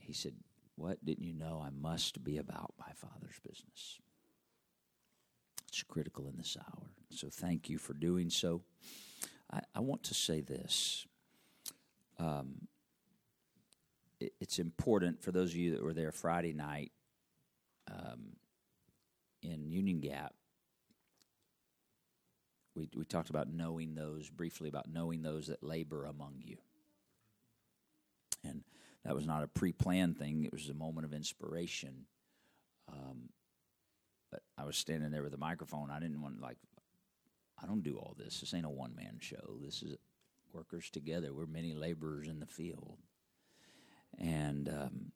he 0.01 0.13
said, 0.13 0.35
What 0.77 1.05
didn't 1.05 1.25
you 1.25 1.33
know? 1.33 1.63
I 1.65 1.71
must 1.71 2.23
be 2.23 2.39
about 2.39 2.75
my 2.79 2.93
Father's 2.95 3.39
business. 3.43 3.99
It's 5.69 5.83
critical 5.83 6.29
in 6.29 6.37
this 6.37 6.57
hour. 6.59 6.91
So 7.11 7.29
thank 7.31 7.69
you 7.69 7.79
for 7.79 7.95
doing 7.95 8.31
so. 8.31 8.63
I, 9.53 9.61
I 9.75 9.81
want 9.81 10.05
to 10.05 10.15
say 10.15 10.41
this. 10.43 11.07
Um, 12.19 12.69
it, 14.21 14.33
it's 14.41 14.59
important 14.59 15.23
for 15.23 15.33
those 15.33 15.51
of 15.51 15.57
you 15.57 15.73
that 15.73 15.83
were 15.83 15.95
there 15.95 16.13
Friday 16.13 16.53
night. 16.53 16.93
Um, 17.91 18.37
in 19.43 19.71
Union 19.71 20.01
Gap, 20.01 20.35
we, 22.75 22.89
we 22.95 23.05
talked 23.05 23.31
about 23.31 23.49
knowing 23.49 23.95
those, 23.95 24.29
briefly 24.29 24.69
about 24.69 24.89
knowing 24.93 25.23
those 25.23 25.47
that 25.47 25.63
labor 25.63 26.05
among 26.05 26.35
you. 26.45 26.57
And 28.45 28.63
that 29.07 29.15
was 29.15 29.27
not 29.27 29.45
a 29.45 29.47
pre 29.47 29.73
planned 29.73 30.19
thing, 30.19 30.45
it 30.45 30.53
was 30.53 30.69
a 30.69 30.75
moment 30.75 31.07
of 31.07 31.13
inspiration. 31.13 32.07
Um, 32.93 33.29
but 34.33 34.43
I 34.59 34.65
was 34.65 34.77
standing 34.77 35.13
there 35.13 35.23
with 35.23 35.35
a 35.35 35.39
microphone. 35.39 35.91
I 35.91 36.01
didn't 36.01 36.21
want, 36.21 36.41
like, 36.41 36.57
I 37.63 37.67
don't 37.67 37.85
do 37.85 37.97
all 37.97 38.17
this. 38.19 38.41
This 38.41 38.53
ain't 38.53 38.67
a 38.67 38.71
one 38.71 38.95
man 38.97 39.19
show. 39.21 39.59
This 39.65 39.83
is 39.83 39.97
workers 40.53 40.91
together. 40.91 41.33
We're 41.33 41.47
many 41.47 41.73
laborers 41.73 42.27
in 42.27 42.41
the 42.41 42.47
field. 42.47 42.99
And 44.19 44.69
um, 44.69 45.13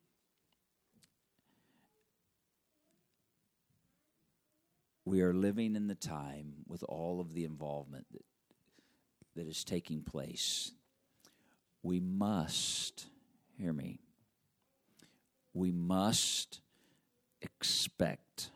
we 5.05 5.20
are 5.22 5.35
living 5.35 5.74
in 5.74 5.88
the 5.88 5.94
time 5.96 6.53
with 6.68 6.85
all 6.88 7.20
of 7.20 7.35
the 7.35 7.44
involvement 7.44 8.07
that, 8.12 8.24
that 9.35 9.48
is 9.48 9.64
taking 9.64 10.03
place. 10.03 10.72
We 11.83 11.98
must, 11.98 13.07
hear 13.60 13.72
me, 13.74 13.98
we 15.52 15.70
must 15.70 16.60
expect 17.42 18.50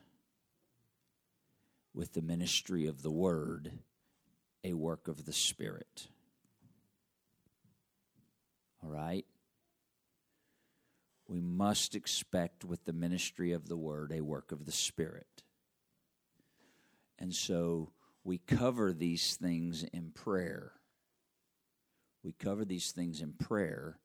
with 1.92 2.14
the 2.14 2.22
ministry 2.22 2.86
of 2.86 3.02
the 3.02 3.10
Word 3.10 3.70
a 4.64 4.72
work 4.72 5.06
of 5.06 5.26
the 5.26 5.32
Spirit. 5.32 6.08
All 8.82 8.88
right? 8.90 9.26
We 11.28 11.40
must 11.40 11.94
expect 11.94 12.64
with 12.64 12.84
the 12.84 12.92
ministry 12.92 13.52
of 13.52 13.68
the 13.68 13.76
Word 13.76 14.10
a 14.10 14.22
work 14.22 14.52
of 14.52 14.64
the 14.64 14.72
Spirit. 14.72 15.42
And 17.18 17.34
so 17.34 17.90
we 18.24 18.38
cover 18.38 18.92
these 18.92 19.36
things 19.36 19.84
in 19.84 20.12
prayer. 20.12 20.72
We 22.22 22.32
cover 22.32 22.64
these 22.64 22.90
things 22.90 23.20
in 23.20 23.34
prayer. 23.34 23.98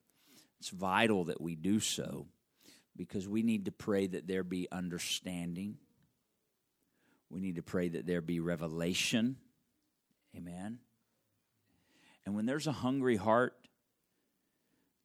It's 0.59 0.69
vital 0.69 1.25
that 1.25 1.39
we 1.39 1.55
do 1.55 1.79
so 1.79 2.27
because 2.95 3.27
we 3.27 3.43
need 3.43 3.65
to 3.65 3.71
pray 3.71 4.07
that 4.07 4.27
there 4.27 4.43
be 4.43 4.67
understanding. 4.71 5.77
We 7.29 7.39
need 7.39 7.55
to 7.55 7.63
pray 7.63 7.89
that 7.89 8.05
there 8.05 8.21
be 8.21 8.39
revelation. 8.39 9.37
Amen. 10.35 10.79
And 12.25 12.35
when 12.35 12.45
there's 12.45 12.67
a 12.67 12.71
hungry 12.71 13.15
heart, 13.15 13.55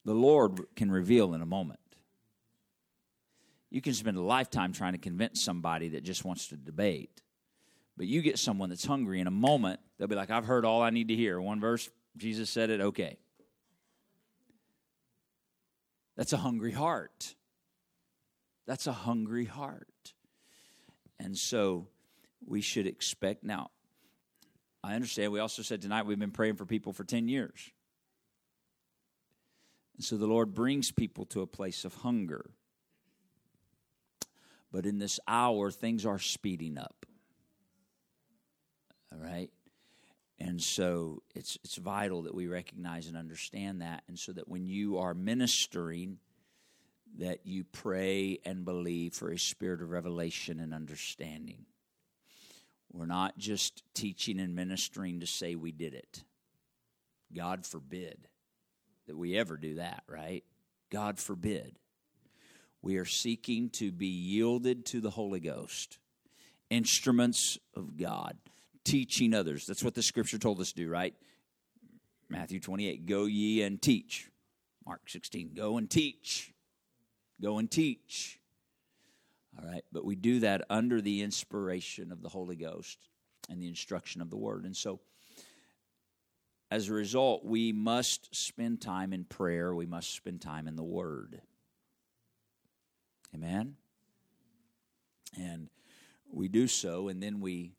the 0.04 0.14
Lord 0.14 0.60
can 0.76 0.90
reveal 0.90 1.34
in 1.34 1.40
a 1.40 1.46
moment. 1.46 1.80
You 3.70 3.80
can 3.80 3.94
spend 3.94 4.16
a 4.16 4.22
lifetime 4.22 4.72
trying 4.72 4.92
to 4.92 4.98
convince 4.98 5.40
somebody 5.40 5.90
that 5.90 6.04
just 6.04 6.24
wants 6.24 6.48
to 6.48 6.56
debate. 6.56 7.22
But 7.96 8.06
you 8.06 8.22
get 8.22 8.38
someone 8.38 8.68
that's 8.68 8.84
hungry 8.84 9.20
in 9.20 9.26
a 9.26 9.32
moment, 9.32 9.80
they'll 9.98 10.08
be 10.08 10.16
like, 10.16 10.30
I've 10.30 10.44
heard 10.44 10.64
all 10.64 10.82
I 10.82 10.90
need 10.90 11.08
to 11.08 11.16
hear. 11.16 11.40
One 11.40 11.60
verse, 11.60 11.88
Jesus 12.16 12.50
said 12.50 12.70
it, 12.70 12.80
okay. 12.80 13.18
That's 16.16 16.32
a 16.32 16.38
hungry 16.38 16.72
heart. 16.72 17.34
That's 18.66 18.86
a 18.86 18.92
hungry 18.92 19.44
heart. 19.44 20.14
And 21.18 21.36
so 21.36 21.88
we 22.46 22.60
should 22.60 22.86
expect. 22.86 23.44
Now, 23.44 23.70
I 24.82 24.94
understand 24.94 25.32
we 25.32 25.40
also 25.40 25.62
said 25.62 25.82
tonight 25.82 26.06
we've 26.06 26.18
been 26.18 26.30
praying 26.30 26.56
for 26.56 26.66
people 26.66 26.92
for 26.92 27.04
10 27.04 27.28
years. 27.28 27.70
And 29.96 30.04
so 30.04 30.16
the 30.16 30.26
Lord 30.26 30.54
brings 30.54 30.90
people 30.90 31.24
to 31.26 31.40
a 31.40 31.46
place 31.46 31.84
of 31.84 31.94
hunger. 31.94 32.50
But 34.72 34.86
in 34.86 34.98
this 34.98 35.20
hour, 35.28 35.70
things 35.70 36.04
are 36.04 36.18
speeding 36.18 36.78
up. 36.78 37.06
All 39.12 39.20
right? 39.20 39.50
And 40.38 40.60
so 40.60 41.22
it's 41.34 41.56
it's 41.64 41.76
vital 41.76 42.22
that 42.22 42.34
we 42.34 42.48
recognize 42.48 43.06
and 43.06 43.16
understand 43.16 43.82
that 43.82 44.02
and 44.08 44.18
so 44.18 44.32
that 44.32 44.48
when 44.48 44.66
you 44.66 44.98
are 44.98 45.14
ministering 45.14 46.18
that 47.18 47.40
you 47.44 47.64
pray 47.64 48.38
and 48.44 48.64
believe 48.64 49.14
for 49.14 49.30
a 49.30 49.38
spirit 49.38 49.80
of 49.80 49.90
revelation 49.90 50.58
and 50.58 50.74
understanding. 50.74 51.66
We're 52.92 53.06
not 53.06 53.38
just 53.38 53.82
teaching 53.94 54.40
and 54.40 54.54
ministering 54.54 55.20
to 55.20 55.26
say 55.26 55.54
we 55.54 55.72
did 55.72 55.94
it. 55.94 56.24
God 57.34 57.66
forbid 57.66 58.28
that 59.06 59.16
we 59.16 59.36
ever 59.36 59.56
do 59.56 59.76
that, 59.76 60.04
right? 60.08 60.44
God 60.90 61.18
forbid. 61.18 61.78
We 62.82 62.96
are 62.98 63.04
seeking 63.04 63.70
to 63.70 63.90
be 63.90 64.06
yielded 64.06 64.86
to 64.86 65.00
the 65.00 65.10
Holy 65.10 65.40
Ghost, 65.40 65.98
instruments 66.70 67.58
of 67.74 67.96
God 67.96 68.36
teaching 68.84 69.34
others. 69.34 69.66
That's 69.66 69.82
what 69.82 69.94
the 69.94 70.02
scripture 70.02 70.38
told 70.38 70.60
us 70.60 70.70
to 70.70 70.76
do, 70.76 70.88
right? 70.88 71.14
Matthew 72.28 72.60
28 72.60 73.06
Go 73.06 73.24
ye 73.24 73.62
and 73.62 73.80
teach. 73.80 74.30
Mark 74.86 75.08
16 75.08 75.52
Go 75.54 75.78
and 75.78 75.90
teach. 75.90 76.52
Go 77.40 77.58
and 77.58 77.70
teach. 77.70 78.38
All 79.58 79.68
right, 79.68 79.84
but 79.92 80.04
we 80.04 80.16
do 80.16 80.40
that 80.40 80.64
under 80.68 81.00
the 81.00 81.22
inspiration 81.22 82.10
of 82.10 82.22
the 82.22 82.28
Holy 82.28 82.56
Ghost 82.56 82.98
and 83.48 83.62
the 83.62 83.68
instruction 83.68 84.20
of 84.20 84.30
the 84.30 84.36
Word. 84.36 84.64
And 84.64 84.76
so, 84.76 85.00
as 86.70 86.88
a 86.88 86.92
result, 86.92 87.44
we 87.44 87.72
must 87.72 88.34
spend 88.34 88.80
time 88.80 89.12
in 89.12 89.24
prayer, 89.24 89.74
we 89.74 89.86
must 89.86 90.12
spend 90.12 90.40
time 90.40 90.66
in 90.66 90.74
the 90.74 90.82
Word. 90.82 91.40
Amen? 93.32 93.76
And 95.38 95.68
we 96.32 96.48
do 96.48 96.66
so, 96.66 97.08
and 97.08 97.22
then 97.22 97.40
we 97.40 97.72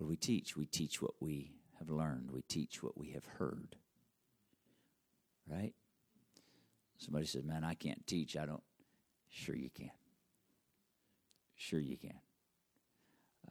what 0.00 0.06
do 0.06 0.08
we 0.08 0.16
teach? 0.16 0.56
We 0.56 0.64
teach 0.64 1.02
what 1.02 1.12
we 1.20 1.52
have 1.78 1.90
learned. 1.90 2.30
We 2.32 2.40
teach 2.40 2.82
what 2.82 2.96
we 2.96 3.10
have 3.10 3.26
heard. 3.26 3.76
Right? 5.46 5.74
Somebody 6.96 7.26
says, 7.26 7.44
Man, 7.44 7.64
I 7.64 7.74
can't 7.74 8.06
teach. 8.06 8.34
I 8.34 8.46
don't. 8.46 8.62
Sure, 9.28 9.54
you 9.54 9.68
can. 9.68 9.90
Sure, 11.54 11.78
you 11.78 11.98
can. 11.98 12.14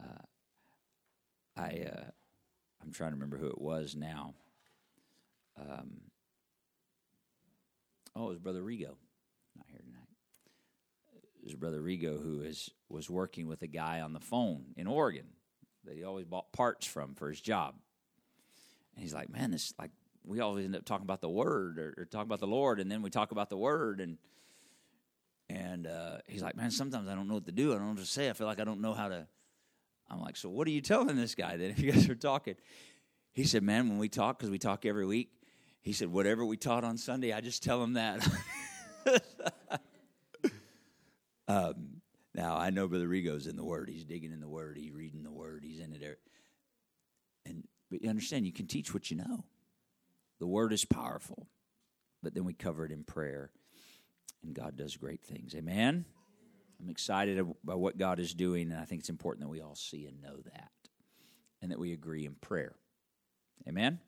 Uh, 0.01 0.23
I, 1.55 1.85
uh, 1.87 2.09
I'm 2.81 2.91
trying 2.93 3.11
to 3.11 3.15
remember 3.15 3.37
who 3.37 3.49
it 3.49 3.61
was 3.61 3.95
now. 3.95 4.33
Um, 5.55 6.01
oh, 8.15 8.25
it 8.25 8.29
was 8.29 8.39
Brother 8.39 8.63
Rigo. 8.63 8.95
Not 9.55 9.67
here 9.67 9.81
tonight. 9.85 10.07
It 11.13 11.43
was 11.43 11.53
Brother 11.53 11.81
Rigo 11.81 12.19
who 12.19 12.41
is, 12.41 12.71
was 12.89 13.07
working 13.07 13.47
with 13.47 13.61
a 13.61 13.67
guy 13.67 14.01
on 14.01 14.13
the 14.13 14.19
phone 14.19 14.73
in 14.75 14.87
Oregon 14.87 15.27
that 15.85 15.95
he 15.95 16.03
always 16.03 16.25
bought 16.25 16.51
parts 16.51 16.85
from 16.85 17.15
for 17.15 17.29
his 17.29 17.41
job. 17.41 17.75
And 18.95 19.03
he's 19.03 19.13
like, 19.13 19.29
man, 19.29 19.51
this 19.51 19.73
like 19.79 19.91
we 20.25 20.39
always 20.39 20.65
end 20.65 20.75
up 20.75 20.85
talking 20.85 21.05
about 21.05 21.21
the 21.21 21.29
word 21.29 21.79
or, 21.79 21.93
or 21.97 22.05
talking 22.05 22.27
about 22.27 22.39
the 22.39 22.47
Lord, 22.47 22.79
and 22.79 22.91
then 22.91 23.01
we 23.01 23.09
talk 23.09 23.31
about 23.31 23.49
the 23.49 23.57
word, 23.57 24.01
and 24.01 24.17
and 25.49 25.87
uh, 25.87 26.17
he's 26.27 26.43
like, 26.43 26.55
man, 26.55 26.69
sometimes 26.69 27.09
I 27.09 27.15
don't 27.15 27.27
know 27.27 27.35
what 27.35 27.45
to 27.45 27.51
do. 27.51 27.71
I 27.71 27.75
don't 27.75 27.83
know 27.83 27.89
what 27.89 27.99
to 27.99 28.05
say. 28.05 28.29
I 28.29 28.33
feel 28.33 28.45
like 28.45 28.59
I 28.59 28.63
don't 28.63 28.81
know 28.81 28.93
how 28.93 29.07
to. 29.09 29.27
I'm 30.09 30.21
like, 30.21 30.37
so 30.37 30.49
what 30.49 30.67
are 30.67 30.71
you 30.71 30.81
telling 30.81 31.15
this 31.15 31.35
guy 31.35 31.57
then 31.57 31.71
if 31.71 31.79
you 31.79 31.91
guys 31.91 32.07
are 32.09 32.15
talking? 32.15 32.55
He 33.31 33.43
said, 33.43 33.63
man, 33.63 33.89
when 33.89 33.97
we 33.97 34.09
talk, 34.09 34.37
because 34.37 34.49
we 34.49 34.59
talk 34.59 34.85
every 34.85 35.05
week, 35.05 35.31
he 35.81 35.93
said, 35.93 36.11
whatever 36.11 36.45
we 36.45 36.57
taught 36.57 36.83
on 36.83 36.97
Sunday, 36.97 37.31
I 37.31 37.41
just 37.41 37.63
tell 37.63 37.81
him 37.81 37.93
that. 37.93 38.27
um, 41.47 42.01
now 42.35 42.57
I 42.57 42.69
know 42.69 42.87
Brother 42.87 43.07
Rigo's 43.07 43.47
in 43.47 43.55
the 43.55 43.63
Word. 43.63 43.89
He's 43.89 44.03
digging 44.03 44.31
in 44.31 44.39
the 44.39 44.49
Word. 44.49 44.77
He's 44.77 44.91
reading 44.91 45.23
the 45.23 45.31
Word. 45.31 45.38
He's 45.63 45.79
in 45.79 45.93
it. 45.93 46.19
And 47.45 47.67
but 47.89 48.03
you 48.03 48.09
understand, 48.09 48.45
you 48.45 48.53
can 48.53 48.67
teach 48.67 48.93
what 48.93 49.09
you 49.09 49.17
know. 49.17 49.43
The 50.39 50.47
Word 50.47 50.71
is 50.71 50.85
powerful, 50.85 51.47
but 52.23 52.33
then 52.33 52.45
we 52.45 52.53
cover 52.53 52.85
it 52.85 52.91
in 52.91 53.03
prayer, 53.03 53.51
and 54.43 54.53
God 54.53 54.77
does 54.77 54.95
great 54.95 55.21
things. 55.21 55.55
Amen. 55.55 56.05
I'm 56.79 56.89
excited 56.89 57.39
about 57.39 57.79
what 57.79 57.97
God 57.97 58.19
is 58.19 58.33
doing, 58.33 58.71
and 58.71 58.79
I 58.79 58.85
think 58.85 59.01
it's 59.01 59.09
important 59.09 59.43
that 59.43 59.49
we 59.49 59.61
all 59.61 59.75
see 59.75 60.05
and 60.05 60.21
know 60.21 60.37
that, 60.53 60.71
and 61.61 61.71
that 61.71 61.79
we 61.79 61.91
agree 61.91 62.25
in 62.25 62.35
prayer. 62.35 62.75
Amen. 63.67 63.99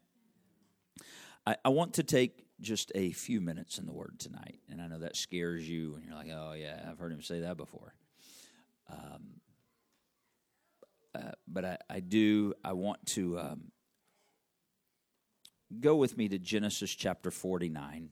I, 1.46 1.58
I 1.66 1.70
want 1.70 1.96
to 1.96 2.04
take 2.04 2.46
just 2.62 2.92
a 2.96 3.12
few 3.12 3.42
minutes 3.42 3.78
in 3.78 3.88
the 3.88 3.94
Word 3.94 4.20
tonight, 4.20 4.60
and 4.70 4.82
I 4.82 4.88
know 4.88 5.00
that 5.00 5.18
scares 5.18 5.68
you, 5.68 5.96
and 5.96 6.06
you're 6.06 6.16
like, 6.16 6.30
"Oh 6.32 6.54
yeah, 6.54 6.88
I've 6.90 7.00
heard 7.00 7.12
him 7.12 7.22
say 7.22 7.42
that 7.42 7.58
before." 7.58 7.94
Um, 8.90 9.42
uh, 11.14 11.32
but 11.48 11.66
I, 11.66 11.78
I, 11.90 12.00
do, 12.00 12.54
I 12.64 12.74
want 12.74 13.06
to 13.08 13.40
um, 13.40 13.72
go 15.80 15.96
with 15.96 16.18
me 16.18 16.30
to 16.30 16.38
Genesis 16.38 16.94
chapter 16.94 17.32
49. 17.32 18.10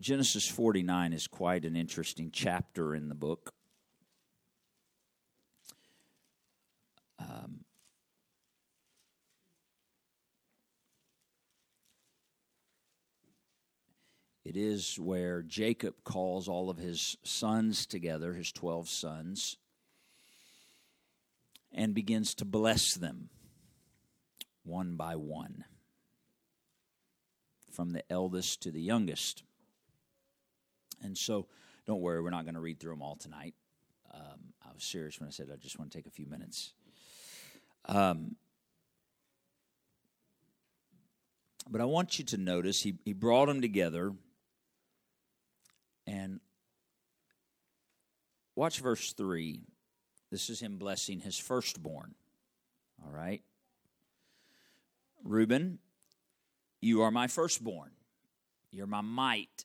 Genesis 0.00 0.48
49 0.48 1.12
is 1.12 1.28
quite 1.28 1.64
an 1.64 1.76
interesting 1.76 2.30
chapter 2.32 2.94
in 2.94 3.08
the 3.08 3.14
book. 3.14 3.54
Um, 7.20 7.61
It 14.54 14.58
is 14.58 15.00
where 15.00 15.40
Jacob 15.40 15.94
calls 16.04 16.46
all 16.46 16.68
of 16.68 16.76
his 16.76 17.16
sons 17.22 17.86
together, 17.86 18.34
his 18.34 18.52
12 18.52 18.86
sons, 18.86 19.56
and 21.72 21.94
begins 21.94 22.34
to 22.34 22.44
bless 22.44 22.92
them 22.92 23.30
one 24.62 24.96
by 24.96 25.16
one, 25.16 25.64
from 27.70 27.92
the 27.92 28.04
eldest 28.12 28.60
to 28.64 28.70
the 28.70 28.82
youngest. 28.82 29.42
And 31.02 31.16
so, 31.16 31.46
don't 31.86 32.02
worry, 32.02 32.20
we're 32.20 32.28
not 32.28 32.44
going 32.44 32.56
to 32.56 32.60
read 32.60 32.78
through 32.78 32.92
them 32.92 33.00
all 33.00 33.16
tonight. 33.16 33.54
Um, 34.12 34.52
I 34.62 34.74
was 34.74 34.84
serious 34.84 35.18
when 35.18 35.28
I 35.28 35.32
said 35.32 35.48
I 35.50 35.56
just 35.56 35.78
want 35.78 35.90
to 35.90 35.96
take 35.96 36.06
a 36.06 36.10
few 36.10 36.26
minutes. 36.26 36.74
Um, 37.86 38.36
but 41.70 41.80
I 41.80 41.86
want 41.86 42.18
you 42.18 42.26
to 42.26 42.36
notice 42.36 42.82
he, 42.82 42.98
he 43.06 43.14
brought 43.14 43.46
them 43.46 43.62
together 43.62 44.12
and 46.06 46.40
watch 48.56 48.80
verse 48.80 49.12
3. 49.12 49.62
This 50.30 50.50
is 50.50 50.60
him 50.60 50.78
blessing 50.78 51.20
his 51.20 51.38
firstborn. 51.38 52.14
All 53.04 53.12
right? 53.12 53.42
Reuben, 55.24 55.78
you 56.80 57.02
are 57.02 57.10
my 57.10 57.26
firstborn. 57.26 57.90
You're 58.70 58.86
my 58.86 59.02
might. 59.02 59.64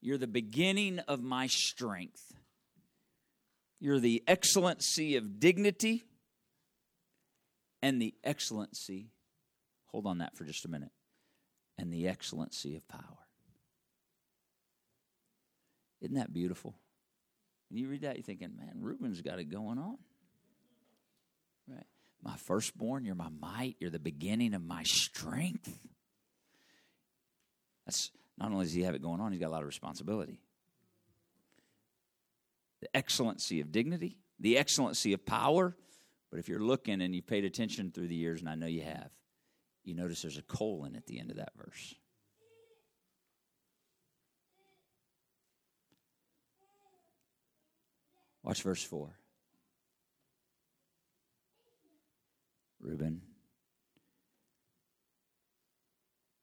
You're 0.00 0.18
the 0.18 0.26
beginning 0.26 0.98
of 1.00 1.22
my 1.22 1.46
strength. 1.46 2.34
You're 3.80 4.00
the 4.00 4.22
excellency 4.26 5.16
of 5.16 5.38
dignity 5.38 6.04
and 7.82 8.00
the 8.00 8.14
excellency, 8.24 9.10
hold 9.86 10.06
on 10.06 10.18
that 10.18 10.36
for 10.36 10.44
just 10.44 10.64
a 10.64 10.68
minute, 10.68 10.92
and 11.78 11.92
the 11.92 12.08
excellency 12.08 12.74
of 12.74 12.88
power. 12.88 13.25
Isn't 16.00 16.16
that 16.16 16.32
beautiful? 16.32 16.74
When 17.68 17.78
you 17.78 17.88
read 17.88 18.02
that, 18.02 18.16
you're 18.16 18.22
thinking, 18.22 18.50
man, 18.56 18.74
Reuben's 18.80 19.20
got 19.22 19.38
it 19.38 19.46
going 19.46 19.78
on. 19.78 19.98
Right? 21.68 21.86
My 22.22 22.36
firstborn, 22.36 23.04
you're 23.04 23.14
my 23.14 23.28
might, 23.28 23.76
you're 23.80 23.90
the 23.90 23.98
beginning 23.98 24.54
of 24.54 24.62
my 24.62 24.82
strength. 24.84 25.76
That's 27.84 28.10
not 28.38 28.50
only 28.52 28.64
does 28.64 28.74
he 28.74 28.82
have 28.82 28.94
it 28.94 29.02
going 29.02 29.20
on, 29.20 29.32
he's 29.32 29.40
got 29.40 29.48
a 29.48 29.50
lot 29.50 29.62
of 29.62 29.66
responsibility. 29.66 30.40
The 32.80 32.94
excellency 32.94 33.60
of 33.60 33.72
dignity, 33.72 34.18
the 34.38 34.58
excellency 34.58 35.12
of 35.12 35.24
power. 35.24 35.76
But 36.30 36.40
if 36.40 36.48
you're 36.48 36.60
looking 36.60 37.00
and 37.00 37.14
you've 37.14 37.26
paid 37.26 37.44
attention 37.44 37.90
through 37.90 38.08
the 38.08 38.16
years, 38.16 38.40
and 38.40 38.48
I 38.48 38.54
know 38.54 38.66
you 38.66 38.82
have, 38.82 39.10
you 39.84 39.94
notice 39.94 40.22
there's 40.22 40.38
a 40.38 40.42
colon 40.42 40.96
at 40.96 41.06
the 41.06 41.18
end 41.18 41.30
of 41.30 41.36
that 41.36 41.52
verse. 41.56 41.94
Watch 48.46 48.62
verse 48.62 48.84
4. 48.84 49.08
Reuben, 52.80 53.20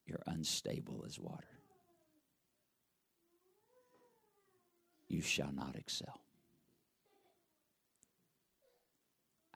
you're 0.06 0.22
unstable 0.26 1.06
as 1.08 1.18
water. 1.18 1.47
You 5.08 5.22
shall 5.22 5.54
not 5.54 5.78
excel. 5.78 6.20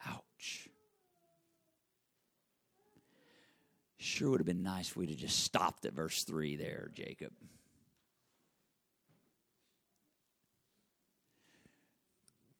Ouch. 0.05 0.69
Sure 3.97 4.29
would 4.29 4.39
have 4.39 4.47
been 4.47 4.63
nice 4.63 4.87
if 4.87 4.95
we'd 4.95 5.09
have 5.09 5.19
just 5.19 5.43
stopped 5.43 5.83
at 5.83 5.91
verse 5.91 6.23
3 6.23 6.55
there, 6.55 6.91
Jacob. 6.93 7.33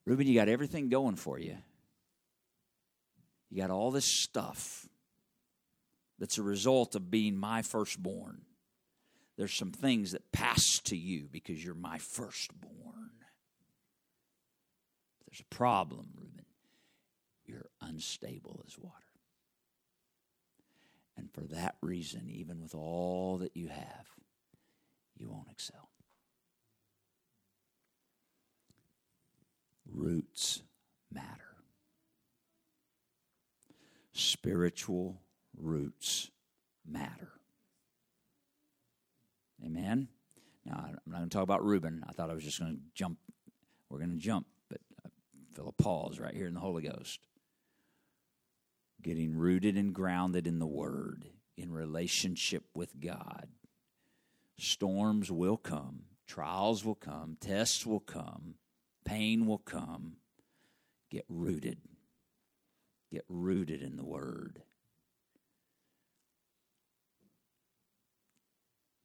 Reuben, 0.08 0.26
you 0.26 0.36
got 0.36 0.48
everything 0.48 0.88
going 0.88 1.18
for 1.18 1.38
you. 1.38 1.58
You 3.50 3.62
got 3.62 3.72
all 3.72 3.92
this 3.92 4.06
stuff 4.06 4.88
that's 6.18 6.38
a 6.38 6.44
result 6.44 6.96
of 6.96 7.12
being 7.12 7.36
my 7.36 7.62
firstborn. 7.62 8.44
There's 9.36 9.54
some 9.54 9.72
things 9.72 10.14
that 10.14 10.32
pass 10.32 10.80
to 10.86 10.96
you 10.96 11.28
because 11.30 11.62
you're 11.62 11.76
my 11.76 11.98
firstborn. 11.98 13.12
There's 15.28 15.42
a 15.42 15.56
problem, 15.56 16.08
Reuben. 16.16 16.46
You're 17.46 17.70
unstable 17.82 18.64
as 18.66 18.80
water. 18.80 18.96
And 21.18 21.30
for 21.34 21.42
that 21.54 21.76
reason, 21.82 22.30
even 22.30 22.62
with 22.62 22.76
all 22.76 23.40
that 23.40 23.58
you 23.58 23.68
have, 23.68 24.06
you 25.18 25.30
won't 25.30 25.52
excel. 25.52 25.87
Roots 29.98 30.62
matter. 31.12 31.56
Spiritual 34.12 35.20
roots 35.58 36.30
matter. 36.86 37.32
Amen. 39.66 40.08
Now, 40.66 40.86
I'm 40.88 41.00
not 41.08 41.18
going 41.18 41.30
to 41.30 41.34
talk 41.34 41.44
about 41.44 41.66
Reuben. 41.66 42.04
I 42.08 42.12
thought 42.12 42.30
I 42.30 42.36
was 42.36 42.44
just 42.44 42.60
going 42.60 42.76
to 42.76 42.82
jump. 42.94 43.18
We're 43.90 43.98
going 43.98 44.12
to 44.12 44.18
jump, 44.18 44.46
but 44.70 44.80
I 45.04 45.10
feel 45.56 45.68
a 45.68 45.72
pause 45.84 46.20
right 46.20 46.36
here 46.36 46.48
in 46.48 46.54
the 46.54 46.60
Holy 46.60 46.84
Ghost. 46.84 47.22
Getting 49.02 49.36
rooted 49.36 49.78
and 49.78 49.94
grounded 49.94 50.46
in 50.46 50.60
the 50.60 50.68
Word, 50.68 51.26
in 51.58 51.72
relationship 51.72 52.66
with 52.76 53.00
God. 53.00 53.48
Storms 54.60 55.32
will 55.32 55.58
come, 55.58 56.04
trials 56.28 56.86
will 56.86 56.96
come, 56.96 57.38
tests 57.40 57.86
will 57.86 58.00
come, 58.00 58.56
pain 59.08 59.46
will 59.46 59.58
come. 59.58 60.18
Get 61.10 61.26
rooted. 61.30 61.80
Get 63.12 63.24
rooted 63.30 63.82
in 63.82 63.96
the 63.96 64.04
Word. 64.04 64.62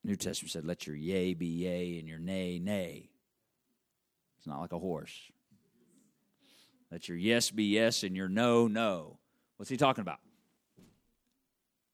New 0.05 0.17
Testament 0.17 0.51
said, 0.51 0.65
Let 0.65 0.87
your 0.87 0.97
yea 0.97 1.35
be 1.35 1.47
yea 1.47 1.99
and 1.99 2.09
your 2.09 2.19
nay, 2.19 2.59
nay. 2.59 3.11
It's 4.39 4.47
not 4.47 4.61
like 4.61 4.73
a 4.73 4.79
horse. 4.79 5.31
Let 6.91 7.09
your 7.09 7.17
yes 7.17 7.51
be 7.53 7.65
yes 7.65 8.03
and 8.03 8.17
your 8.17 8.29
no, 8.29 8.67
no. 8.67 9.19
What's 9.57 9.71
he 9.71 9.77
talking 9.77 10.03
about? 10.03 10.19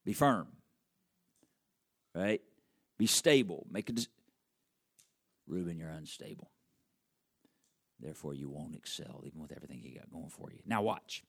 Be 0.07 0.15
firm. 0.15 0.49
Right? 2.15 2.41
Be 2.97 3.07
stable. 3.07 3.67
Make 3.71 3.91
a 3.91 3.93
des- 3.93 4.07
Reuben, 5.47 5.79
you're 5.79 5.91
unstable. 5.91 6.51
Therefore, 8.01 8.35
you 8.35 8.49
won't 8.49 8.75
excel, 8.75 9.23
even 9.25 9.41
with 9.41 9.53
everything 9.53 9.81
you 9.83 9.95
got 9.99 10.11
going 10.11 10.29
for 10.29 10.51
you. 10.51 10.59
Now, 10.65 10.83
watch. 10.83 11.25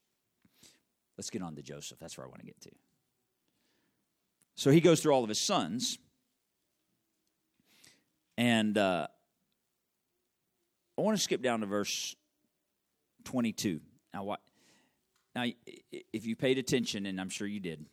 Let's 1.18 1.30
get 1.30 1.42
on 1.42 1.56
to 1.56 1.62
Joseph. 1.62 1.98
That's 2.00 2.18
where 2.18 2.26
I 2.26 2.30
want 2.30 2.42
to 2.42 2.46
get 2.46 2.62
to. 2.62 2.72
So 4.56 4.72
he 4.72 4.82
goes 4.82 5.02
through 5.02 5.14
all 5.14 5.24
of 5.24 5.30
his 5.30 5.40
sons. 5.40 5.98
And 8.38 8.78
uh, 8.78 9.08
I 10.98 11.02
want 11.02 11.18
to 11.18 11.24
skip 11.24 11.42
down 11.42 11.62
to 11.62 11.66
verse 11.66 12.16
22. 13.26 13.82
Now, 14.14 14.24
what? 14.24 14.42
Now, 15.36 15.46
if 16.14 16.26
you 16.26 16.36
paid 16.36 16.58
attention, 16.58 17.06
and 17.06 17.20
I'm 17.20 17.30
sure 17.30 17.48
you 17.48 17.60
did, 17.60 17.86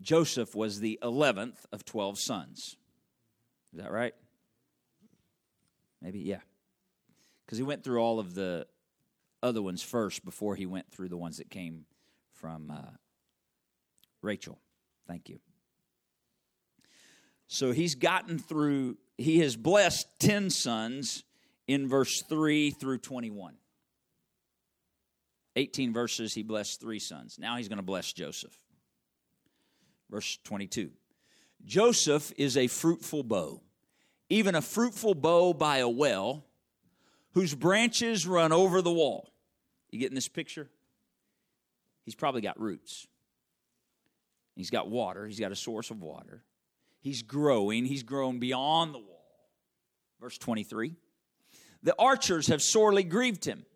Joseph 0.00 0.54
was 0.54 0.80
the 0.80 0.98
11th 1.02 1.56
of 1.72 1.84
12 1.84 2.18
sons. 2.18 2.76
Is 3.72 3.80
that 3.80 3.90
right? 3.90 4.14
Maybe, 6.00 6.20
yeah. 6.20 6.40
Because 7.46 7.58
he 7.58 7.64
went 7.64 7.84
through 7.84 8.00
all 8.00 8.18
of 8.18 8.34
the 8.34 8.66
other 9.42 9.62
ones 9.62 9.82
first 9.82 10.24
before 10.24 10.56
he 10.56 10.66
went 10.66 10.90
through 10.90 11.08
the 11.08 11.16
ones 11.16 11.38
that 11.38 11.48
came 11.48 11.84
from 12.32 12.70
uh, 12.70 12.90
Rachel. 14.20 14.58
Thank 15.06 15.28
you. 15.28 15.38
So 17.46 17.70
he's 17.70 17.94
gotten 17.94 18.38
through, 18.38 18.96
he 19.16 19.38
has 19.38 19.56
blessed 19.56 20.08
10 20.18 20.50
sons 20.50 21.22
in 21.68 21.88
verse 21.88 22.22
3 22.22 22.72
through 22.72 22.98
21. 22.98 23.54
18 25.54 25.92
verses, 25.92 26.34
he 26.34 26.42
blessed 26.42 26.80
three 26.80 26.98
sons. 26.98 27.38
Now 27.38 27.56
he's 27.56 27.68
going 27.68 27.78
to 27.78 27.82
bless 27.82 28.12
Joseph. 28.12 28.56
Verse 30.10 30.38
22 30.44 30.90
Joseph 31.64 32.32
is 32.36 32.56
a 32.56 32.66
fruitful 32.66 33.22
bough, 33.22 33.62
even 34.28 34.54
a 34.54 34.62
fruitful 34.62 35.14
bough 35.14 35.52
by 35.52 35.78
a 35.78 35.88
well, 35.88 36.44
whose 37.36 37.54
branches 37.54 38.26
run 38.26 38.50
over 38.50 38.80
the 38.80 38.90
wall. 38.90 39.30
You 39.90 39.98
getting 39.98 40.14
this 40.14 40.26
picture? 40.26 40.70
He's 42.02 42.14
probably 42.14 42.40
got 42.40 42.58
roots. 42.58 43.06
He's 44.54 44.70
got 44.70 44.88
water, 44.88 45.26
he's 45.26 45.38
got 45.38 45.52
a 45.52 45.56
source 45.56 45.90
of 45.90 46.00
water. 46.00 46.44
He's 47.02 47.20
growing, 47.20 47.84
he's 47.84 48.02
grown 48.02 48.38
beyond 48.38 48.94
the 48.94 49.00
wall. 49.00 49.50
Verse 50.18 50.38
23 50.38 50.94
The 51.82 51.94
archers 51.98 52.46
have 52.46 52.62
sorely 52.62 53.02
grieved 53.02 53.44
him, 53.44 53.66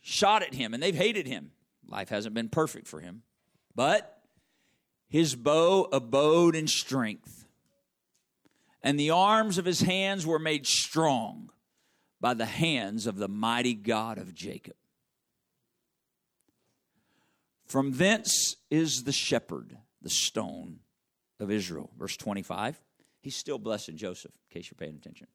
shot 0.00 0.42
at 0.42 0.54
him, 0.54 0.72
and 0.72 0.82
they've 0.82 0.94
hated 0.94 1.26
him. 1.26 1.50
Life 1.86 2.08
hasn't 2.08 2.34
been 2.34 2.48
perfect 2.48 2.88
for 2.88 3.00
him, 3.00 3.22
but 3.74 4.22
his 5.08 5.34
bow 5.34 5.86
abode 5.92 6.56
in 6.56 6.68
strength, 6.68 7.44
and 8.82 8.98
the 8.98 9.10
arms 9.10 9.58
of 9.58 9.66
his 9.66 9.82
hands 9.82 10.26
were 10.26 10.38
made 10.38 10.66
strong 10.66 11.50
by 12.20 12.34
the 12.34 12.46
hands 12.46 13.06
of 13.06 13.16
the 13.16 13.28
mighty 13.28 13.74
God 13.74 14.18
of 14.18 14.34
Jacob. 14.34 14.74
From 17.66 17.92
thence 17.92 18.56
is 18.70 19.04
the 19.04 19.12
shepherd, 19.12 19.76
the 20.00 20.10
stone 20.10 20.80
of 21.38 21.50
Israel. 21.50 21.90
Verse 21.98 22.16
25. 22.16 22.80
He's 23.20 23.36
still 23.36 23.58
blessing 23.58 23.96
Joseph, 23.96 24.32
in 24.32 24.54
case 24.54 24.70
you're 24.70 24.78
paying 24.78 24.96
attention. 24.96 25.26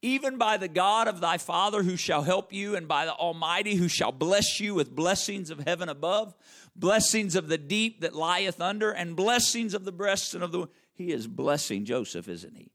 Even 0.00 0.36
by 0.36 0.56
the 0.56 0.68
God 0.68 1.08
of 1.08 1.20
thy 1.20 1.38
father 1.38 1.82
who 1.82 1.96
shall 1.96 2.22
help 2.22 2.52
you, 2.52 2.76
and 2.76 2.86
by 2.86 3.04
the 3.04 3.14
Almighty 3.14 3.74
who 3.76 3.88
shall 3.88 4.12
bless 4.12 4.60
you 4.60 4.74
with 4.74 4.94
blessings 4.94 5.50
of 5.50 5.60
heaven 5.60 5.88
above, 5.88 6.34
blessings 6.76 7.34
of 7.36 7.48
the 7.48 7.58
deep 7.58 8.00
that 8.00 8.14
lieth 8.14 8.60
under, 8.60 8.90
and 8.90 9.16
blessings 9.16 9.74
of 9.74 9.84
the 9.84 9.92
breasts 9.92 10.34
and 10.34 10.42
of 10.42 10.52
the. 10.52 10.66
He 10.92 11.10
is 11.10 11.26
blessing 11.26 11.84
Joseph, 11.84 12.28
isn't 12.28 12.56
he? 12.56 12.70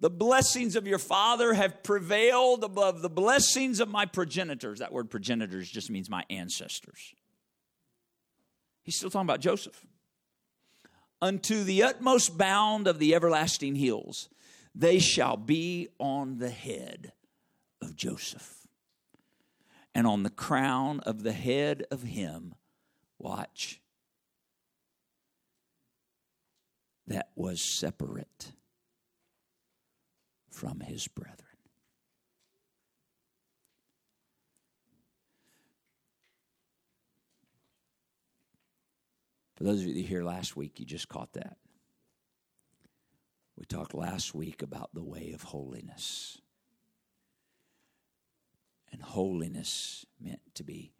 The 0.00 0.10
blessings 0.10 0.76
of 0.76 0.86
your 0.86 0.98
father 0.98 1.54
have 1.54 1.82
prevailed 1.82 2.62
above 2.62 3.02
the 3.02 3.10
blessings 3.10 3.80
of 3.80 3.88
my 3.88 4.06
progenitors. 4.06 4.78
That 4.78 4.92
word 4.92 5.10
progenitors 5.10 5.68
just 5.68 5.90
means 5.90 6.08
my 6.08 6.24
ancestors. 6.30 7.14
He's 8.82 8.96
still 8.96 9.10
talking 9.10 9.26
about 9.26 9.40
Joseph. 9.40 9.84
Unto 11.20 11.64
the 11.64 11.82
utmost 11.82 12.38
bound 12.38 12.86
of 12.86 13.00
the 13.00 13.14
everlasting 13.14 13.74
hills, 13.74 14.28
they 14.72 15.00
shall 15.00 15.36
be 15.36 15.88
on 15.98 16.38
the 16.38 16.50
head 16.50 17.12
of 17.82 17.96
Joseph, 17.96 18.68
and 19.94 20.06
on 20.06 20.22
the 20.22 20.30
crown 20.30 21.00
of 21.00 21.24
the 21.24 21.32
head 21.32 21.84
of 21.90 22.02
him, 22.04 22.54
watch, 23.18 23.80
that 27.08 27.30
was 27.34 27.60
separate 27.60 28.52
from 30.58 30.80
his 30.80 31.06
brethren. 31.06 31.36
For 39.54 39.62
those 39.62 39.82
of 39.82 39.86
you 39.86 40.02
here 40.02 40.24
last 40.24 40.56
week, 40.56 40.80
you 40.80 40.84
just 40.84 41.08
caught 41.08 41.32
that. 41.34 41.58
We 43.56 43.66
talked 43.66 43.94
last 43.94 44.34
week 44.34 44.62
about 44.62 44.90
the 44.94 45.04
way 45.04 45.30
of 45.32 45.44
holiness. 45.44 46.40
And 48.90 49.00
holiness 49.00 50.04
meant 50.20 50.40
to 50.54 50.64
be 50.64 50.90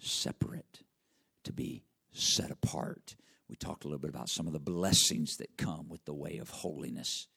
separate, 0.00 0.82
to 1.44 1.52
be 1.52 1.84
set 2.12 2.50
apart. 2.50 3.14
We 3.48 3.54
talked 3.54 3.84
a 3.84 3.86
little 3.86 4.00
bit 4.00 4.10
about 4.10 4.30
some 4.30 4.48
of 4.48 4.52
the 4.52 4.58
blessings 4.58 5.36
that 5.36 5.56
come 5.56 5.88
with 5.88 6.04
the 6.06 6.14
way 6.14 6.38
of 6.38 6.50
holiness. 6.50 7.28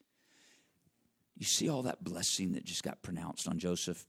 You 1.40 1.46
see 1.46 1.70
all 1.70 1.84
that 1.84 2.04
blessing 2.04 2.52
that 2.52 2.66
just 2.66 2.84
got 2.84 3.02
pronounced 3.02 3.48
on 3.48 3.58
Joseph? 3.60 4.06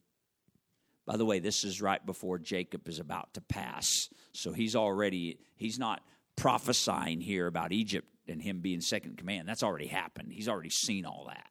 By 1.06 1.16
the 1.16 1.24
way, 1.24 1.38
this 1.38 1.64
is 1.64 1.80
right 1.80 2.04
before 2.04 2.40
Jacob 2.40 2.88
is 2.88 2.98
about 2.98 3.32
to 3.34 3.40
pass. 3.40 4.08
So 4.32 4.52
he's 4.52 4.74
already, 4.74 5.38
he's 5.54 5.78
not 5.78 6.02
prophesying 6.34 7.20
here 7.20 7.46
about 7.46 7.72
Egypt 7.72 8.08
and 8.28 8.42
him 8.42 8.60
being 8.60 8.80
second 8.80 9.16
command. 9.16 9.48
That's 9.48 9.62
already 9.62 9.86
happened. 9.86 10.32
He's 10.32 10.48
already 10.48 10.70
seen 10.70 11.06
all 11.06 11.26
that. 11.28 11.46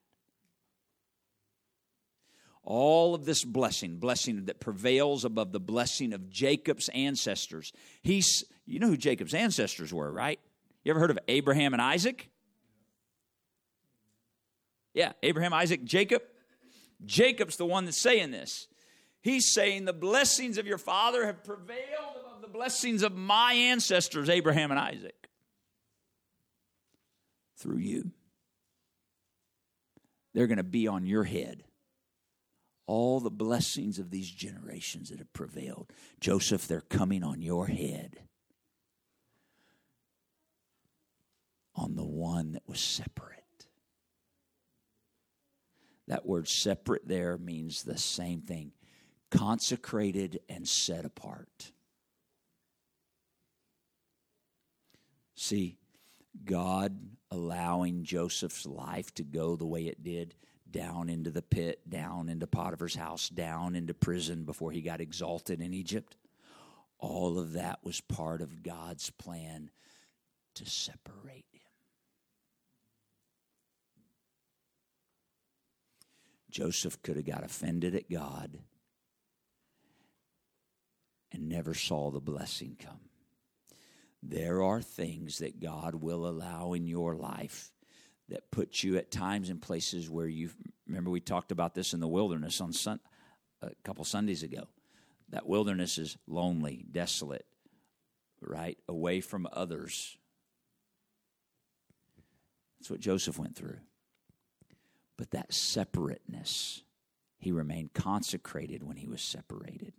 All 2.64 3.16
of 3.16 3.24
this 3.24 3.46
blessing, 3.46 3.98
blessing 3.98 4.46
that 4.46 4.60
prevails 4.60 5.24
above 5.24 5.54
the 5.54 5.62
blessing 5.62 6.12
of 6.12 6.30
Jacob's 6.30 6.90
ancestors. 6.90 7.72
He's, 8.04 8.44
you 8.66 8.80
know 8.80 8.88
who 8.88 8.98
Jacob's 8.98 9.34
ancestors 9.34 9.94
were, 9.94 10.12
right? 10.12 10.40
You 10.84 10.90
ever 10.90 11.00
heard 11.00 11.10
of 11.10 11.20
Abraham 11.30 11.74
and 11.74 11.82
Isaac? 11.82 12.30
Yeah, 14.94 15.14
Abraham, 15.24 15.54
Isaac, 15.54 15.84
Jacob. 15.84 16.22
Jacob's 17.06 17.58
the 17.58 17.66
one 17.66 17.86
that's 17.86 18.02
saying 18.02 18.32
this. 18.32 18.68
He's 19.22 19.52
saying 19.54 19.86
the 19.86 19.94
blessings 19.94 20.58
of 20.58 20.66
your 20.66 20.78
father 20.78 21.26
have 21.26 21.44
prevailed 21.44 22.16
above 22.22 22.42
the 22.42 22.48
blessings 22.48 23.04
of 23.04 23.16
my 23.16 23.54
ancestors, 23.54 24.30
Abraham 24.30 24.72
and 24.72 24.80
Isaac, 24.80 25.30
through 27.58 27.80
you. 27.80 28.12
They're 30.34 30.48
going 30.48 30.58
to 30.58 30.64
be 30.64 30.88
on 30.88 31.06
your 31.06 31.24
head. 31.24 31.64
All 32.88 33.20
the 33.20 33.30
blessings 33.30 34.00
of 34.00 34.10
these 34.10 34.30
generations 34.30 35.10
that 35.10 35.20
have 35.20 35.32
prevailed. 35.34 35.92
Joseph, 36.20 36.68
they're 36.68 36.82
coming 36.82 37.24
on 37.24 37.42
your 37.42 37.68
head. 37.68 38.18
On 41.76 41.96
the 41.96 42.06
one 42.06 42.54
that 42.54 42.64
was 42.68 42.80
separate. 42.80 43.39
That 46.10 46.26
word 46.26 46.48
separate 46.48 47.08
there 47.08 47.38
means 47.38 47.84
the 47.84 47.98
same 47.98 48.42
thing 48.42 48.72
consecrated 49.30 50.40
and 50.50 50.68
set 50.68 51.06
apart. 51.06 51.72
See, 55.36 55.78
God 56.44 56.98
allowing 57.30 58.04
Joseph's 58.04 58.66
life 58.66 59.14
to 59.16 59.24
go 59.24 59.56
the 59.56 59.68
way 59.68 59.86
it 59.86 60.04
did 60.04 60.34
down 60.72 61.10
into 61.10 61.30
the 61.30 61.44
pit, 61.44 61.88
down 61.88 62.28
into 62.28 62.48
Potiphar's 62.48 62.96
house, 62.96 63.30
down 63.30 63.76
into 63.76 63.94
prison 63.94 64.46
before 64.46 64.72
he 64.72 64.82
got 64.82 65.02
exalted 65.02 65.62
in 65.62 65.76
Egypt. 65.76 66.18
All 66.98 67.38
of 67.38 67.54
that 67.54 67.80
was 67.84 68.02
part 68.02 68.42
of 68.42 68.64
God's 68.64 69.12
plan 69.12 69.70
to 70.56 70.66
separate 70.66 71.46
Joseph 76.50 77.02
could 77.02 77.16
have 77.16 77.26
got 77.26 77.44
offended 77.44 77.96
at 77.96 78.10
God 78.10 78.60
and 81.32 81.48
never 81.48 81.74
saw 81.74 82.10
the 82.10 82.20
blessing 82.20 82.78
come. 82.80 83.00
There 84.22 84.64
are 84.64 84.82
things 84.82 85.38
that 85.40 85.62
God 85.62 85.96
will 85.96 86.28
allow 86.28 86.74
in 86.74 86.88
your 86.88 87.16
life 87.16 87.72
that 88.30 88.52
put 88.52 88.84
you 88.84 88.98
at 88.98 89.12
times 89.12 89.50
in 89.50 89.60
places 89.60 90.10
where 90.10 90.28
you 90.28 90.50
remember 90.88 91.10
we 91.10 91.20
talked 91.20 91.52
about 91.52 91.74
this 91.74 91.94
in 91.94 92.00
the 92.00 92.08
wilderness 92.08 92.62
on 92.62 92.74
sun, 92.74 93.00
a 93.62 93.72
couple 93.84 94.04
Sundays 94.04 94.44
ago. 94.44 94.68
That 95.30 95.48
wilderness 95.48 95.98
is 95.98 96.18
lonely, 96.28 96.86
desolate, 96.92 97.46
right? 98.42 98.78
Away 98.88 99.22
from 99.22 99.48
others. 99.54 100.18
That's 102.80 102.90
what 102.90 103.00
Joseph 103.00 103.38
went 103.38 103.56
through. 103.56 103.78
But 105.20 105.32
that 105.32 105.54
separateness, 105.54 106.82
he 107.40 107.52
remained 107.52 107.94
consecrated 107.94 108.86
when 108.86 108.96
he 108.96 109.06
was 109.06 109.22
separated, 109.22 109.92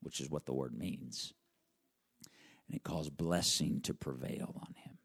which 0.00 0.18
is 0.22 0.30
what 0.30 0.46
the 0.46 0.54
word 0.54 0.72
means. 0.72 1.34
And 2.66 2.74
it 2.74 2.82
caused 2.82 3.18
blessing 3.18 3.82
to 3.82 3.92
prevail 3.92 4.54
on 4.62 4.74
him. 4.82 4.96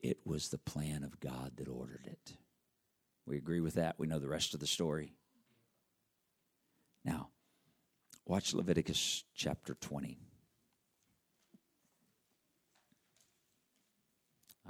It 0.00 0.20
was 0.24 0.48
the 0.48 0.56
plan 0.56 1.04
of 1.04 1.20
God 1.20 1.52
that 1.56 1.68
ordered 1.68 2.06
it. 2.06 2.38
We 3.26 3.36
agree 3.36 3.60
with 3.60 3.74
that. 3.74 3.98
We 3.98 4.06
know 4.06 4.18
the 4.18 4.26
rest 4.26 4.54
of 4.54 4.60
the 4.60 4.66
story. 4.66 5.12
Now, 7.04 7.28
watch 8.24 8.54
Leviticus 8.54 9.24
chapter 9.34 9.74
20. 9.74 10.16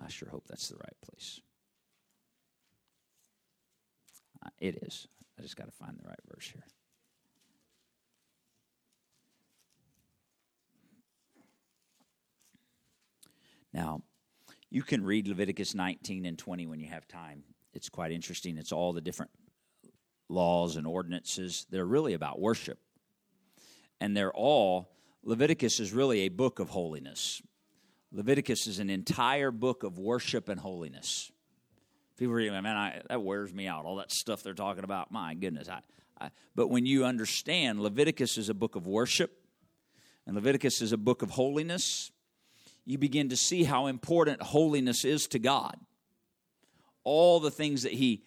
I 0.05 0.09
sure 0.09 0.31
hope 0.31 0.49
that's 0.49 0.69
the 0.69 0.79
right 0.79 1.01
place. 1.01 1.41
It 4.59 4.83
is. 4.83 5.07
I 5.39 5.43
just 5.43 5.57
got 5.57 5.67
to 5.67 5.73
find 5.73 5.99
the 5.99 6.09
right 6.09 6.19
verse 6.33 6.51
here. 6.53 6.65
Now, 13.73 14.03
you 14.71 14.83
can 14.83 15.05
read 15.05 15.27
Leviticus 15.27 15.75
19 15.75 16.25
and 16.27 16.39
20 16.39 16.67
when 16.67 16.81
you 16.81 16.89
have 16.89 17.09
time. 17.09 17.43
It's 17.75 17.89
quite 17.89 18.13
interesting. 18.13 18.57
It's 18.57 18.73
all 18.73 18.93
the 18.93 19.01
different 19.01 19.33
laws 20.29 20.77
and 20.77 20.87
ordinances 20.87 21.67
that 21.71 21.81
are 21.81 21.87
really 21.87 22.15
about 22.15 22.41
worship. 22.41 22.79
And 24.01 24.17
they're 24.17 24.33
all, 24.33 24.91
Leviticus 25.23 25.81
is 25.81 25.93
really 25.93 26.21
a 26.21 26.29
book 26.29 26.61
of 26.61 26.71
holiness. 26.71 27.43
Leviticus 28.13 28.69
is 28.69 28.79
an 28.79 28.91
entire 28.91 29.51
book 29.51 29.83
of 29.83 29.99
worship 29.99 30.49
and 30.49 30.61
holiness. 30.61 31.33
People 32.17 32.35
are, 32.35 32.63
man, 32.63 32.77
I, 32.77 33.03
that 33.09 33.23
wears 33.23 33.53
me 33.53 33.67
out. 33.67 33.85
All 33.85 33.97
that 33.97 34.13
stuff 34.13 34.43
they're 34.43 34.55
talking 34.55 34.85
about, 34.85 35.11
my 35.11 35.35
goodness. 35.35 35.69
I, 35.69 35.81
I, 36.21 36.31
but 36.55 36.69
when 36.69 36.87
you 36.87 37.05
understand, 37.05 37.81
Leviticus 37.81 38.39
is 38.39 38.49
a 38.49 38.55
book 38.55 38.77
of 38.77 38.87
worship, 38.87 39.33
and 40.27 40.35
Leviticus 40.37 40.81
is 40.81 40.93
a 40.93 40.97
book 40.97 41.23
of 41.23 41.31
holiness, 41.31 42.13
you 42.85 42.99
begin 42.99 43.31
to 43.31 43.37
see 43.37 43.65
how 43.65 43.87
important 43.87 44.43
holiness 44.43 45.05
is 45.05 45.27
to 45.29 45.39
God. 45.39 45.77
All 47.03 47.41
the 47.41 47.51
things 47.51 47.83
that 47.83 47.93
He 47.93 48.25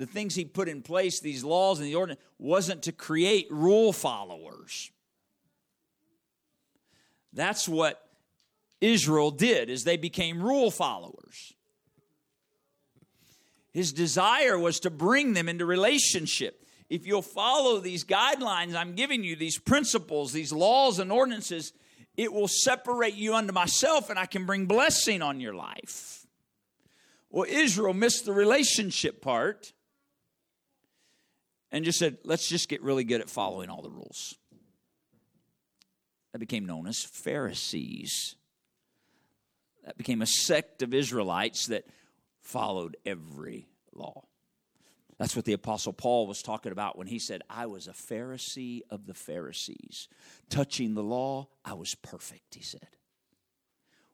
the 0.00 0.06
things 0.06 0.34
he 0.34 0.46
put 0.46 0.66
in 0.66 0.80
place, 0.80 1.20
these 1.20 1.44
laws 1.44 1.78
and 1.78 1.86
the 1.86 1.94
ordinance, 1.94 2.22
wasn't 2.38 2.84
to 2.84 2.90
create 2.90 3.46
rule 3.50 3.92
followers. 3.92 4.90
That's 7.34 7.68
what 7.68 8.02
Israel 8.80 9.30
did, 9.30 9.68
is 9.68 9.84
they 9.84 9.98
became 9.98 10.42
rule 10.42 10.70
followers. 10.70 11.52
His 13.72 13.92
desire 13.92 14.58
was 14.58 14.80
to 14.80 14.90
bring 14.90 15.32
them 15.32 15.48
into 15.48 15.64
relationship. 15.64 16.66
If 16.88 17.06
you'll 17.06 17.22
follow 17.22 17.78
these 17.78 18.04
guidelines 18.04 18.74
I'm 18.74 18.94
giving 18.94 19.22
you, 19.22 19.36
these 19.36 19.58
principles, 19.58 20.32
these 20.32 20.52
laws 20.52 20.98
and 20.98 21.12
ordinances, 21.12 21.72
it 22.16 22.32
will 22.32 22.48
separate 22.48 23.14
you 23.14 23.34
unto 23.34 23.52
myself 23.52 24.10
and 24.10 24.18
I 24.18 24.26
can 24.26 24.44
bring 24.44 24.66
blessing 24.66 25.22
on 25.22 25.40
your 25.40 25.54
life. 25.54 26.26
Well, 27.30 27.46
Israel 27.48 27.94
missed 27.94 28.24
the 28.24 28.32
relationship 28.32 29.22
part 29.22 29.72
and 31.70 31.84
just 31.84 31.98
said, 31.98 32.18
let's 32.24 32.48
just 32.48 32.68
get 32.68 32.82
really 32.82 33.04
good 33.04 33.20
at 33.20 33.30
following 33.30 33.70
all 33.70 33.82
the 33.82 33.90
rules. 33.90 34.34
That 36.32 36.40
became 36.40 36.66
known 36.66 36.88
as 36.88 37.02
Pharisees. 37.02 38.34
That 39.84 39.96
became 39.96 40.22
a 40.22 40.26
sect 40.26 40.82
of 40.82 40.92
Israelites 40.92 41.66
that 41.68 41.84
followed 42.40 42.96
every 43.04 43.68
law. 43.92 44.24
That's 45.18 45.36
what 45.36 45.44
the 45.44 45.52
Apostle 45.52 45.92
Paul 45.92 46.26
was 46.26 46.42
talking 46.42 46.72
about 46.72 46.96
when 46.96 47.06
he 47.06 47.18
said, 47.18 47.42
I 47.50 47.66
was 47.66 47.86
a 47.86 47.92
Pharisee 47.92 48.80
of 48.88 49.06
the 49.06 49.12
Pharisees. 49.12 50.08
Touching 50.48 50.94
the 50.94 51.02
law, 51.02 51.48
I 51.62 51.74
was 51.74 51.94
perfect, 51.94 52.54
he 52.54 52.62
said. 52.62 52.88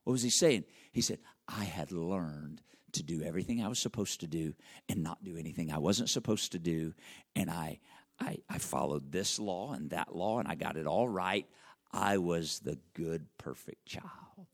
What 0.03 0.13
was 0.13 0.23
he 0.23 0.31
saying? 0.31 0.65
He 0.91 1.01
said, 1.01 1.21
I 1.47 1.65
had 1.65 1.93
learned 1.93 2.61
to 2.93 3.05
do 3.05 3.23
everything 3.23 3.63
I 3.63 3.69
was 3.69 3.79
supposed 3.79 4.21
to 4.21 4.27
do 4.27 4.55
and 4.89 5.03
not 5.03 5.23
do 5.23 5.37
anything 5.37 5.71
I 5.71 5.79
wasn't 5.79 6.11
supposed 6.11 6.53
to 6.53 6.59
do. 6.59 6.93
And 7.37 7.51
I, 7.51 7.79
I, 8.19 8.39
I 8.49 8.59
followed 8.59 9.13
this 9.13 9.39
law 9.39 9.75
and 9.75 9.91
that 9.91 10.15
law 10.15 10.41
and 10.41 10.49
I 10.49 10.55
got 10.55 10.77
it 10.77 10.87
all 10.87 11.09
right. 11.09 11.47
I 11.93 12.19
was 12.19 12.59
the 12.61 12.79
good, 12.95 13.27
perfect 13.39 13.87
child. 13.87 14.47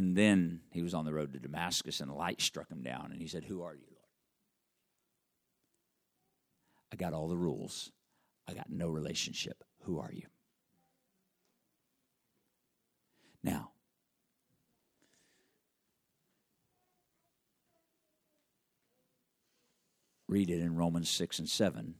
And 0.00 0.16
then 0.16 0.60
he 0.70 0.80
was 0.80 0.94
on 0.94 1.04
the 1.04 1.12
road 1.12 1.34
to 1.34 1.38
Damascus, 1.38 2.00
and 2.00 2.10
a 2.10 2.14
light 2.14 2.40
struck 2.40 2.70
him 2.70 2.80
down, 2.80 3.10
and 3.12 3.20
he 3.20 3.26
said, 3.26 3.44
Who 3.44 3.60
are 3.60 3.74
you, 3.74 3.84
Lord? 3.86 4.08
I 6.90 6.96
got 6.96 7.12
all 7.12 7.28
the 7.28 7.36
rules. 7.36 7.92
I 8.48 8.54
got 8.54 8.70
no 8.70 8.88
relationship. 8.88 9.62
Who 9.82 10.00
are 10.00 10.10
you? 10.10 10.22
Now, 13.44 13.72
read 20.28 20.48
it 20.48 20.60
in 20.60 20.76
Romans 20.76 21.10
6 21.10 21.40
and 21.40 21.48
7. 21.48 21.94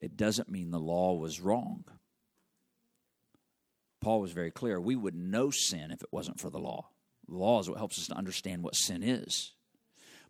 It 0.00 0.16
doesn't 0.16 0.48
mean 0.48 0.70
the 0.70 0.78
law 0.78 1.14
was 1.14 1.40
wrong. 1.40 1.82
Paul 4.02 4.20
was 4.20 4.32
very 4.32 4.50
clear 4.50 4.80
we 4.80 4.96
would 4.96 5.14
know 5.14 5.50
sin 5.50 5.92
if 5.92 6.02
it 6.02 6.12
wasn't 6.12 6.40
for 6.40 6.50
the 6.50 6.58
law. 6.58 6.88
The 7.28 7.36
law 7.36 7.60
is 7.60 7.70
what 7.70 7.78
helps 7.78 7.98
us 7.98 8.08
to 8.08 8.16
understand 8.16 8.62
what 8.62 8.74
sin 8.74 9.02
is. 9.02 9.52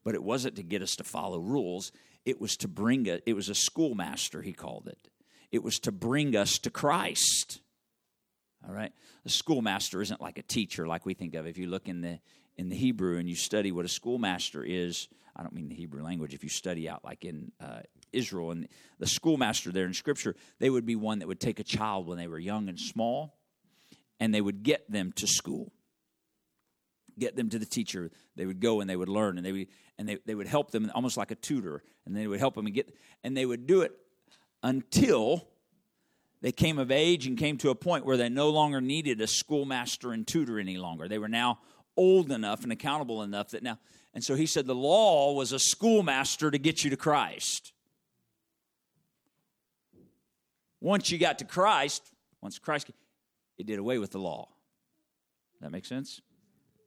But 0.04 0.14
it 0.14 0.22
wasn't 0.22 0.56
to 0.56 0.62
get 0.62 0.82
us 0.82 0.94
to 0.96 1.04
follow 1.04 1.38
rules. 1.38 1.90
It 2.24 2.40
was 2.40 2.56
to 2.58 2.68
bring 2.68 3.08
a, 3.08 3.20
it 3.24 3.32
was 3.32 3.48
a 3.48 3.54
schoolmaster, 3.54 4.42
he 4.42 4.52
called 4.52 4.88
it. 4.88 5.08
It 5.50 5.62
was 5.62 5.78
to 5.80 5.92
bring 5.92 6.36
us 6.36 6.58
to 6.58 6.70
Christ. 6.70 7.60
All 8.66 8.74
right? 8.74 8.92
A 9.24 9.30
schoolmaster 9.30 10.02
isn't 10.02 10.20
like 10.20 10.38
a 10.38 10.42
teacher 10.42 10.86
like 10.86 11.06
we 11.06 11.14
think 11.14 11.34
of. 11.34 11.46
If 11.46 11.56
you 11.56 11.66
look 11.66 11.88
in 11.88 12.02
the 12.02 12.20
in 12.58 12.68
the 12.68 12.76
Hebrew 12.76 13.16
and 13.16 13.26
you 13.26 13.34
study 13.34 13.72
what 13.72 13.86
a 13.86 13.88
schoolmaster 13.88 14.62
is, 14.62 15.08
I 15.34 15.42
don't 15.42 15.54
mean 15.54 15.70
the 15.70 15.74
Hebrew 15.74 16.02
language, 16.02 16.34
if 16.34 16.44
you 16.44 16.50
study 16.50 16.86
out 16.86 17.02
like 17.02 17.24
in 17.24 17.50
uh, 17.58 17.80
Israel 18.12 18.50
and 18.50 18.68
the 18.98 19.06
schoolmaster 19.06 19.72
there 19.72 19.86
in 19.86 19.94
Scripture, 19.94 20.36
they 20.58 20.68
would 20.68 20.84
be 20.84 20.94
one 20.94 21.20
that 21.20 21.28
would 21.28 21.40
take 21.40 21.58
a 21.58 21.64
child 21.64 22.06
when 22.06 22.18
they 22.18 22.26
were 22.26 22.38
young 22.38 22.68
and 22.68 22.78
small 22.78 23.38
and 24.22 24.32
they 24.32 24.40
would 24.40 24.62
get 24.62 24.88
them 24.88 25.10
to 25.10 25.26
school. 25.26 25.72
Get 27.18 27.34
them 27.34 27.48
to 27.48 27.58
the 27.58 27.66
teacher. 27.66 28.12
They 28.36 28.46
would 28.46 28.60
go 28.60 28.80
and 28.80 28.88
they 28.88 28.94
would 28.94 29.08
learn 29.08 29.36
and 29.36 29.44
they 29.44 29.50
would 29.50 29.66
and 29.98 30.08
they, 30.08 30.18
they 30.24 30.36
would 30.36 30.46
help 30.46 30.70
them 30.70 30.92
almost 30.94 31.16
like 31.16 31.32
a 31.32 31.34
tutor 31.34 31.82
and 32.06 32.16
they 32.16 32.28
would 32.28 32.38
help 32.38 32.54
them 32.54 32.66
and 32.66 32.74
get 32.74 32.94
and 33.24 33.36
they 33.36 33.44
would 33.44 33.66
do 33.66 33.80
it 33.80 33.90
until 34.62 35.48
they 36.40 36.52
came 36.52 36.78
of 36.78 36.92
age 36.92 37.26
and 37.26 37.36
came 37.36 37.56
to 37.58 37.70
a 37.70 37.74
point 37.74 38.06
where 38.06 38.16
they 38.16 38.28
no 38.28 38.50
longer 38.50 38.80
needed 38.80 39.20
a 39.20 39.26
schoolmaster 39.26 40.12
and 40.12 40.24
tutor 40.24 40.56
any 40.60 40.76
longer. 40.78 41.08
They 41.08 41.18
were 41.18 41.28
now 41.28 41.58
old 41.96 42.30
enough 42.30 42.62
and 42.62 42.70
accountable 42.70 43.22
enough 43.22 43.50
that 43.50 43.64
now 43.64 43.80
and 44.14 44.22
so 44.22 44.36
he 44.36 44.46
said 44.46 44.66
the 44.66 44.74
law 44.74 45.32
was 45.32 45.50
a 45.50 45.58
schoolmaster 45.58 46.48
to 46.48 46.58
get 46.58 46.84
you 46.84 46.90
to 46.90 46.96
christ. 46.96 47.72
Once 50.80 51.10
you 51.10 51.18
got 51.18 51.40
to 51.40 51.44
christ 51.44 52.08
once 52.40 52.60
christ 52.60 52.88
it 53.58 53.66
did 53.66 53.78
away 53.78 53.98
with 53.98 54.10
the 54.10 54.18
law 54.18 54.48
that 55.60 55.70
makes 55.70 55.88
sense 55.88 56.20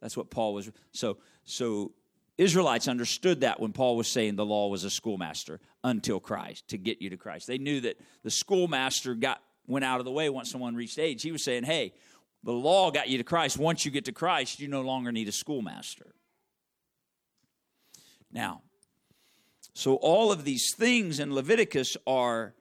that's 0.05 0.15
what 0.15 0.29
Paul 0.29 0.53
was. 0.53 0.69
So, 0.91 1.17
so 1.45 1.91
Israelites 2.37 2.87
understood 2.87 3.41
that 3.41 3.59
when 3.59 3.73
Paul 3.73 3.97
was 3.97 4.07
saying 4.07 4.35
the 4.35 4.45
law 4.45 4.67
was 4.67 4.83
a 4.83 4.89
schoolmaster 4.91 5.59
until 5.83 6.19
Christ 6.19 6.67
to 6.67 6.77
get 6.77 7.01
you 7.01 7.09
to 7.09 7.17
Christ. 7.17 7.47
They 7.47 7.57
knew 7.57 7.81
that 7.81 7.99
the 8.23 8.29
schoolmaster 8.29 9.15
got 9.15 9.41
went 9.65 9.83
out 9.83 9.99
of 9.99 10.05
the 10.05 10.11
way 10.11 10.29
once 10.29 10.51
someone 10.51 10.75
reached 10.75 10.99
age. 10.99 11.23
He 11.23 11.31
was 11.31 11.43
saying, 11.43 11.63
"Hey, 11.63 11.93
the 12.43 12.51
law 12.51 12.91
got 12.91 13.09
you 13.09 13.17
to 13.17 13.23
Christ. 13.23 13.57
Once 13.57 13.83
you 13.83 13.89
get 13.89 14.05
to 14.05 14.11
Christ, 14.11 14.59
you 14.59 14.67
no 14.67 14.81
longer 14.81 15.11
need 15.11 15.27
a 15.27 15.31
schoolmaster." 15.31 16.13
Now, 18.31 18.61
so 19.73 19.95
all 19.95 20.31
of 20.31 20.43
these 20.43 20.71
things 20.75 21.19
in 21.19 21.33
Leviticus 21.33 21.97
are 22.05 22.53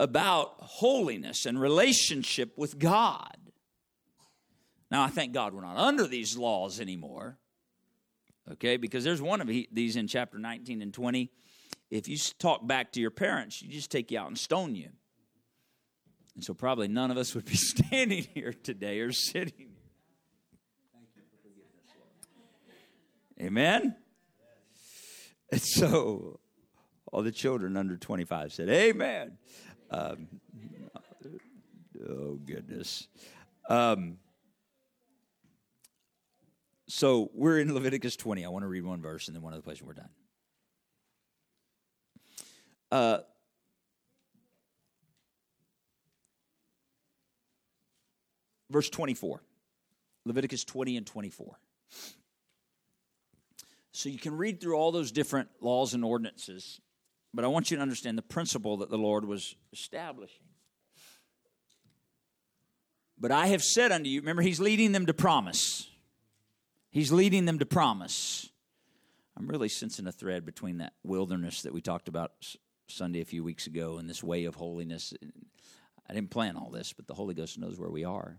about 0.00 0.54
holiness 0.60 1.44
and 1.44 1.60
relationship 1.60 2.56
with 2.56 2.78
God. 2.78 3.36
Now, 4.90 5.02
I 5.02 5.08
thank 5.08 5.34
God 5.34 5.52
we're 5.52 5.60
not 5.60 5.76
under 5.76 6.06
these 6.06 6.38
laws 6.38 6.80
anymore. 6.80 7.38
Okay, 8.52 8.78
because 8.78 9.04
there's 9.04 9.20
one 9.20 9.42
of 9.42 9.46
these 9.46 9.96
in 9.96 10.08
chapter 10.08 10.38
19 10.38 10.80
and 10.80 10.92
20. 10.92 11.30
If 11.90 12.08
you 12.08 12.16
talk 12.38 12.66
back 12.66 12.92
to 12.92 13.00
your 13.00 13.10
parents, 13.10 13.60
you 13.60 13.70
just 13.70 13.90
take 13.90 14.10
you 14.10 14.18
out 14.18 14.28
and 14.28 14.38
stone 14.38 14.74
you. 14.74 14.88
And 16.34 16.42
so, 16.42 16.54
probably 16.54 16.88
none 16.88 17.10
of 17.10 17.18
us 17.18 17.34
would 17.34 17.44
be 17.44 17.54
standing 17.56 18.26
here 18.34 18.54
today 18.54 19.00
or 19.00 19.12
sitting. 19.12 19.74
Amen? 23.38 23.96
And 25.52 25.60
so, 25.60 26.40
all 27.12 27.22
the 27.22 27.32
children 27.32 27.76
under 27.76 27.96
25 27.96 28.52
said, 28.52 28.68
Amen. 28.68 29.38
Um, 29.90 30.28
oh, 32.08 32.38
goodness. 32.44 33.08
Um, 33.68 34.18
so 36.88 37.30
we're 37.34 37.58
in 37.58 37.72
Leviticus 37.72 38.16
20. 38.16 38.44
I 38.44 38.48
want 38.48 38.64
to 38.64 38.68
read 38.68 38.84
one 38.84 39.00
verse 39.00 39.28
and 39.28 39.34
then 39.34 39.42
one 39.42 39.52
other 39.52 39.62
place 39.62 39.78
and 39.78 39.88
we're 39.88 39.94
done. 39.94 40.08
Uh, 42.90 43.18
verse 48.70 48.90
24. 48.90 49.42
Leviticus 50.24 50.64
20 50.64 50.96
and 50.96 51.06
24. 51.06 51.58
So 53.92 54.08
you 54.08 54.18
can 54.18 54.36
read 54.36 54.60
through 54.60 54.76
all 54.76 54.92
those 54.92 55.12
different 55.12 55.48
laws 55.60 55.94
and 55.94 56.04
ordinances, 56.04 56.80
but 57.32 57.44
I 57.44 57.48
want 57.48 57.70
you 57.70 57.76
to 57.76 57.82
understand 57.82 58.18
the 58.18 58.22
principle 58.22 58.78
that 58.78 58.90
the 58.90 58.98
Lord 58.98 59.24
was 59.24 59.54
establishing. 59.72 60.46
But 63.18 63.30
I 63.30 63.48
have 63.48 63.62
said 63.62 63.92
unto 63.92 64.08
you, 64.08 64.20
remember, 64.20 64.42
he's 64.42 64.60
leading 64.60 64.92
them 64.92 65.06
to 65.06 65.14
promise. 65.14 65.88
He's 66.90 67.12
leading 67.12 67.44
them 67.44 67.58
to 67.58 67.66
promise. 67.66 68.48
I'm 69.36 69.46
really 69.46 69.68
sensing 69.68 70.06
a 70.06 70.12
thread 70.12 70.44
between 70.44 70.78
that 70.78 70.94
wilderness 71.04 71.62
that 71.62 71.72
we 71.72 71.80
talked 71.80 72.08
about 72.08 72.32
Sunday 72.88 73.20
a 73.20 73.26
few 73.26 73.44
weeks 73.44 73.66
ago 73.66 73.98
and 73.98 74.08
this 74.08 74.22
way 74.22 74.44
of 74.44 74.54
holiness. 74.56 75.12
I 76.08 76.14
didn't 76.14 76.30
plan 76.30 76.56
all 76.56 76.70
this, 76.70 76.92
but 76.92 77.06
the 77.06 77.14
Holy 77.14 77.34
Ghost 77.34 77.58
knows 77.58 77.78
where 77.78 77.90
we 77.90 78.04
are. 78.04 78.38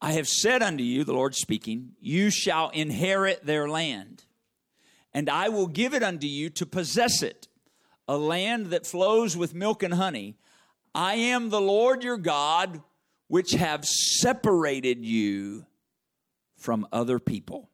I 0.00 0.12
have 0.12 0.28
said 0.28 0.62
unto 0.62 0.84
you, 0.84 1.04
the 1.04 1.12
Lord 1.12 1.34
speaking, 1.34 1.92
you 2.00 2.30
shall 2.30 2.70
inherit 2.70 3.44
their 3.44 3.68
land, 3.68 4.24
and 5.14 5.30
I 5.30 5.48
will 5.48 5.68
give 5.68 5.94
it 5.94 6.02
unto 6.02 6.26
you 6.26 6.50
to 6.50 6.66
possess 6.66 7.22
it, 7.22 7.46
a 8.08 8.18
land 8.18 8.66
that 8.66 8.86
flows 8.86 9.36
with 9.36 9.54
milk 9.54 9.82
and 9.82 9.94
honey. 9.94 10.36
I 10.94 11.14
am 11.14 11.50
the 11.50 11.60
Lord 11.60 12.02
your 12.02 12.18
God, 12.18 12.82
which 13.28 13.52
have 13.52 13.84
separated 13.84 15.04
you 15.04 15.64
from 16.56 16.86
other 16.92 17.18
people. 17.18 17.70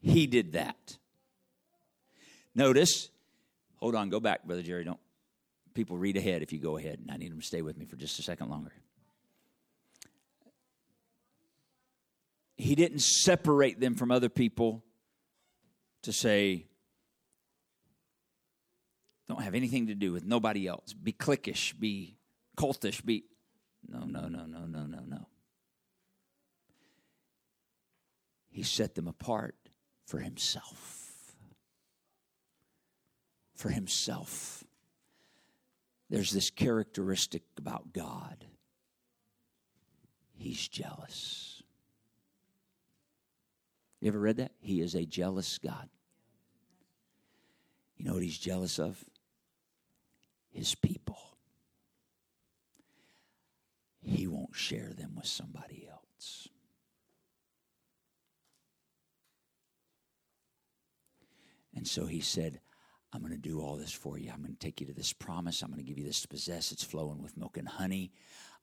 He 0.00 0.26
did 0.26 0.52
that. 0.52 0.98
Notice, 2.54 3.10
hold 3.76 3.94
on, 3.94 4.10
go 4.10 4.20
back, 4.20 4.44
Brother 4.44 4.62
Jerry. 4.62 4.84
Don't 4.84 5.00
people 5.74 5.98
read 5.98 6.16
ahead 6.16 6.42
if 6.42 6.52
you 6.52 6.58
go 6.58 6.76
ahead, 6.76 7.00
and 7.00 7.10
I 7.10 7.16
need 7.16 7.32
them 7.32 7.40
to 7.40 7.46
stay 7.46 7.62
with 7.62 7.76
me 7.76 7.84
for 7.84 7.96
just 7.96 8.18
a 8.18 8.22
second 8.22 8.48
longer. 8.48 8.72
He 12.56 12.74
didn't 12.74 13.00
separate 13.00 13.80
them 13.80 13.94
from 13.94 14.10
other 14.10 14.28
people 14.28 14.84
to 16.02 16.12
say, 16.12 16.66
don't 19.28 19.42
have 19.42 19.54
anything 19.54 19.88
to 19.88 19.94
do 19.94 20.12
with 20.12 20.24
nobody 20.24 20.66
else. 20.66 20.92
Be 20.92 21.12
cliquish, 21.12 21.78
be 21.78 22.16
cultish, 22.56 23.04
be. 23.04 23.24
No, 23.88 24.00
no, 24.00 24.28
no, 24.28 24.44
no, 24.46 24.66
no, 24.66 24.84
no, 24.84 25.00
no. 25.06 25.26
He 28.50 28.62
set 28.62 28.94
them 28.94 29.08
apart 29.08 29.56
for 30.06 30.20
himself. 30.20 31.34
For 33.56 33.70
himself. 33.70 34.62
There's 36.10 36.30
this 36.30 36.50
characteristic 36.50 37.42
about 37.58 37.92
God. 37.92 38.46
He's 40.36 40.68
jealous. 40.68 41.53
You 44.04 44.08
ever 44.08 44.20
read 44.20 44.36
that? 44.36 44.52
He 44.60 44.82
is 44.82 44.94
a 44.94 45.06
jealous 45.06 45.56
God. 45.56 45.88
You 47.96 48.04
know 48.04 48.12
what 48.12 48.22
he's 48.22 48.36
jealous 48.36 48.78
of? 48.78 49.02
His 50.50 50.74
people 50.74 51.18
he 54.04 54.26
won't 54.26 54.54
share 54.54 54.92
them 54.92 55.12
with 55.16 55.26
somebody 55.26 55.88
else. 55.90 56.48
And 61.74 61.88
so 61.88 62.06
he 62.06 62.20
said, 62.20 62.60
I'm 63.12 63.20
going 63.20 63.32
to 63.32 63.38
do 63.38 63.60
all 63.60 63.76
this 63.76 63.92
for 63.92 64.18
you. 64.18 64.30
I'm 64.30 64.42
going 64.42 64.52
to 64.52 64.58
take 64.58 64.80
you 64.80 64.86
to 64.86 64.92
this 64.92 65.12
promise. 65.12 65.62
I'm 65.62 65.70
going 65.70 65.82
to 65.82 65.88
give 65.88 65.98
you 65.98 66.04
this 66.04 66.20
to 66.22 66.28
possess. 66.28 66.70
It's 66.70 66.84
flowing 66.84 67.22
with 67.22 67.36
milk 67.36 67.56
and 67.56 67.66
honey. 67.66 68.12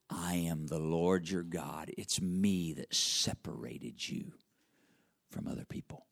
I 0.09 0.35
am 0.35 0.67
the 0.67 0.79
Lord 0.79 1.29
your 1.29 1.43
God. 1.43 1.91
It's 1.97 2.21
me 2.21 2.73
that 2.73 2.93
separated 2.93 4.07
you 4.07 4.33
from 5.31 5.47
other 5.47 5.65
people. 5.65 6.05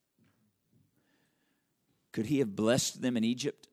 Could 2.12 2.26
he 2.26 2.40
have 2.40 2.56
blessed 2.56 3.02
them 3.02 3.16
in 3.18 3.24
Egypt? 3.24 3.68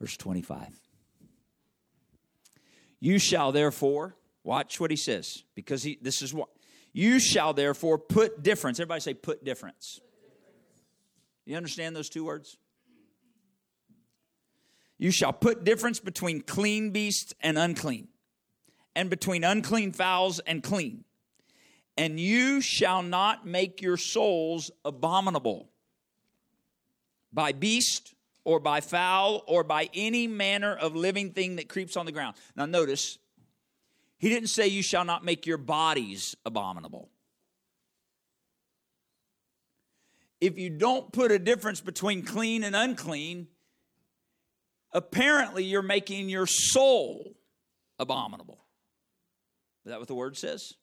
Verse 0.00 0.16
25. 0.16 0.68
You 3.00 3.18
shall 3.18 3.52
therefore, 3.52 4.16
watch 4.42 4.80
what 4.80 4.90
he 4.90 4.96
says, 4.96 5.44
because 5.54 5.82
he, 5.82 5.98
this 6.00 6.22
is 6.22 6.32
what, 6.32 6.48
you 6.92 7.18
shall 7.18 7.52
therefore 7.52 7.98
put 7.98 8.42
difference. 8.42 8.80
Everybody 8.80 9.00
say, 9.00 9.14
put 9.14 9.44
difference. 9.44 10.00
You 11.44 11.56
understand 11.56 11.94
those 11.94 12.08
two 12.08 12.24
words? 12.24 12.56
You 14.98 15.10
shall 15.10 15.32
put 15.32 15.64
difference 15.64 16.00
between 16.00 16.40
clean 16.40 16.90
beasts 16.90 17.32
and 17.40 17.56
unclean, 17.56 18.08
and 18.96 19.08
between 19.08 19.44
unclean 19.44 19.92
fowls 19.92 20.40
and 20.40 20.62
clean. 20.62 21.04
And 21.96 22.18
you 22.18 22.60
shall 22.60 23.02
not 23.02 23.46
make 23.46 23.80
your 23.80 23.96
souls 23.96 24.70
abominable 24.84 25.70
by 27.32 27.52
beast 27.52 28.14
or 28.44 28.58
by 28.58 28.80
fowl, 28.80 29.44
or 29.46 29.62
by 29.62 29.90
any 29.92 30.26
manner 30.26 30.74
of 30.74 30.96
living 30.96 31.32
thing 31.32 31.56
that 31.56 31.68
creeps 31.68 31.98
on 31.98 32.06
the 32.06 32.12
ground. 32.12 32.34
Now, 32.56 32.64
notice, 32.64 33.18
he 34.16 34.30
didn't 34.30 34.48
say, 34.48 34.68
You 34.68 34.82
shall 34.82 35.04
not 35.04 35.22
make 35.22 35.44
your 35.44 35.58
bodies 35.58 36.34
abominable. 36.46 37.10
If 40.40 40.58
you 40.58 40.70
don't 40.70 41.12
put 41.12 41.30
a 41.30 41.38
difference 41.38 41.82
between 41.82 42.22
clean 42.22 42.64
and 42.64 42.74
unclean, 42.74 43.48
apparently 44.92 45.64
you're 45.64 45.82
making 45.82 46.28
your 46.28 46.46
soul 46.46 47.36
abominable. 47.98 48.64
Is 49.84 49.90
that 49.90 49.98
what 49.98 50.08
the 50.08 50.14
word 50.14 50.36
says? 50.36 50.74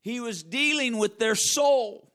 He 0.00 0.20
was 0.20 0.42
dealing 0.42 0.98
with 0.98 1.18
their 1.18 1.34
soul. 1.34 2.12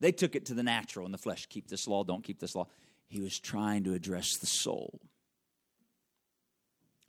They 0.00 0.12
took 0.12 0.34
it 0.34 0.46
to 0.46 0.54
the 0.54 0.62
natural 0.62 1.04
and 1.04 1.14
the 1.14 1.18
flesh. 1.18 1.46
Keep 1.46 1.68
this 1.68 1.86
law, 1.86 2.04
don't 2.04 2.24
keep 2.24 2.40
this 2.40 2.54
law. 2.54 2.66
He 3.08 3.20
was 3.20 3.38
trying 3.38 3.84
to 3.84 3.94
address 3.94 4.36
the 4.38 4.46
soul. 4.46 5.00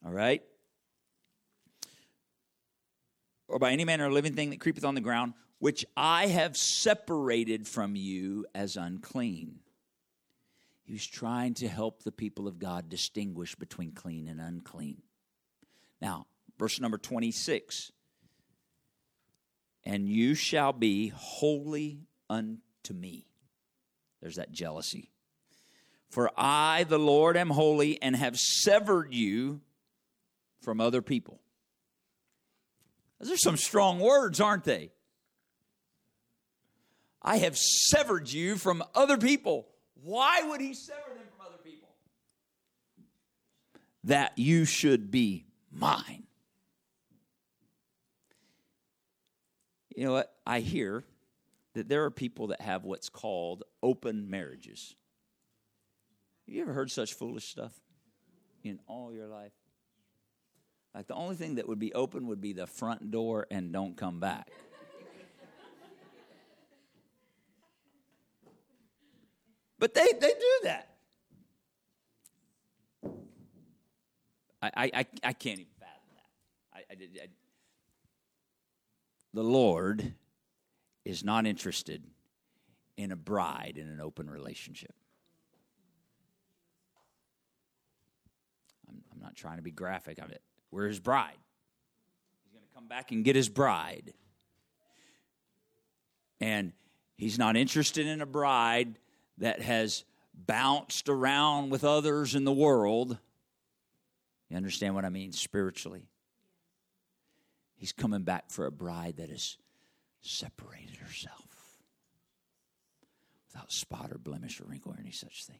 All 0.06 0.12
right? 0.12 0.44
Or 3.48 3.60
by 3.60 3.72
any 3.72 3.84
manner 3.84 4.06
of 4.06 4.14
living 4.14 4.34
thing 4.34 4.52
that 4.52 4.60
creepeth 4.60 4.86
on 4.86 4.96
the 4.96 5.02
ground, 5.02 5.34
which 5.60 5.86
I 5.96 6.28
have 6.28 6.56
separated 6.56 7.68
from 7.68 7.96
you 7.96 8.46
as 8.54 8.78
unclean. 8.78 9.60
He 10.88 10.94
was 10.94 11.06
trying 11.06 11.54
to 11.56 11.68
help 11.68 12.04
the 12.04 12.14
people 12.14 12.48
of 12.48 12.60
God 12.60 12.88
distinguish 12.88 13.56
between 13.56 13.92
clean 13.92 14.30
and 14.30 14.40
unclean. 14.40 15.02
Now, 16.02 16.28
verse 16.58 16.80
number 16.80 16.98
26 16.98 17.92
And 19.84 20.08
you 20.08 20.34
shall 20.34 20.72
be 20.72 21.10
holy 21.10 22.08
unto 22.30 22.94
me. 22.94 23.26
There's 24.22 24.38
that 24.38 24.54
jealousy. 24.54 25.12
For 26.10 26.32
I, 26.38 26.86
the 26.86 26.98
Lord, 26.98 27.36
am 27.36 27.50
holy 27.50 28.02
and 28.02 28.16
have 28.16 28.40
severed 28.40 29.14
you 29.14 29.60
from 30.62 30.80
other 30.80 31.02
people. 31.02 31.42
Those 33.20 33.32
are 33.32 33.38
some 33.38 33.58
strong 33.58 34.00
words, 34.00 34.40
aren't 34.40 34.64
they? 34.64 34.92
I 37.22 37.40
have 37.40 37.58
severed 37.58 38.32
you 38.32 38.56
from 38.56 38.82
other 38.96 39.18
people. 39.18 39.68
Why 40.04 40.44
would 40.44 40.62
he 40.62 40.74
sever 40.74 41.14
them 41.16 41.24
from 41.36 41.46
other 41.46 41.58
people? 41.64 41.90
That 44.04 44.38
you 44.38 44.66
should 44.66 45.12
be 45.12 45.46
mine. 45.72 46.24
You 49.96 50.06
know 50.06 50.14
what? 50.14 50.34
I 50.46 50.60
hear 50.60 51.04
that 51.74 51.90
there 51.90 52.06
are 52.06 52.12
people 52.12 52.48
that 52.48 52.62
have 52.62 52.84
what's 52.86 53.10
called 53.10 53.64
open 53.82 54.30
marriages. 54.30 54.96
Have 56.46 56.56
you 56.56 56.62
ever 56.62 56.74
heard 56.74 56.92
such 56.92 57.14
foolish 57.14 57.46
stuff 57.46 57.74
in 58.64 58.80
all 58.88 59.14
your 59.14 59.28
life? 59.28 59.52
Like 60.94 61.08
the 61.08 61.16
only 61.16 61.36
thing 61.36 61.56
that 61.56 61.68
would 61.68 61.80
be 61.80 61.94
open 61.94 62.28
would 62.28 62.42
be 62.42 62.54
the 62.54 62.66
front 62.66 63.12
door 63.12 63.48
and 63.52 63.72
don't 63.72 63.98
come 63.98 64.20
back. 64.20 64.50
But 69.80 69.94
they, 69.94 70.08
they 70.20 70.34
do 70.34 70.60
that. 70.64 70.90
I, 74.62 74.72
I, 74.76 75.06
I 75.24 75.34
can't 75.34 75.60
even 75.60 75.72
fathom 75.80 76.10
that. 76.16 76.78
I, 76.78 76.80
I, 76.80 77.24
I, 77.24 77.28
the 79.34 79.44
Lord 79.44 80.14
is 81.06 81.24
not 81.24 81.46
interested 81.46 82.04
in 82.98 83.12
a 83.12 83.16
bride 83.16 83.78
in 83.80 83.88
an 83.88 84.02
open 84.02 84.30
relationship. 84.30 84.96
I'm, 88.90 89.04
I'm 89.14 89.22
not 89.22 89.36
trying 89.36 89.58
to 89.58 89.64
be 89.64 89.72
graphic 89.72 90.18
it. 90.32 90.42
We're 90.72 90.88
his 90.88 91.00
bride. 91.00 91.38
He's 92.44 92.54
going 92.54 92.68
to 92.68 92.74
come 92.74 92.88
back 92.88 93.12
and 93.12 93.24
get 93.24 93.36
his 93.36 93.48
bride. 93.48 94.14
And 96.42 96.74
he's 97.16 97.38
not 97.38 97.56
interested 97.56 98.08
in 98.08 98.22
a 98.22 98.26
bride 98.26 98.98
that 99.38 99.62
has 99.62 100.04
bounced 100.34 101.10
around 101.10 101.70
with 101.70 101.84
others 101.84 102.36
in 102.36 102.44
the 102.44 102.54
world. 102.54 103.18
You 104.50 104.58
understand 104.58 104.96
what 104.96 105.06
I 105.06 105.10
mean 105.10 105.32
spiritually? 105.32 106.08
He's 107.76 107.92
coming 107.92 108.24
back 108.24 108.50
for 108.50 108.66
a 108.66 108.72
bride 108.72 109.18
that 109.18 109.30
has 109.30 109.58
separated 110.22 110.98
herself 110.98 111.46
without 113.48 113.72
spot 113.72 114.12
or 114.12 114.18
blemish 114.18 114.60
or 114.60 114.66
wrinkle 114.66 114.94
or 114.94 115.00
any 115.00 115.12
such 115.12 115.46
thing. 115.46 115.60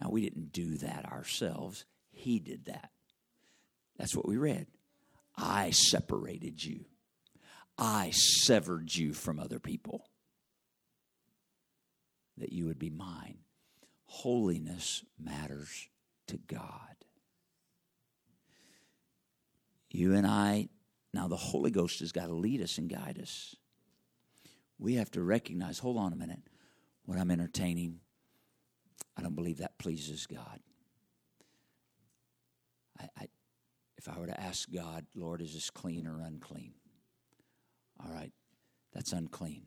Now, 0.00 0.10
we 0.10 0.22
didn't 0.22 0.52
do 0.52 0.76
that 0.78 1.06
ourselves, 1.10 1.84
He 2.10 2.38
did 2.38 2.66
that. 2.66 2.90
That's 3.98 4.14
what 4.14 4.28
we 4.28 4.36
read. 4.36 4.66
I 5.36 5.70
separated 5.70 6.62
you, 6.64 6.84
I 7.78 8.10
severed 8.12 8.94
you 8.94 9.12
from 9.12 9.38
other 9.38 9.58
people 9.58 10.06
that 12.38 12.52
you 12.52 12.66
would 12.66 12.78
be 12.78 12.90
mine. 12.90 13.38
Holiness 14.06 15.04
matters 15.18 15.88
to 16.28 16.38
God. 16.38 16.96
You 19.90 20.14
and 20.14 20.26
I, 20.26 20.68
now 21.14 21.28
the 21.28 21.36
Holy 21.36 21.70
Ghost 21.70 22.00
has 22.00 22.12
got 22.12 22.26
to 22.26 22.34
lead 22.34 22.60
us 22.60 22.78
and 22.78 22.88
guide 22.88 23.18
us. 23.20 23.56
We 24.78 24.94
have 24.94 25.10
to 25.12 25.22
recognize 25.22 25.78
hold 25.78 25.96
on 25.96 26.12
a 26.12 26.16
minute, 26.16 26.42
what 27.04 27.18
I'm 27.18 27.30
entertaining, 27.30 28.00
I 29.16 29.22
don't 29.22 29.34
believe 29.34 29.58
that 29.58 29.78
pleases 29.78 30.26
God. 30.26 30.60
I, 33.00 33.08
I, 33.18 33.26
if 33.96 34.08
I 34.08 34.18
were 34.18 34.26
to 34.26 34.40
ask 34.40 34.70
God, 34.70 35.06
Lord, 35.14 35.40
is 35.40 35.54
this 35.54 35.70
clean 35.70 36.06
or 36.06 36.20
unclean? 36.20 36.74
All 38.04 38.12
right, 38.12 38.32
that's 38.92 39.12
unclean. 39.12 39.62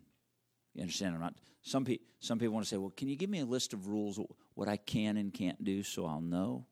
You 0.73 0.81
understand? 0.81 1.15
I'm 1.15 1.21
not. 1.21 1.35
Some 1.61 1.85
people. 1.85 2.05
Some 2.21 2.37
people 2.37 2.53
want 2.53 2.65
to 2.65 2.69
say, 2.69 2.77
"Well, 2.77 2.93
can 2.95 3.07
you 3.07 3.15
give 3.15 3.29
me 3.29 3.39
a 3.39 3.45
list 3.45 3.73
of 3.73 3.87
rules 3.87 4.19
what 4.53 4.67
I 4.67 4.75
can 4.75 5.15
and 5.17 5.33
can't 5.33 5.63
do 5.63 5.83
so 5.83 6.05
I'll 6.05 6.21
know?" 6.21 6.67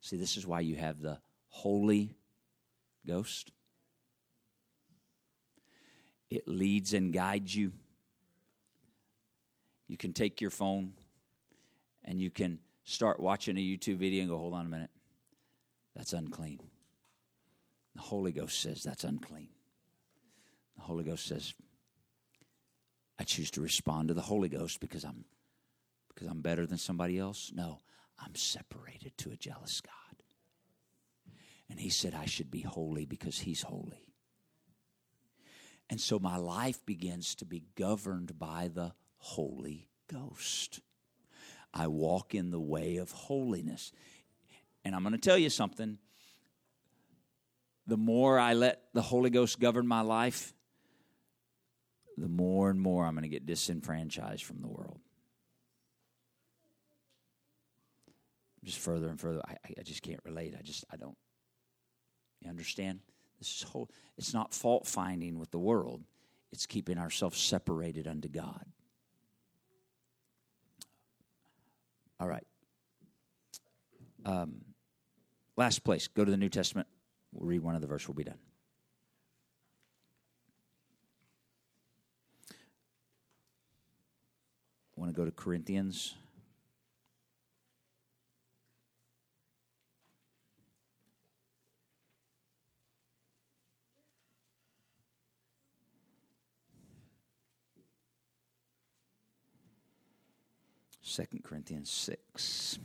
See, 0.00 0.16
this 0.16 0.36
is 0.36 0.46
why 0.46 0.60
you 0.60 0.76
have 0.76 1.00
the 1.00 1.20
Holy 1.48 2.16
Ghost. 3.06 3.52
It 6.30 6.48
leads 6.48 6.94
and 6.94 7.12
guides 7.12 7.54
you. 7.54 7.72
You 9.86 9.96
can 9.96 10.12
take 10.12 10.40
your 10.40 10.50
phone 10.50 10.94
and 12.02 12.20
you 12.20 12.30
can 12.30 12.58
start 12.84 13.20
watching 13.20 13.56
a 13.56 13.60
YouTube 13.60 13.96
video 13.96 14.22
and 14.22 14.30
go, 14.30 14.38
"Hold 14.38 14.54
on 14.54 14.66
a 14.66 14.70
minute, 14.70 14.90
that's 15.94 16.12
unclean." 16.12 16.60
The 17.94 18.02
Holy 18.02 18.32
Ghost 18.32 18.60
says 18.60 18.82
that's 18.82 19.04
unclean. 19.04 19.55
The 20.76 20.82
Holy 20.82 21.04
Ghost 21.04 21.26
says, 21.26 21.54
I 23.18 23.24
choose 23.24 23.50
to 23.52 23.60
respond 23.60 24.08
to 24.08 24.14
the 24.14 24.22
Holy 24.22 24.48
Ghost 24.48 24.80
because 24.80 25.04
I'm 25.04 25.24
because 26.14 26.28
I'm 26.28 26.40
better 26.40 26.66
than 26.66 26.78
somebody 26.78 27.18
else. 27.18 27.52
No, 27.54 27.80
I'm 28.18 28.34
separated 28.34 29.16
to 29.18 29.30
a 29.32 29.36
jealous 29.36 29.82
God. 29.82 29.92
And 31.68 31.78
he 31.78 31.90
said 31.90 32.14
I 32.14 32.26
should 32.26 32.50
be 32.50 32.62
holy 32.62 33.04
because 33.04 33.38
he's 33.38 33.62
holy. 33.62 34.14
And 35.90 36.00
so 36.00 36.18
my 36.18 36.36
life 36.36 36.84
begins 36.86 37.34
to 37.36 37.44
be 37.44 37.64
governed 37.76 38.38
by 38.38 38.70
the 38.72 38.92
Holy 39.18 39.88
Ghost. 40.10 40.80
I 41.72 41.88
walk 41.88 42.34
in 42.34 42.50
the 42.50 42.60
way 42.60 42.96
of 42.96 43.10
holiness. 43.10 43.92
And 44.84 44.94
I'm 44.94 45.02
going 45.02 45.12
to 45.12 45.18
tell 45.18 45.38
you 45.38 45.50
something. 45.50 45.98
The 47.86 47.96
more 47.96 48.38
I 48.38 48.54
let 48.54 48.82
the 48.94 49.02
Holy 49.02 49.30
Ghost 49.30 49.60
govern 49.60 49.86
my 49.86 50.00
life, 50.00 50.54
the 52.16 52.28
more 52.28 52.70
and 52.70 52.80
more 52.80 53.04
I'm 53.04 53.14
going 53.14 53.22
to 53.22 53.28
get 53.28 53.46
disenfranchised 53.46 54.44
from 54.44 54.60
the 54.60 54.68
world. 54.68 55.00
Just 58.64 58.78
further 58.78 59.08
and 59.08 59.20
further, 59.20 59.40
I, 59.46 59.56
I 59.78 59.82
just 59.82 60.02
can't 60.02 60.20
relate. 60.24 60.54
I 60.58 60.62
just, 60.62 60.84
I 60.90 60.96
don't. 60.96 61.16
You 62.40 62.50
understand? 62.50 63.00
This 63.38 63.48
is 63.48 63.62
whole, 63.62 63.90
it's 64.16 64.34
not 64.34 64.54
fault 64.54 64.86
finding 64.86 65.38
with 65.38 65.50
the 65.50 65.58
world, 65.58 66.02
it's 66.52 66.66
keeping 66.66 66.98
ourselves 66.98 67.38
separated 67.38 68.08
unto 68.08 68.28
God. 68.28 68.64
All 72.18 72.28
right. 72.28 72.46
Um, 74.24 74.62
last 75.56 75.84
place. 75.84 76.08
Go 76.08 76.24
to 76.24 76.30
the 76.30 76.36
New 76.36 76.48
Testament. 76.48 76.88
We'll 77.32 77.46
read 77.46 77.60
one 77.60 77.74
of 77.74 77.82
the 77.82 77.86
verse. 77.86 78.08
We'll 78.08 78.14
be 78.14 78.24
done. 78.24 78.38
Want 84.96 85.14
to 85.14 85.16
go 85.16 85.24
to 85.24 85.30
Corinthians. 85.30 86.14
Second 101.02 101.44
Corinthians 101.44 101.88
6. 101.90 102.78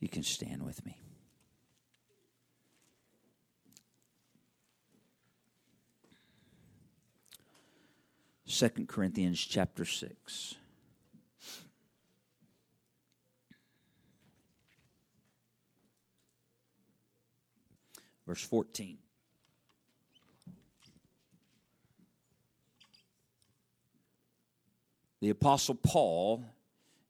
You 0.00 0.08
can 0.08 0.22
stand 0.22 0.64
with 0.64 0.84
me. 0.86 0.96
Second 8.50 8.88
Corinthians 8.88 9.38
chapter 9.38 9.84
6. 9.84 10.56
Verse 18.26 18.42
14. 18.42 18.98
The 25.20 25.30
Apostle 25.30 25.76
Paul 25.76 26.44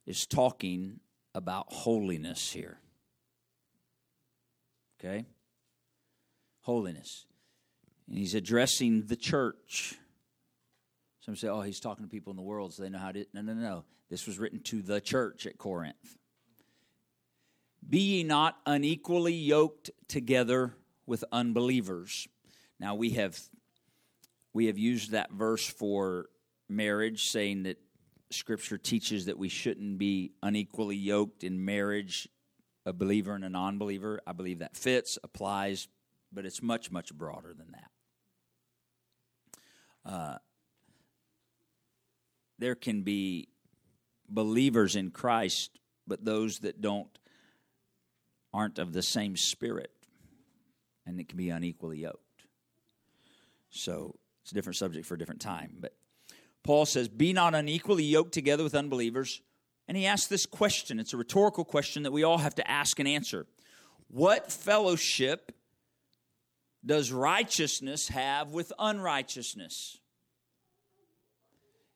is 0.04 0.26
talking 0.26 1.00
about 1.34 1.72
holiness 1.72 2.52
here. 2.52 2.78
Okay? 4.98 5.24
Holiness. 6.62 7.24
And 8.08 8.18
he's 8.18 8.34
addressing 8.34 9.06
the 9.06 9.16
church. 9.16 9.99
Some 11.20 11.36
say, 11.36 11.48
oh, 11.48 11.60
he's 11.60 11.80
talking 11.80 12.04
to 12.04 12.10
people 12.10 12.30
in 12.30 12.36
the 12.36 12.42
world 12.42 12.72
so 12.72 12.82
they 12.82 12.88
know 12.88 12.98
how 12.98 13.12
to. 13.12 13.24
No, 13.34 13.42
no, 13.42 13.52
no. 13.52 13.84
This 14.08 14.26
was 14.26 14.38
written 14.38 14.60
to 14.64 14.82
the 14.82 15.00
church 15.00 15.46
at 15.46 15.58
Corinth. 15.58 16.16
Be 17.88 18.00
ye 18.00 18.24
not 18.24 18.58
unequally 18.66 19.34
yoked 19.34 19.90
together 20.08 20.74
with 21.06 21.24
unbelievers. 21.32 22.28
Now 22.78 22.94
we 22.94 23.10
have 23.10 23.38
we 24.52 24.66
have 24.66 24.78
used 24.78 25.12
that 25.12 25.30
verse 25.30 25.66
for 25.66 26.26
marriage, 26.68 27.30
saying 27.30 27.64
that 27.64 27.78
Scripture 28.30 28.78
teaches 28.78 29.26
that 29.26 29.38
we 29.38 29.48
shouldn't 29.48 29.98
be 29.98 30.32
unequally 30.42 30.96
yoked 30.96 31.44
in 31.44 31.64
marriage, 31.64 32.28
a 32.86 32.92
believer 32.92 33.34
and 33.34 33.44
a 33.44 33.48
non 33.48 33.78
believer. 33.78 34.20
I 34.26 34.32
believe 34.32 34.60
that 34.60 34.76
fits, 34.76 35.18
applies, 35.22 35.88
but 36.32 36.46
it's 36.46 36.62
much, 36.62 36.90
much 36.90 37.14
broader 37.14 37.54
than 37.54 37.72
that. 37.72 37.90
Uh, 40.10 40.38
there 42.60 42.74
can 42.74 43.02
be 43.02 43.48
believers 44.28 44.96
in 44.96 45.10
Christ, 45.10 45.78
but 46.06 46.24
those 46.24 46.60
that 46.60 46.80
don't 46.80 47.08
aren't 48.52 48.78
of 48.78 48.92
the 48.92 49.02
same 49.02 49.36
spirit, 49.36 49.92
and 51.06 51.20
it 51.20 51.28
can 51.28 51.38
be 51.38 51.50
unequally 51.50 51.98
yoked. 51.98 52.18
So 53.70 54.16
it's 54.42 54.52
a 54.52 54.54
different 54.54 54.76
subject 54.76 55.06
for 55.06 55.14
a 55.14 55.18
different 55.18 55.40
time, 55.40 55.76
but 55.80 55.94
Paul 56.62 56.86
says, 56.86 57.08
Be 57.08 57.32
not 57.32 57.54
unequally 57.54 58.04
yoked 58.04 58.32
together 58.32 58.64
with 58.64 58.74
unbelievers. 58.74 59.40
And 59.88 59.96
he 59.96 60.06
asks 60.06 60.28
this 60.28 60.46
question. 60.46 61.00
It's 61.00 61.14
a 61.14 61.16
rhetorical 61.16 61.64
question 61.64 62.04
that 62.04 62.12
we 62.12 62.22
all 62.22 62.38
have 62.38 62.54
to 62.56 62.70
ask 62.70 62.98
and 62.98 63.08
answer. 63.08 63.46
What 64.08 64.52
fellowship 64.52 65.52
does 66.84 67.12
righteousness 67.12 68.08
have 68.08 68.52
with 68.52 68.72
unrighteousness? 68.78 69.99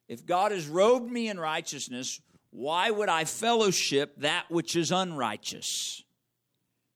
If 0.08 0.26
God 0.26 0.52
has 0.52 0.68
robed 0.68 1.10
me 1.10 1.28
in 1.28 1.38
righteousness, 1.38 2.20
why 2.50 2.90
would 2.90 3.08
I 3.08 3.24
fellowship 3.24 4.14
that 4.18 4.50
which 4.50 4.76
is 4.76 4.92
unrighteous? 4.92 6.04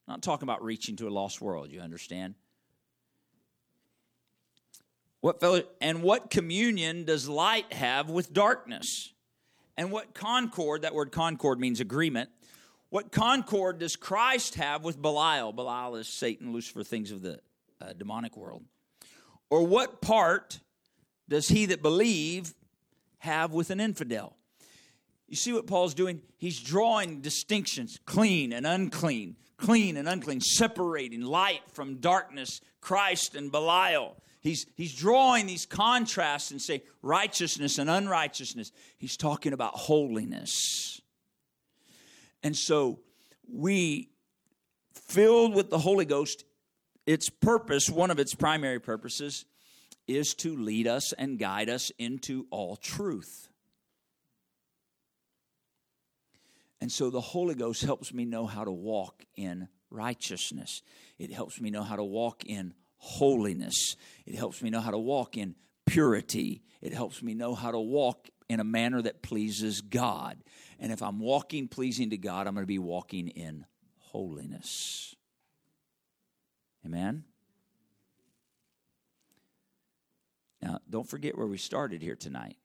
I'm 0.07 0.13
not 0.13 0.23
talking 0.23 0.45
about 0.47 0.63
reaching 0.63 0.97
to 0.97 1.09
a 1.09 1.11
lost 1.11 1.41
world, 1.41 1.73
you 1.73 1.81
understand? 1.81 2.35
What 5.21 5.41
fellow, 5.41 5.63
and 5.81 6.03
what 6.03 6.31
communion 6.31 7.05
does 7.05 7.29
light 7.29 7.73
have 7.73 8.09
with 8.09 8.33
darkness? 8.33 9.13
And 9.77 9.91
what 9.91 10.15
concord, 10.15 10.83
that 10.83 10.95
word 10.95 11.13
concord 11.13 11.59
means 11.59 11.81
agreement. 11.81 12.31
What 12.91 13.13
concord 13.13 13.79
does 13.79 13.97
Christ 13.97 14.55
have 14.55 14.85
with 14.85 15.01
Belial? 15.01 15.53
Belial 15.53 15.97
is 15.97 16.09
Satan, 16.09 16.53
Lucifer, 16.53 16.83
things 16.83 17.11
of 17.11 17.23
the 17.23 17.41
uh, 17.81 17.93
demonic 17.93 18.37
world. 18.37 18.65
Or 19.51 19.67
what 19.67 20.01
part 20.01 20.61
does 21.29 21.49
he 21.49 21.67
that 21.67 21.83
believe 21.83 22.55
have 23.19 23.53
with 23.53 23.71
an 23.71 23.81
infidel? 23.81 24.37
You 25.29 25.37
see 25.37 25.53
what 25.53 25.67
Paul's 25.67 25.95
doing? 25.95 26.23
He's 26.39 26.61
drawing 26.61 27.21
distinctions 27.21 27.99
clean 28.07 28.53
and 28.53 28.67
unclean, 28.67 29.37
clean 29.59 29.97
and 29.97 30.09
unclean, 30.09 30.41
separating 30.41 31.23
light 31.23 31.61
from 31.73 31.97
darkness, 31.97 32.61
Christ 32.81 33.35
and 33.35 33.53
Belial. 33.53 34.17
He's, 34.41 34.67
he's 34.77 34.95
drawing 34.95 35.47
these 35.47 35.67
contrasts 35.67 36.51
and 36.51 36.63
say 36.63 36.83
righteousness 37.03 37.79
and 37.79 37.91
unrighteousness. 37.91 38.73
He's 38.97 39.17
talking 39.17 39.53
about 39.53 39.75
holiness. 39.75 41.01
And 42.43 42.57
so 42.57 43.01
we, 43.53 44.11
filled 44.95 45.55
with 45.55 45.71
the 45.71 45.79
Holy 45.79 46.05
Ghost, 46.05 46.45
its 47.07 47.29
purpose, 47.31 47.89
one 47.89 48.11
of 48.11 48.19
its 48.19 48.35
primary 48.35 48.79
purposes, 48.79 49.45
is 50.09 50.35
to 50.35 50.57
lead 50.57 50.87
us 50.87 51.13
and 51.13 51.39
guide 51.39 51.69
us 51.69 51.93
into 51.99 52.47
all 52.51 52.77
truth. 52.77 53.49
And 56.81 56.91
so 56.91 57.11
the 57.11 57.21
Holy 57.21 57.55
Ghost 57.55 57.83
helps 57.83 58.13
me 58.13 58.25
know 58.25 58.47
how 58.47 58.65
to 58.65 58.71
walk 58.71 59.25
in 59.37 59.69
righteousness. 59.91 60.83
It 61.19 61.33
helps 61.33 61.61
me 61.61 61.71
know 61.71 61.83
how 61.83 61.97
to 61.97 62.05
walk 62.05 62.45
in 62.45 62.75
holiness. 62.97 63.97
It 64.27 64.35
helps 64.35 64.63
me 64.63 64.71
know 64.71 64.81
how 64.81 64.93
to 64.93 64.99
walk 64.99 65.37
in 65.37 65.55
purity. 65.87 66.63
It 66.81 66.93
helps 66.93 67.23
me 67.23 67.35
know 67.35 67.55
how 67.55 67.73
to 67.73 67.79
walk 67.79 68.29
in 68.49 68.61
a 68.61 68.65
manner 68.65 69.03
that 69.03 69.23
pleases 69.23 69.81
God. 69.81 70.39
And 70.79 70.93
if 70.93 71.03
I'm 71.03 71.19
walking 71.19 71.69
pleasing 71.69 72.11
to 72.11 72.17
God, 72.17 72.47
I'm 72.47 72.55
going 72.55 72.63
to 72.63 72.69
be 72.69 72.79
walking 72.79 73.29
in 73.29 73.67
holiness. 73.99 75.15
Amen? 76.87 77.25
Now, 80.61 80.81
don't 80.89 81.09
forget 81.09 81.37
where 81.37 81.47
we 81.47 81.59
started 81.59 82.03
here 82.03 82.17
tonight. 82.17 82.57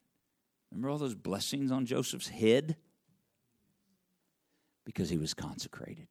Remember 0.70 0.90
all 0.90 0.98
those 0.98 1.14
blessings 1.14 1.70
on 1.70 1.86
Joseph's 1.86 2.28
head? 2.28 2.76
Because 4.84 5.08
he 5.08 5.18
was 5.18 5.34
consecrated. 5.34 6.08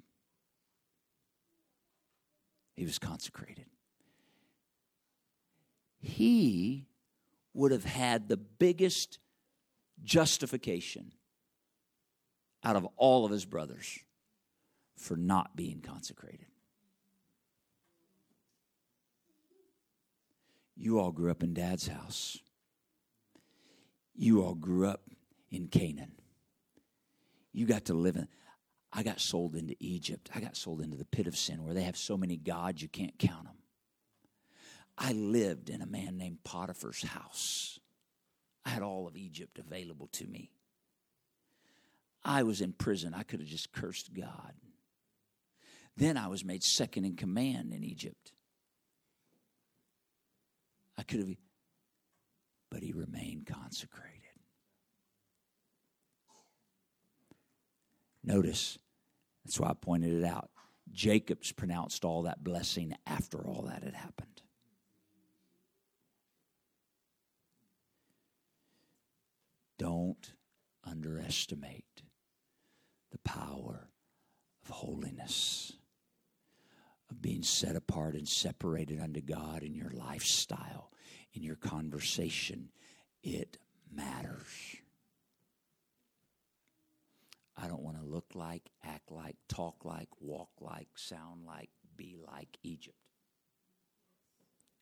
He 2.75 2.86
was 2.86 2.97
consecrated 2.97 3.65
he 6.03 6.86
would 7.53 7.71
have 7.71 7.86
had 7.86 8.27
the 8.27 8.38
biggest 8.38 9.19
justification 10.03 11.13
out 12.63 12.75
of 12.75 12.86
all 12.97 13.25
of 13.25 13.31
his 13.31 13.45
brothers 13.45 13.99
for 14.97 15.15
not 15.15 15.55
being 15.55 15.79
consecrated. 15.79 16.47
You 20.84 20.99
all 20.99 21.13
grew 21.13 21.31
up 21.31 21.43
in 21.43 21.53
dad's 21.53 21.88
house. 21.88 22.38
You 24.13 24.43
all 24.43 24.53
grew 24.53 24.86
up 24.86 24.99
in 25.49 25.69
Canaan. 25.69 26.11
You 27.53 27.65
got 27.65 27.86
to 27.86 27.93
live 27.93 28.17
in. 28.17 28.27
I 28.91 29.01
got 29.01 29.21
sold 29.21 29.55
into 29.55 29.77
Egypt. 29.79 30.29
I 30.36 30.41
got 30.41 30.57
sold 30.57 30.81
into 30.81 30.97
the 30.97 31.05
pit 31.05 31.25
of 31.25 31.38
sin 31.38 31.63
where 31.63 31.73
they 31.73 31.84
have 31.84 31.95
so 31.95 32.17
many 32.17 32.36
gods 32.36 32.81
you 32.81 32.89
can't 32.89 33.17
count 33.17 33.45
them. 33.45 33.55
I 34.97 35.13
lived 35.13 35.69
in 35.69 35.81
a 35.81 35.86
man 35.86 36.17
named 36.17 36.43
Potiphar's 36.43 37.03
house. 37.03 37.79
I 38.65 38.69
had 38.71 38.84
all 38.84 39.07
of 39.07 39.15
Egypt 39.15 39.59
available 39.59 40.09
to 40.11 40.27
me. 40.27 40.51
I 42.25 42.43
was 42.43 42.59
in 42.59 42.73
prison. 42.73 43.13
I 43.13 43.23
could 43.23 43.39
have 43.39 43.47
just 43.47 43.71
cursed 43.71 44.13
God. 44.13 44.51
Then 45.95 46.17
I 46.17 46.27
was 46.27 46.43
made 46.43 46.61
second 46.61 47.05
in 47.05 47.15
command 47.15 47.71
in 47.71 47.86
Egypt. 47.86 48.34
I 50.98 51.04
could 51.04 51.20
have, 51.20 51.36
but 52.70 52.84
he 52.84 52.94
remained 52.94 53.46
consecrated. 53.46 54.12
Notice, 58.24 58.78
that's 59.44 59.60
why 59.60 59.70
I 59.70 59.74
pointed 59.74 60.14
it 60.14 60.24
out. 60.24 60.50
Jacob's 60.91 61.52
pronounced 61.52 62.06
all 62.06 62.24
that 62.24 62.44
blessing 62.44 62.96
after 63.06 63.39
all 63.39 63.64
that 63.64 63.84
had 63.84 63.96
happened. 63.96 64.41
Don't 69.78 70.34
underestimate 70.86 72.04
the 73.12 73.18
power 73.20 73.89
of 74.64 74.70
holiness, 74.70 75.74
of 77.14 77.22
being 77.22 77.43
set 77.43 77.76
apart 77.76 78.16
and 78.16 78.28
separated 78.28 78.99
unto 78.99 79.22
God 79.22 79.61
in 79.61 79.76
your 79.76 79.91
lifestyle, 79.91 80.91
in 81.34 81.43
your 81.43 81.55
conversation. 81.55 82.70
It 83.22 83.57
matters. 83.93 84.78
I 87.55 87.68
don't 87.68 87.84
want 87.84 87.97
to 87.97 88.03
look 88.03 88.26
like, 88.34 88.64
act 88.84 89.11
like, 89.11 89.36
talk 89.47 89.86
like, 89.86 90.09
walk 90.20 90.49
like, 90.59 90.88
sound 90.95 91.45
like, 91.45 91.70
be 91.95 92.16
like 92.28 92.57
Egypt. 92.64 92.97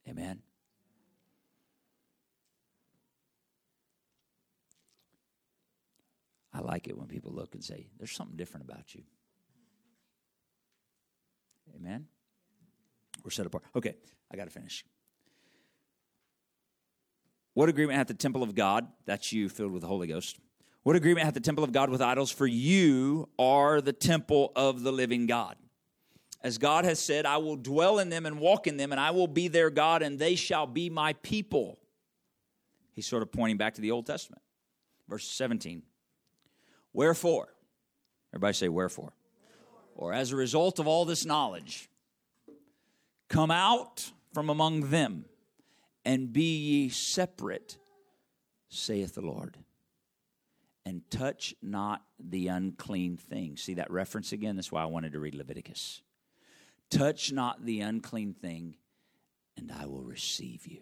Amen? 0.07 0.39
I 6.53 6.59
like 6.59 6.87
it 6.87 6.97
when 6.97 7.07
people 7.07 7.33
look 7.33 7.55
and 7.55 7.63
say, 7.63 7.87
There's 7.97 8.11
something 8.11 8.37
different 8.37 8.65
about 8.65 8.95
you. 8.95 9.03
Amen? 11.75 12.07
We're 13.23 13.31
set 13.31 13.45
apart. 13.45 13.63
Okay, 13.75 13.95
I 14.31 14.37
got 14.37 14.45
to 14.45 14.51
finish. 14.51 14.83
What 17.53 17.69
agreement 17.69 17.97
hath 17.97 18.07
the 18.07 18.13
temple 18.13 18.43
of 18.43 18.55
God? 18.55 18.87
That's 19.05 19.33
you 19.33 19.49
filled 19.49 19.71
with 19.71 19.81
the 19.81 19.87
Holy 19.87 20.07
Ghost. 20.07 20.39
What 20.83 20.95
agreement 20.95 21.25
hath 21.25 21.33
the 21.33 21.41
temple 21.41 21.63
of 21.63 21.71
God 21.71 21.89
with 21.89 22.01
idols? 22.01 22.31
For 22.31 22.47
you 22.47 23.29
are 23.37 23.81
the 23.81 23.93
temple 23.93 24.51
of 24.55 24.81
the 24.83 24.91
living 24.91 25.27
God. 25.27 25.55
As 26.43 26.57
God 26.57 26.85
has 26.85 26.99
said, 26.99 27.25
I 27.25 27.37
will 27.37 27.55
dwell 27.55 27.99
in 27.99 28.09
them 28.09 28.25
and 28.25 28.39
walk 28.39 28.65
in 28.65 28.77
them, 28.77 28.91
and 28.91 28.99
I 28.99 29.11
will 29.11 29.27
be 29.27 29.47
their 29.47 29.69
God, 29.69 30.01
and 30.01 30.17
they 30.17 30.35
shall 30.35 30.65
be 30.65 30.89
my 30.89 31.13
people. 31.13 31.77
He's 32.93 33.05
sort 33.05 33.21
of 33.21 33.31
pointing 33.31 33.57
back 33.57 33.75
to 33.75 33.81
the 33.81 33.91
Old 33.91 34.07
Testament. 34.07 34.41
Verse 35.07 35.27
17. 35.27 35.83
Wherefore, 36.93 37.53
everybody 38.33 38.53
say, 38.53 38.69
wherefore. 38.69 39.13
Or 39.95 40.13
as 40.13 40.31
a 40.31 40.35
result 40.35 40.79
of 40.79 40.87
all 40.87 41.05
this 41.05 41.25
knowledge, 41.25 41.89
come 43.31 43.49
out 43.49 44.11
from 44.33 44.49
among 44.49 44.89
them 44.89 45.23
and 46.03 46.33
be 46.33 46.57
ye 46.57 46.89
separate, 46.89 47.77
saith 48.67 49.15
the 49.15 49.21
Lord, 49.21 49.57
and 50.85 51.01
touch 51.09 51.55
not 51.61 52.01
the 52.19 52.49
unclean 52.49 53.15
thing. 53.15 53.55
See 53.55 53.75
that 53.75 53.89
reference 53.89 54.33
again? 54.33 54.57
That's 54.57 54.71
why 54.71 54.83
I 54.83 54.87
wanted 54.87 55.13
to 55.13 55.19
read 55.19 55.35
Leviticus. 55.35 56.01
Touch 56.89 57.31
not 57.31 57.65
the 57.65 57.79
unclean 57.79 58.33
thing, 58.33 58.75
and 59.55 59.71
I 59.71 59.85
will 59.85 60.03
receive 60.03 60.67
you. 60.67 60.81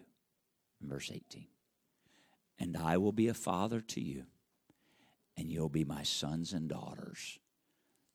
Verse 0.82 1.10
18. 1.14 1.46
And 2.58 2.76
I 2.76 2.96
will 2.96 3.12
be 3.12 3.28
a 3.28 3.34
father 3.34 3.80
to 3.80 4.00
you, 4.00 4.24
and 5.36 5.48
you'll 5.48 5.68
be 5.68 5.84
my 5.84 6.02
sons 6.02 6.52
and 6.52 6.68
daughters, 6.68 7.38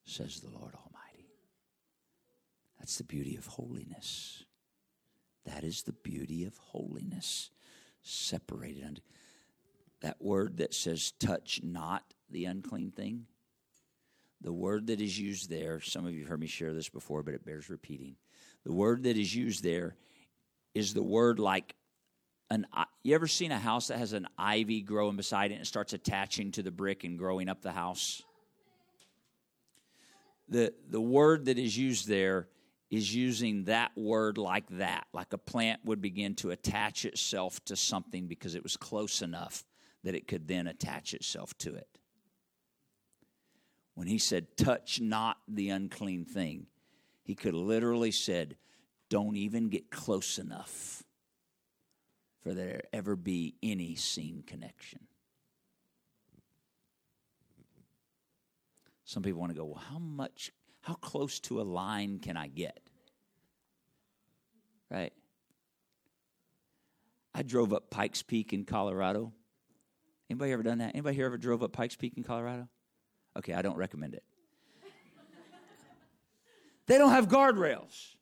says 0.04 0.40
the 0.40 0.50
Lord 0.50 0.74
Almighty. 0.74 0.95
That's 2.78 2.98
the 2.98 3.04
beauty 3.04 3.36
of 3.36 3.46
holiness. 3.46 4.44
That 5.44 5.64
is 5.64 5.82
the 5.82 5.92
beauty 5.92 6.44
of 6.44 6.56
holiness. 6.58 7.50
Separated 8.02 8.84
unto 8.84 9.00
that 10.00 10.20
word 10.20 10.58
that 10.58 10.74
says, 10.74 11.12
touch 11.18 11.60
not 11.62 12.04
the 12.30 12.44
unclean 12.44 12.90
thing. 12.90 13.26
The 14.42 14.52
word 14.52 14.88
that 14.88 15.00
is 15.00 15.18
used 15.18 15.48
there, 15.50 15.80
some 15.80 16.06
of 16.06 16.12
you 16.12 16.20
have 16.20 16.28
heard 16.28 16.40
me 16.40 16.46
share 16.46 16.74
this 16.74 16.88
before, 16.88 17.22
but 17.22 17.34
it 17.34 17.44
bears 17.44 17.70
repeating. 17.70 18.16
The 18.64 18.72
word 18.72 19.04
that 19.04 19.16
is 19.16 19.34
used 19.34 19.64
there 19.64 19.96
is 20.74 20.92
the 20.92 21.02
word 21.02 21.38
like 21.38 21.74
an 22.50 22.66
you 23.02 23.14
ever 23.14 23.26
seen 23.26 23.50
a 23.50 23.58
house 23.58 23.88
that 23.88 23.98
has 23.98 24.12
an 24.12 24.28
ivy 24.38 24.80
growing 24.80 25.16
beside 25.16 25.50
it 25.50 25.56
and 25.56 25.66
starts 25.66 25.92
attaching 25.92 26.52
to 26.52 26.62
the 26.62 26.70
brick 26.70 27.02
and 27.02 27.18
growing 27.18 27.48
up 27.48 27.62
the 27.62 27.72
house? 27.72 28.22
The 30.48 30.74
the 30.88 31.00
word 31.00 31.46
that 31.46 31.58
is 31.58 31.76
used 31.76 32.06
there 32.06 32.48
is 32.90 33.14
using 33.14 33.64
that 33.64 33.90
word 33.96 34.38
like 34.38 34.68
that, 34.70 35.06
like 35.12 35.32
a 35.32 35.38
plant 35.38 35.80
would 35.84 36.00
begin 36.00 36.34
to 36.36 36.50
attach 36.50 37.04
itself 37.04 37.64
to 37.64 37.76
something 37.76 38.26
because 38.26 38.54
it 38.54 38.62
was 38.62 38.76
close 38.76 39.22
enough 39.22 39.64
that 40.04 40.14
it 40.14 40.28
could 40.28 40.46
then 40.46 40.66
attach 40.66 41.12
itself 41.12 41.56
to 41.58 41.74
it. 41.74 41.88
When 43.94 44.06
he 44.06 44.18
said, 44.18 44.56
touch 44.56 45.00
not 45.00 45.38
the 45.48 45.70
unclean 45.70 46.24
thing, 46.24 46.66
he 47.22 47.34
could 47.34 47.54
literally 47.54 48.12
said, 48.12 48.56
don't 49.08 49.36
even 49.36 49.68
get 49.68 49.90
close 49.90 50.38
enough 50.38 51.02
for 52.42 52.54
there 52.54 52.82
ever 52.92 53.16
be 53.16 53.56
any 53.62 53.96
seen 53.96 54.44
connection. 54.46 55.00
Some 59.04 59.22
people 59.22 59.40
want 59.40 59.52
to 59.52 59.58
go, 59.58 59.64
well, 59.64 59.82
how 59.90 59.98
much 59.98 60.52
how 60.86 60.94
close 60.94 61.40
to 61.40 61.60
a 61.60 61.64
line 61.64 62.20
can 62.20 62.36
I 62.36 62.46
get? 62.46 62.78
Right? 64.88 65.12
I 67.34 67.42
drove 67.42 67.72
up 67.72 67.90
Pikes 67.90 68.22
Peak 68.22 68.52
in 68.52 68.64
Colorado. 68.64 69.32
Anybody 70.30 70.52
ever 70.52 70.62
done 70.62 70.78
that? 70.78 70.94
Anybody 70.94 71.16
here 71.16 71.26
ever 71.26 71.38
drove 71.38 71.64
up 71.64 71.72
Pikes 71.72 71.96
Peak 71.96 72.14
in 72.16 72.22
Colorado? 72.22 72.68
Okay, 73.36 73.52
I 73.52 73.62
don't 73.62 73.76
recommend 73.76 74.14
it. 74.14 74.22
they 76.86 76.98
don't 76.98 77.10
have 77.10 77.26
guardrails. 77.26 78.14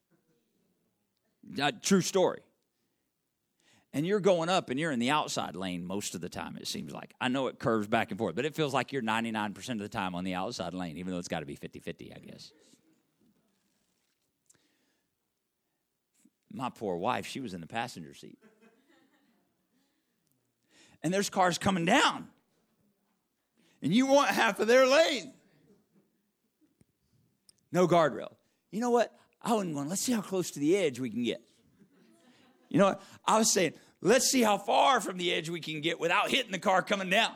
Uh, 1.61 1.71
true 1.83 2.01
story. 2.01 2.41
And 3.95 4.05
you're 4.05 4.19
going 4.19 4.49
up 4.49 4.71
and 4.71 4.79
you're 4.79 4.91
in 4.91 4.99
the 4.99 5.11
outside 5.11 5.55
lane 5.55 5.87
most 5.87 6.17
of 6.17 6.21
the 6.21 6.29
time, 6.29 6.59
it 6.61 6.67
seems 6.67 6.93
like. 6.93 7.15
I 7.21 7.29
know 7.29 7.47
it 7.47 7.61
curves 7.61 7.87
back 7.87 8.11
and 8.11 8.19
forth, 8.19 8.35
but 8.35 8.45
it 8.45 8.57
feels 8.57 8.75
like 8.75 8.93
you're 8.93 9.03
99% 9.03 9.69
of 9.71 9.79
the 9.79 9.89
time 9.89 10.17
on 10.17 10.25
the 10.25 10.35
outside 10.35 10.75
lane, 10.75 10.99
even 10.99 11.13
though 11.13 11.19
it's 11.21 11.29
got 11.29 11.41
to 11.41 11.47
be 11.47 11.55
50 11.55 11.79
50, 11.79 12.13
I 12.13 12.19
guess. 12.19 12.51
My 16.53 16.71
poor 16.71 16.97
wife, 16.97 17.25
she 17.25 17.39
was 17.39 17.55
in 17.55 17.61
the 17.61 17.69
passenger 17.69 18.15
seat. 18.15 18.37
And 21.05 21.15
there's 21.15 21.31
cars 21.31 21.57
coming 21.57 21.85
down. 21.85 22.27
And 23.81 23.95
you 23.95 24.07
want 24.07 24.29
half 24.31 24.59
of 24.59 24.67
their 24.67 24.89
lane. 24.89 25.33
No 27.71 27.87
guardrail. 27.87 28.35
You 28.73 28.81
know 28.81 28.91
what? 28.91 29.17
I 29.41 29.53
wasn't 29.53 29.75
going, 29.75 29.89
let's 29.89 30.01
see 30.03 30.13
how 30.13 30.21
close 30.21 30.51
to 30.53 30.59
the 30.59 30.77
edge 30.77 30.99
we 30.99 31.11
can 31.11 31.23
get. 31.23 31.44
You 32.75 32.81
know 32.81 32.87
what? 32.87 33.03
I 33.25 33.39
was 33.39 33.53
saying, 33.53 33.75
let's 34.01 34.27
see 34.27 34.43
how 34.43 34.59
far 34.59 35.01
from 35.01 35.17
the 35.17 35.33
edge 35.33 35.49
we 35.49 35.61
can 35.61 35.81
get 35.81 36.01
without 36.01 36.29
hitting 36.29 36.51
the 36.51 36.59
car 36.59 36.83
coming 36.83 37.09
down. 37.09 37.31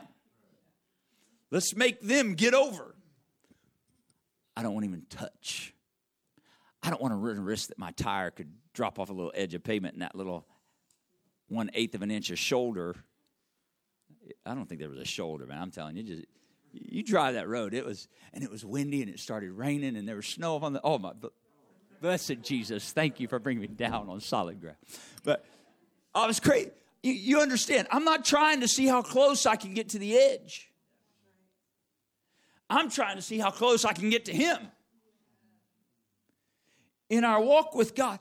Let's 1.49 1.73
make 1.77 2.01
them 2.01 2.33
get 2.33 2.53
over. 2.53 2.93
I 4.57 4.63
don't 4.63 4.73
want 4.73 4.83
to 4.83 4.89
even 4.89 5.05
touch. 5.09 5.73
I 6.83 6.89
don't 6.89 7.01
want 7.01 7.13
to 7.13 7.15
run 7.15 7.39
risk 7.39 7.69
that 7.69 7.79
my 7.79 7.91
tire 7.91 8.31
could 8.31 8.51
drop 8.73 8.99
off 8.99 9.09
a 9.09 9.13
little 9.13 9.31
edge 9.33 9.53
of 9.53 9.63
pavement 9.63 9.93
and 9.93 10.01
that 10.01 10.13
little 10.13 10.45
one 11.47 11.71
eighth 11.73 11.95
of 11.95 12.01
an 12.01 12.11
inch 12.11 12.31
of 12.31 12.37
shoulder. 12.37 12.97
I 14.45 14.53
don't 14.53 14.67
think 14.67 14.81
there 14.81 14.89
was 14.89 14.99
a 14.99 15.05
shoulder, 15.05 15.45
man. 15.45 15.61
I'm 15.61 15.71
telling 15.71 15.95
you, 15.95 16.03
just 16.03 16.25
you 16.73 17.01
drive 17.01 17.35
that 17.35 17.47
road. 17.47 17.73
It 17.73 17.85
was 17.85 18.09
and 18.33 18.43
it 18.43 18.51
was 18.51 18.65
windy 18.65 19.01
and 19.01 19.09
it 19.09 19.21
started 19.21 19.53
raining 19.53 19.95
and 19.95 20.05
there 20.05 20.17
was 20.17 20.27
snow 20.27 20.57
on 20.57 20.73
the. 20.73 20.81
Oh 20.83 20.97
my! 20.97 21.13
Blessed 22.01 22.41
Jesus, 22.41 22.91
thank 22.91 23.19
you 23.19 23.27
for 23.27 23.39
bringing 23.39 23.61
me 23.61 23.67
down 23.67 24.09
on 24.09 24.21
solid 24.21 24.61
ground. 24.61 24.77
But 25.23 25.45
I 26.15 26.27
was 26.27 26.39
crazy. 26.39 26.71
You, 27.03 27.13
you 27.13 27.41
understand? 27.41 27.87
I'm 27.91 28.03
not 28.03 28.25
trying 28.25 28.61
to 28.61 28.67
see 28.67 28.87
how 28.87 29.01
close 29.01 29.45
I 29.45 29.55
can 29.55 29.73
get 29.73 29.89
to 29.89 29.99
the 29.99 30.17
edge. 30.17 30.69
I'm 32.69 32.89
trying 32.89 33.15
to 33.15 33.21
see 33.21 33.39
how 33.39 33.51
close 33.51 33.83
I 33.83 33.93
can 33.93 34.09
get 34.09 34.25
to 34.25 34.33
Him. 34.33 34.59
In 37.09 37.23
our 37.23 37.41
walk 37.41 37.73
with 37.73 37.95
God, 37.95 38.19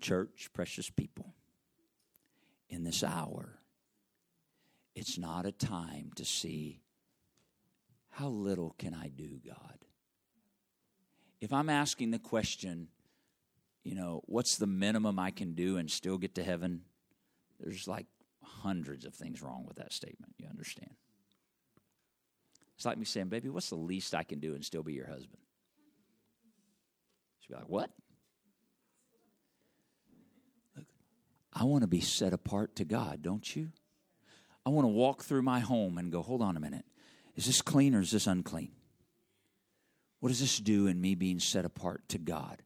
church, 0.00 0.50
precious 0.52 0.90
people, 0.90 1.34
in 2.68 2.84
this 2.84 3.02
hour, 3.02 3.58
it's 4.94 5.18
not 5.18 5.46
a 5.46 5.52
time 5.52 6.10
to 6.16 6.24
see 6.24 6.82
how 8.10 8.28
little 8.28 8.74
can 8.78 8.92
I 8.92 9.08
do, 9.08 9.40
God? 9.46 9.78
If 11.40 11.52
I'm 11.52 11.68
asking 11.68 12.10
the 12.10 12.18
question, 12.18 12.88
you 13.82 13.94
know, 13.94 14.22
what's 14.26 14.58
the 14.58 14.66
minimum 14.66 15.18
I 15.18 15.30
can 15.30 15.54
do 15.54 15.78
and 15.78 15.90
still 15.90 16.18
get 16.18 16.34
to 16.34 16.42
heaven? 16.42 16.82
There's 17.58 17.88
like 17.88 18.06
hundreds 18.42 19.04
of 19.04 19.14
things 19.14 19.40
wrong 19.40 19.64
with 19.66 19.76
that 19.76 19.92
statement. 19.92 20.34
You 20.38 20.48
understand? 20.48 20.94
It's 22.76 22.84
like 22.84 22.98
me 22.98 23.04
saying, 23.04 23.28
baby, 23.28 23.48
what's 23.48 23.70
the 23.70 23.76
least 23.76 24.14
I 24.14 24.22
can 24.22 24.38
do 24.38 24.54
and 24.54 24.64
still 24.64 24.82
be 24.82 24.94
your 24.94 25.06
husband? 25.06 25.38
She'd 27.40 27.50
be 27.50 27.54
like, 27.54 27.68
what? 27.68 27.90
Look, 30.76 30.86
I 31.52 31.64
want 31.64 31.82
to 31.82 31.88
be 31.88 32.00
set 32.00 32.32
apart 32.32 32.76
to 32.76 32.84
God, 32.84 33.22
don't 33.22 33.54
you? 33.54 33.70
I 34.64 34.70
want 34.70 34.84
to 34.84 34.88
walk 34.88 35.24
through 35.24 35.42
my 35.42 35.60
home 35.60 35.98
and 35.98 36.12
go, 36.12 36.22
hold 36.22 36.42
on 36.42 36.56
a 36.56 36.60
minute. 36.60 36.84
Is 37.36 37.46
this 37.46 37.62
clean 37.62 37.94
or 37.94 38.00
is 38.00 38.10
this 38.10 38.26
unclean? 38.26 38.72
What 40.20 40.28
does 40.28 40.40
this 40.40 40.58
do 40.58 40.86
in 40.86 41.00
me 41.00 41.14
being 41.14 41.40
set 41.40 41.64
apart 41.64 42.08
to 42.10 42.18
God? 42.18 42.62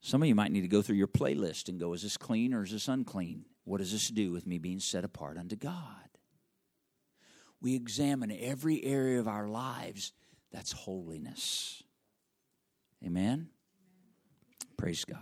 Some 0.00 0.22
of 0.22 0.28
you 0.28 0.34
might 0.34 0.50
need 0.50 0.62
to 0.62 0.68
go 0.68 0.82
through 0.82 0.96
your 0.96 1.08
playlist 1.08 1.68
and 1.68 1.78
go, 1.78 1.92
is 1.92 2.02
this 2.02 2.16
clean 2.16 2.54
or 2.54 2.64
is 2.64 2.72
this 2.72 2.88
unclean? 2.88 3.44
What 3.64 3.78
does 3.78 3.92
this 3.92 4.08
do 4.08 4.32
with 4.32 4.46
me 4.46 4.58
being 4.58 4.80
set 4.80 5.04
apart 5.04 5.38
unto 5.38 5.54
God? 5.54 6.08
We 7.60 7.76
examine 7.76 8.36
every 8.40 8.82
area 8.84 9.20
of 9.20 9.28
our 9.28 9.46
lives 9.46 10.12
that's 10.50 10.72
holiness. 10.72 11.82
Amen? 13.04 13.48
Praise 14.76 15.04
God. 15.04 15.18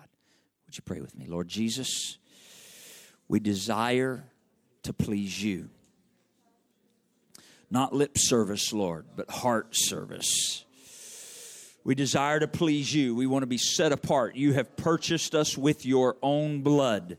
Would 0.67 0.77
you 0.77 0.83
pray 0.83 1.03
with 1.03 1.17
me? 1.17 1.27
Lord 1.27 1.49
Jesus, 1.49 2.19
we 3.29 3.41
desire 3.41 4.25
to 4.85 4.93
please 4.95 5.43
you. 5.43 5.69
Not 7.71 7.95
lip 7.95 8.19
service, 8.19 8.73
Lord, 8.73 9.07
but 9.15 9.31
heart 9.31 9.69
service. 9.73 10.65
We 11.85 11.95
desire 11.95 12.41
to 12.41 12.49
please 12.49 12.95
you. 12.95 13.15
We 13.15 13.27
want 13.27 13.43
to 13.43 13.47
be 13.47 13.59
set 13.59 13.93
apart. 13.93 14.37
You 14.37 14.53
have 14.55 14.77
purchased 14.77 15.35
us 15.35 15.57
with 15.57 15.87
your 15.87 16.17
own 16.23 16.63
blood. 16.63 17.19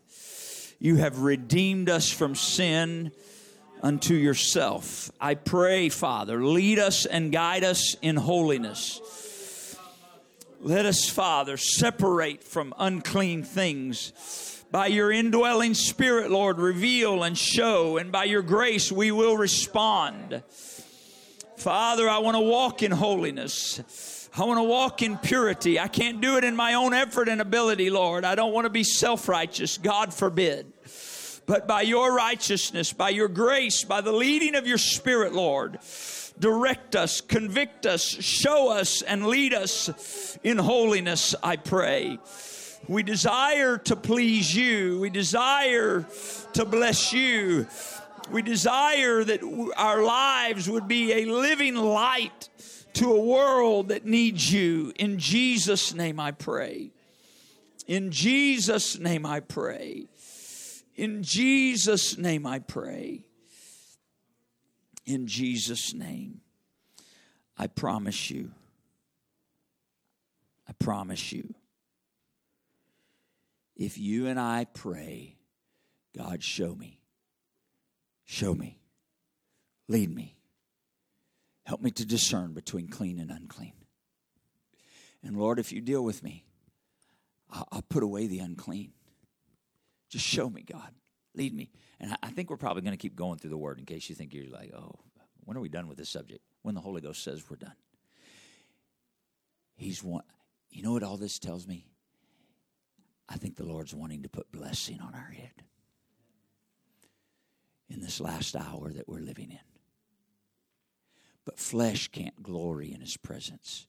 You 0.79 0.97
have 0.97 1.19
redeemed 1.19 1.89
us 1.89 2.11
from 2.11 2.35
sin 2.35 3.11
unto 3.81 4.13
yourself. 4.13 5.11
I 5.19 5.35
pray, 5.35 5.89
Father, 5.89 6.43
lead 6.43 6.79
us 6.79 7.05
and 7.05 7.31
guide 7.31 7.63
us 7.63 7.95
in 8.01 8.15
holiness. 8.17 8.99
Let 10.59 10.85
us, 10.85 11.09
Father, 11.09 11.57
separate 11.57 12.43
from 12.43 12.73
unclean 12.77 13.43
things. 13.43 14.50
By 14.71 14.87
your 14.87 15.11
indwelling 15.11 15.73
spirit, 15.73 16.31
Lord, 16.31 16.57
reveal 16.57 17.23
and 17.23 17.37
show, 17.37 17.97
and 17.97 18.09
by 18.09 18.23
your 18.23 18.41
grace 18.41 18.89
we 18.89 19.11
will 19.11 19.35
respond. 19.35 20.43
Father, 21.57 22.07
I 22.07 22.19
want 22.19 22.35
to 22.35 22.41
walk 22.41 22.81
in 22.81 22.91
holiness. 22.91 24.29
I 24.35 24.45
want 24.45 24.59
to 24.59 24.63
walk 24.63 25.01
in 25.01 25.17
purity. 25.17 25.77
I 25.77 25.89
can't 25.89 26.21
do 26.21 26.37
it 26.37 26.45
in 26.45 26.55
my 26.55 26.75
own 26.75 26.93
effort 26.93 27.27
and 27.27 27.41
ability, 27.41 27.89
Lord. 27.89 28.23
I 28.23 28.35
don't 28.35 28.53
want 28.53 28.63
to 28.63 28.69
be 28.69 28.85
self 28.85 29.27
righteous. 29.27 29.77
God 29.77 30.13
forbid. 30.13 30.71
But 31.45 31.67
by 31.67 31.81
your 31.81 32.15
righteousness, 32.15 32.93
by 32.93 33.09
your 33.09 33.27
grace, 33.27 33.83
by 33.83 33.99
the 33.99 34.13
leading 34.13 34.55
of 34.55 34.65
your 34.65 34.77
Spirit, 34.77 35.33
Lord, 35.33 35.79
direct 36.39 36.95
us, 36.95 37.19
convict 37.19 37.85
us, 37.85 38.03
show 38.03 38.71
us, 38.71 39.01
and 39.01 39.27
lead 39.27 39.53
us 39.53 40.39
in 40.43 40.57
holiness, 40.57 41.35
I 41.43 41.57
pray. 41.57 42.19
We 42.87 43.03
desire 43.03 43.77
to 43.77 43.95
please 43.95 44.55
you. 44.55 44.99
We 44.99 45.09
desire 45.09 46.05
to 46.53 46.65
bless 46.65 47.13
you. 47.13 47.67
We 48.31 48.41
desire 48.41 49.23
that 49.23 49.71
our 49.77 50.03
lives 50.03 50.69
would 50.69 50.87
be 50.87 51.13
a 51.13 51.25
living 51.25 51.75
light 51.75 52.49
to 52.93 53.13
a 53.13 53.21
world 53.21 53.89
that 53.89 54.05
needs 54.05 54.51
you. 54.51 54.93
In 54.97 55.19
Jesus' 55.19 55.93
name 55.93 56.19
I 56.19 56.31
pray. 56.31 56.91
In 57.87 58.11
Jesus' 58.11 58.99
name 58.99 59.25
I 59.25 59.39
pray. 59.39 60.07
In 60.95 61.23
Jesus' 61.23 62.17
name 62.17 62.45
I 62.45 62.59
pray. 62.59 63.25
In 65.05 65.27
Jesus' 65.27 65.93
name. 65.93 66.41
I 67.57 67.67
promise 67.67 68.29
you. 68.29 68.51
I 70.67 70.73
promise 70.73 71.31
you. 71.31 71.53
If 73.81 73.97
you 73.97 74.27
and 74.27 74.39
I 74.39 74.67
pray, 74.71 75.37
God, 76.15 76.43
show 76.43 76.75
me. 76.75 77.01
Show 78.25 78.53
me. 78.53 78.79
Lead 79.87 80.13
me. 80.13 80.37
Help 81.63 81.81
me 81.81 81.89
to 81.89 82.05
discern 82.05 82.53
between 82.53 82.89
clean 82.89 83.19
and 83.19 83.31
unclean. 83.31 83.73
And 85.23 85.35
Lord, 85.35 85.57
if 85.57 85.71
you 85.71 85.81
deal 85.81 86.03
with 86.03 86.21
me, 86.21 86.45
I'll 87.49 87.81
put 87.89 88.03
away 88.03 88.27
the 88.27 88.37
unclean. 88.37 88.91
Just 90.11 90.27
show 90.27 90.47
me, 90.47 90.61
God. 90.61 90.93
Lead 91.33 91.51
me. 91.51 91.71
And 91.99 92.15
I 92.21 92.29
think 92.29 92.51
we're 92.51 92.57
probably 92.57 92.83
going 92.83 92.95
to 92.95 93.01
keep 93.01 93.15
going 93.15 93.39
through 93.39 93.49
the 93.49 93.57
word 93.57 93.79
in 93.79 93.85
case 93.85 94.07
you 94.09 94.15
think 94.15 94.35
you're 94.35 94.45
like, 94.51 94.71
oh, 94.75 94.99
when 95.39 95.57
are 95.57 95.61
we 95.61 95.69
done 95.69 95.87
with 95.87 95.97
this 95.97 96.09
subject? 96.09 96.43
When 96.61 96.75
the 96.75 96.81
Holy 96.81 97.01
Ghost 97.01 97.23
says 97.23 97.43
we're 97.49 97.55
done. 97.55 97.73
He's 99.75 100.03
one. 100.03 100.21
You 100.69 100.83
know 100.83 100.93
what 100.93 101.01
all 101.01 101.17
this 101.17 101.39
tells 101.39 101.67
me? 101.67 101.87
I 103.31 103.37
think 103.37 103.55
the 103.55 103.63
Lord's 103.63 103.93
wanting 103.93 104.23
to 104.23 104.29
put 104.29 104.51
blessing 104.51 104.99
on 104.99 105.15
our 105.15 105.31
head 105.31 105.63
in 107.89 108.01
this 108.01 108.19
last 108.19 108.57
hour 108.57 108.91
that 108.91 109.07
we're 109.07 109.21
living 109.21 109.51
in. 109.51 109.59
But 111.45 111.57
flesh 111.57 112.09
can't 112.09 112.43
glory 112.43 112.93
in 112.93 112.99
His 112.99 113.15
presence. 113.15 113.87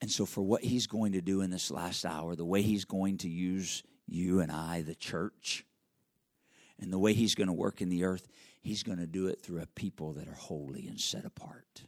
And 0.00 0.10
so, 0.10 0.24
for 0.24 0.40
what 0.40 0.64
He's 0.64 0.86
going 0.86 1.12
to 1.12 1.20
do 1.20 1.42
in 1.42 1.50
this 1.50 1.70
last 1.70 2.06
hour, 2.06 2.34
the 2.34 2.46
way 2.46 2.62
He's 2.62 2.86
going 2.86 3.18
to 3.18 3.28
use 3.28 3.82
you 4.06 4.40
and 4.40 4.50
I, 4.50 4.80
the 4.80 4.94
church, 4.94 5.66
and 6.80 6.90
the 6.90 6.98
way 6.98 7.12
He's 7.12 7.34
going 7.34 7.48
to 7.48 7.52
work 7.52 7.82
in 7.82 7.90
the 7.90 8.04
earth, 8.04 8.26
He's 8.62 8.82
going 8.82 8.98
to 8.98 9.06
do 9.06 9.26
it 9.26 9.42
through 9.42 9.60
a 9.60 9.66
people 9.66 10.14
that 10.14 10.28
are 10.28 10.34
holy 10.34 10.86
and 10.88 10.98
set 10.98 11.26
apart 11.26 11.82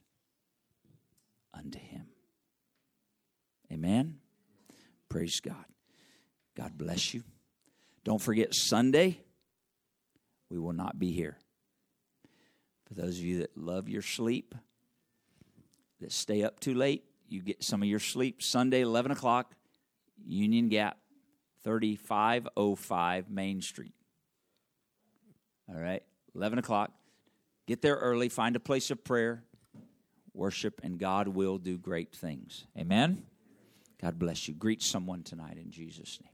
unto 1.54 1.78
Him. 1.78 2.08
Amen? 3.72 4.18
Praise 5.08 5.40
God. 5.40 5.69
God 6.60 6.76
bless 6.76 7.14
you. 7.14 7.22
Don't 8.04 8.20
forget 8.20 8.54
Sunday, 8.54 9.18
we 10.50 10.58
will 10.58 10.74
not 10.74 10.98
be 10.98 11.10
here. 11.10 11.38
For 12.86 12.92
those 12.92 13.18
of 13.18 13.24
you 13.24 13.38
that 13.38 13.56
love 13.56 13.88
your 13.88 14.02
sleep, 14.02 14.54
that 16.00 16.12
stay 16.12 16.42
up 16.42 16.60
too 16.60 16.74
late, 16.74 17.04
you 17.28 17.40
get 17.40 17.64
some 17.64 17.80
of 17.80 17.88
your 17.88 17.98
sleep. 17.98 18.42
Sunday, 18.42 18.82
11 18.82 19.12
o'clock, 19.12 19.54
Union 20.22 20.68
Gap, 20.68 20.98
3505 21.64 23.30
Main 23.30 23.62
Street. 23.62 23.94
All 25.66 25.80
right, 25.80 26.02
11 26.34 26.58
o'clock. 26.58 26.90
Get 27.66 27.80
there 27.80 27.96
early, 27.96 28.28
find 28.28 28.54
a 28.54 28.60
place 28.60 28.90
of 28.90 29.02
prayer, 29.02 29.44
worship, 30.34 30.82
and 30.82 30.98
God 30.98 31.28
will 31.28 31.56
do 31.56 31.78
great 31.78 32.14
things. 32.14 32.66
Amen? 32.76 33.22
God 33.98 34.18
bless 34.18 34.46
you. 34.46 34.52
Greet 34.52 34.82
someone 34.82 35.22
tonight 35.22 35.56
in 35.56 35.70
Jesus' 35.70 36.18
name. 36.22 36.29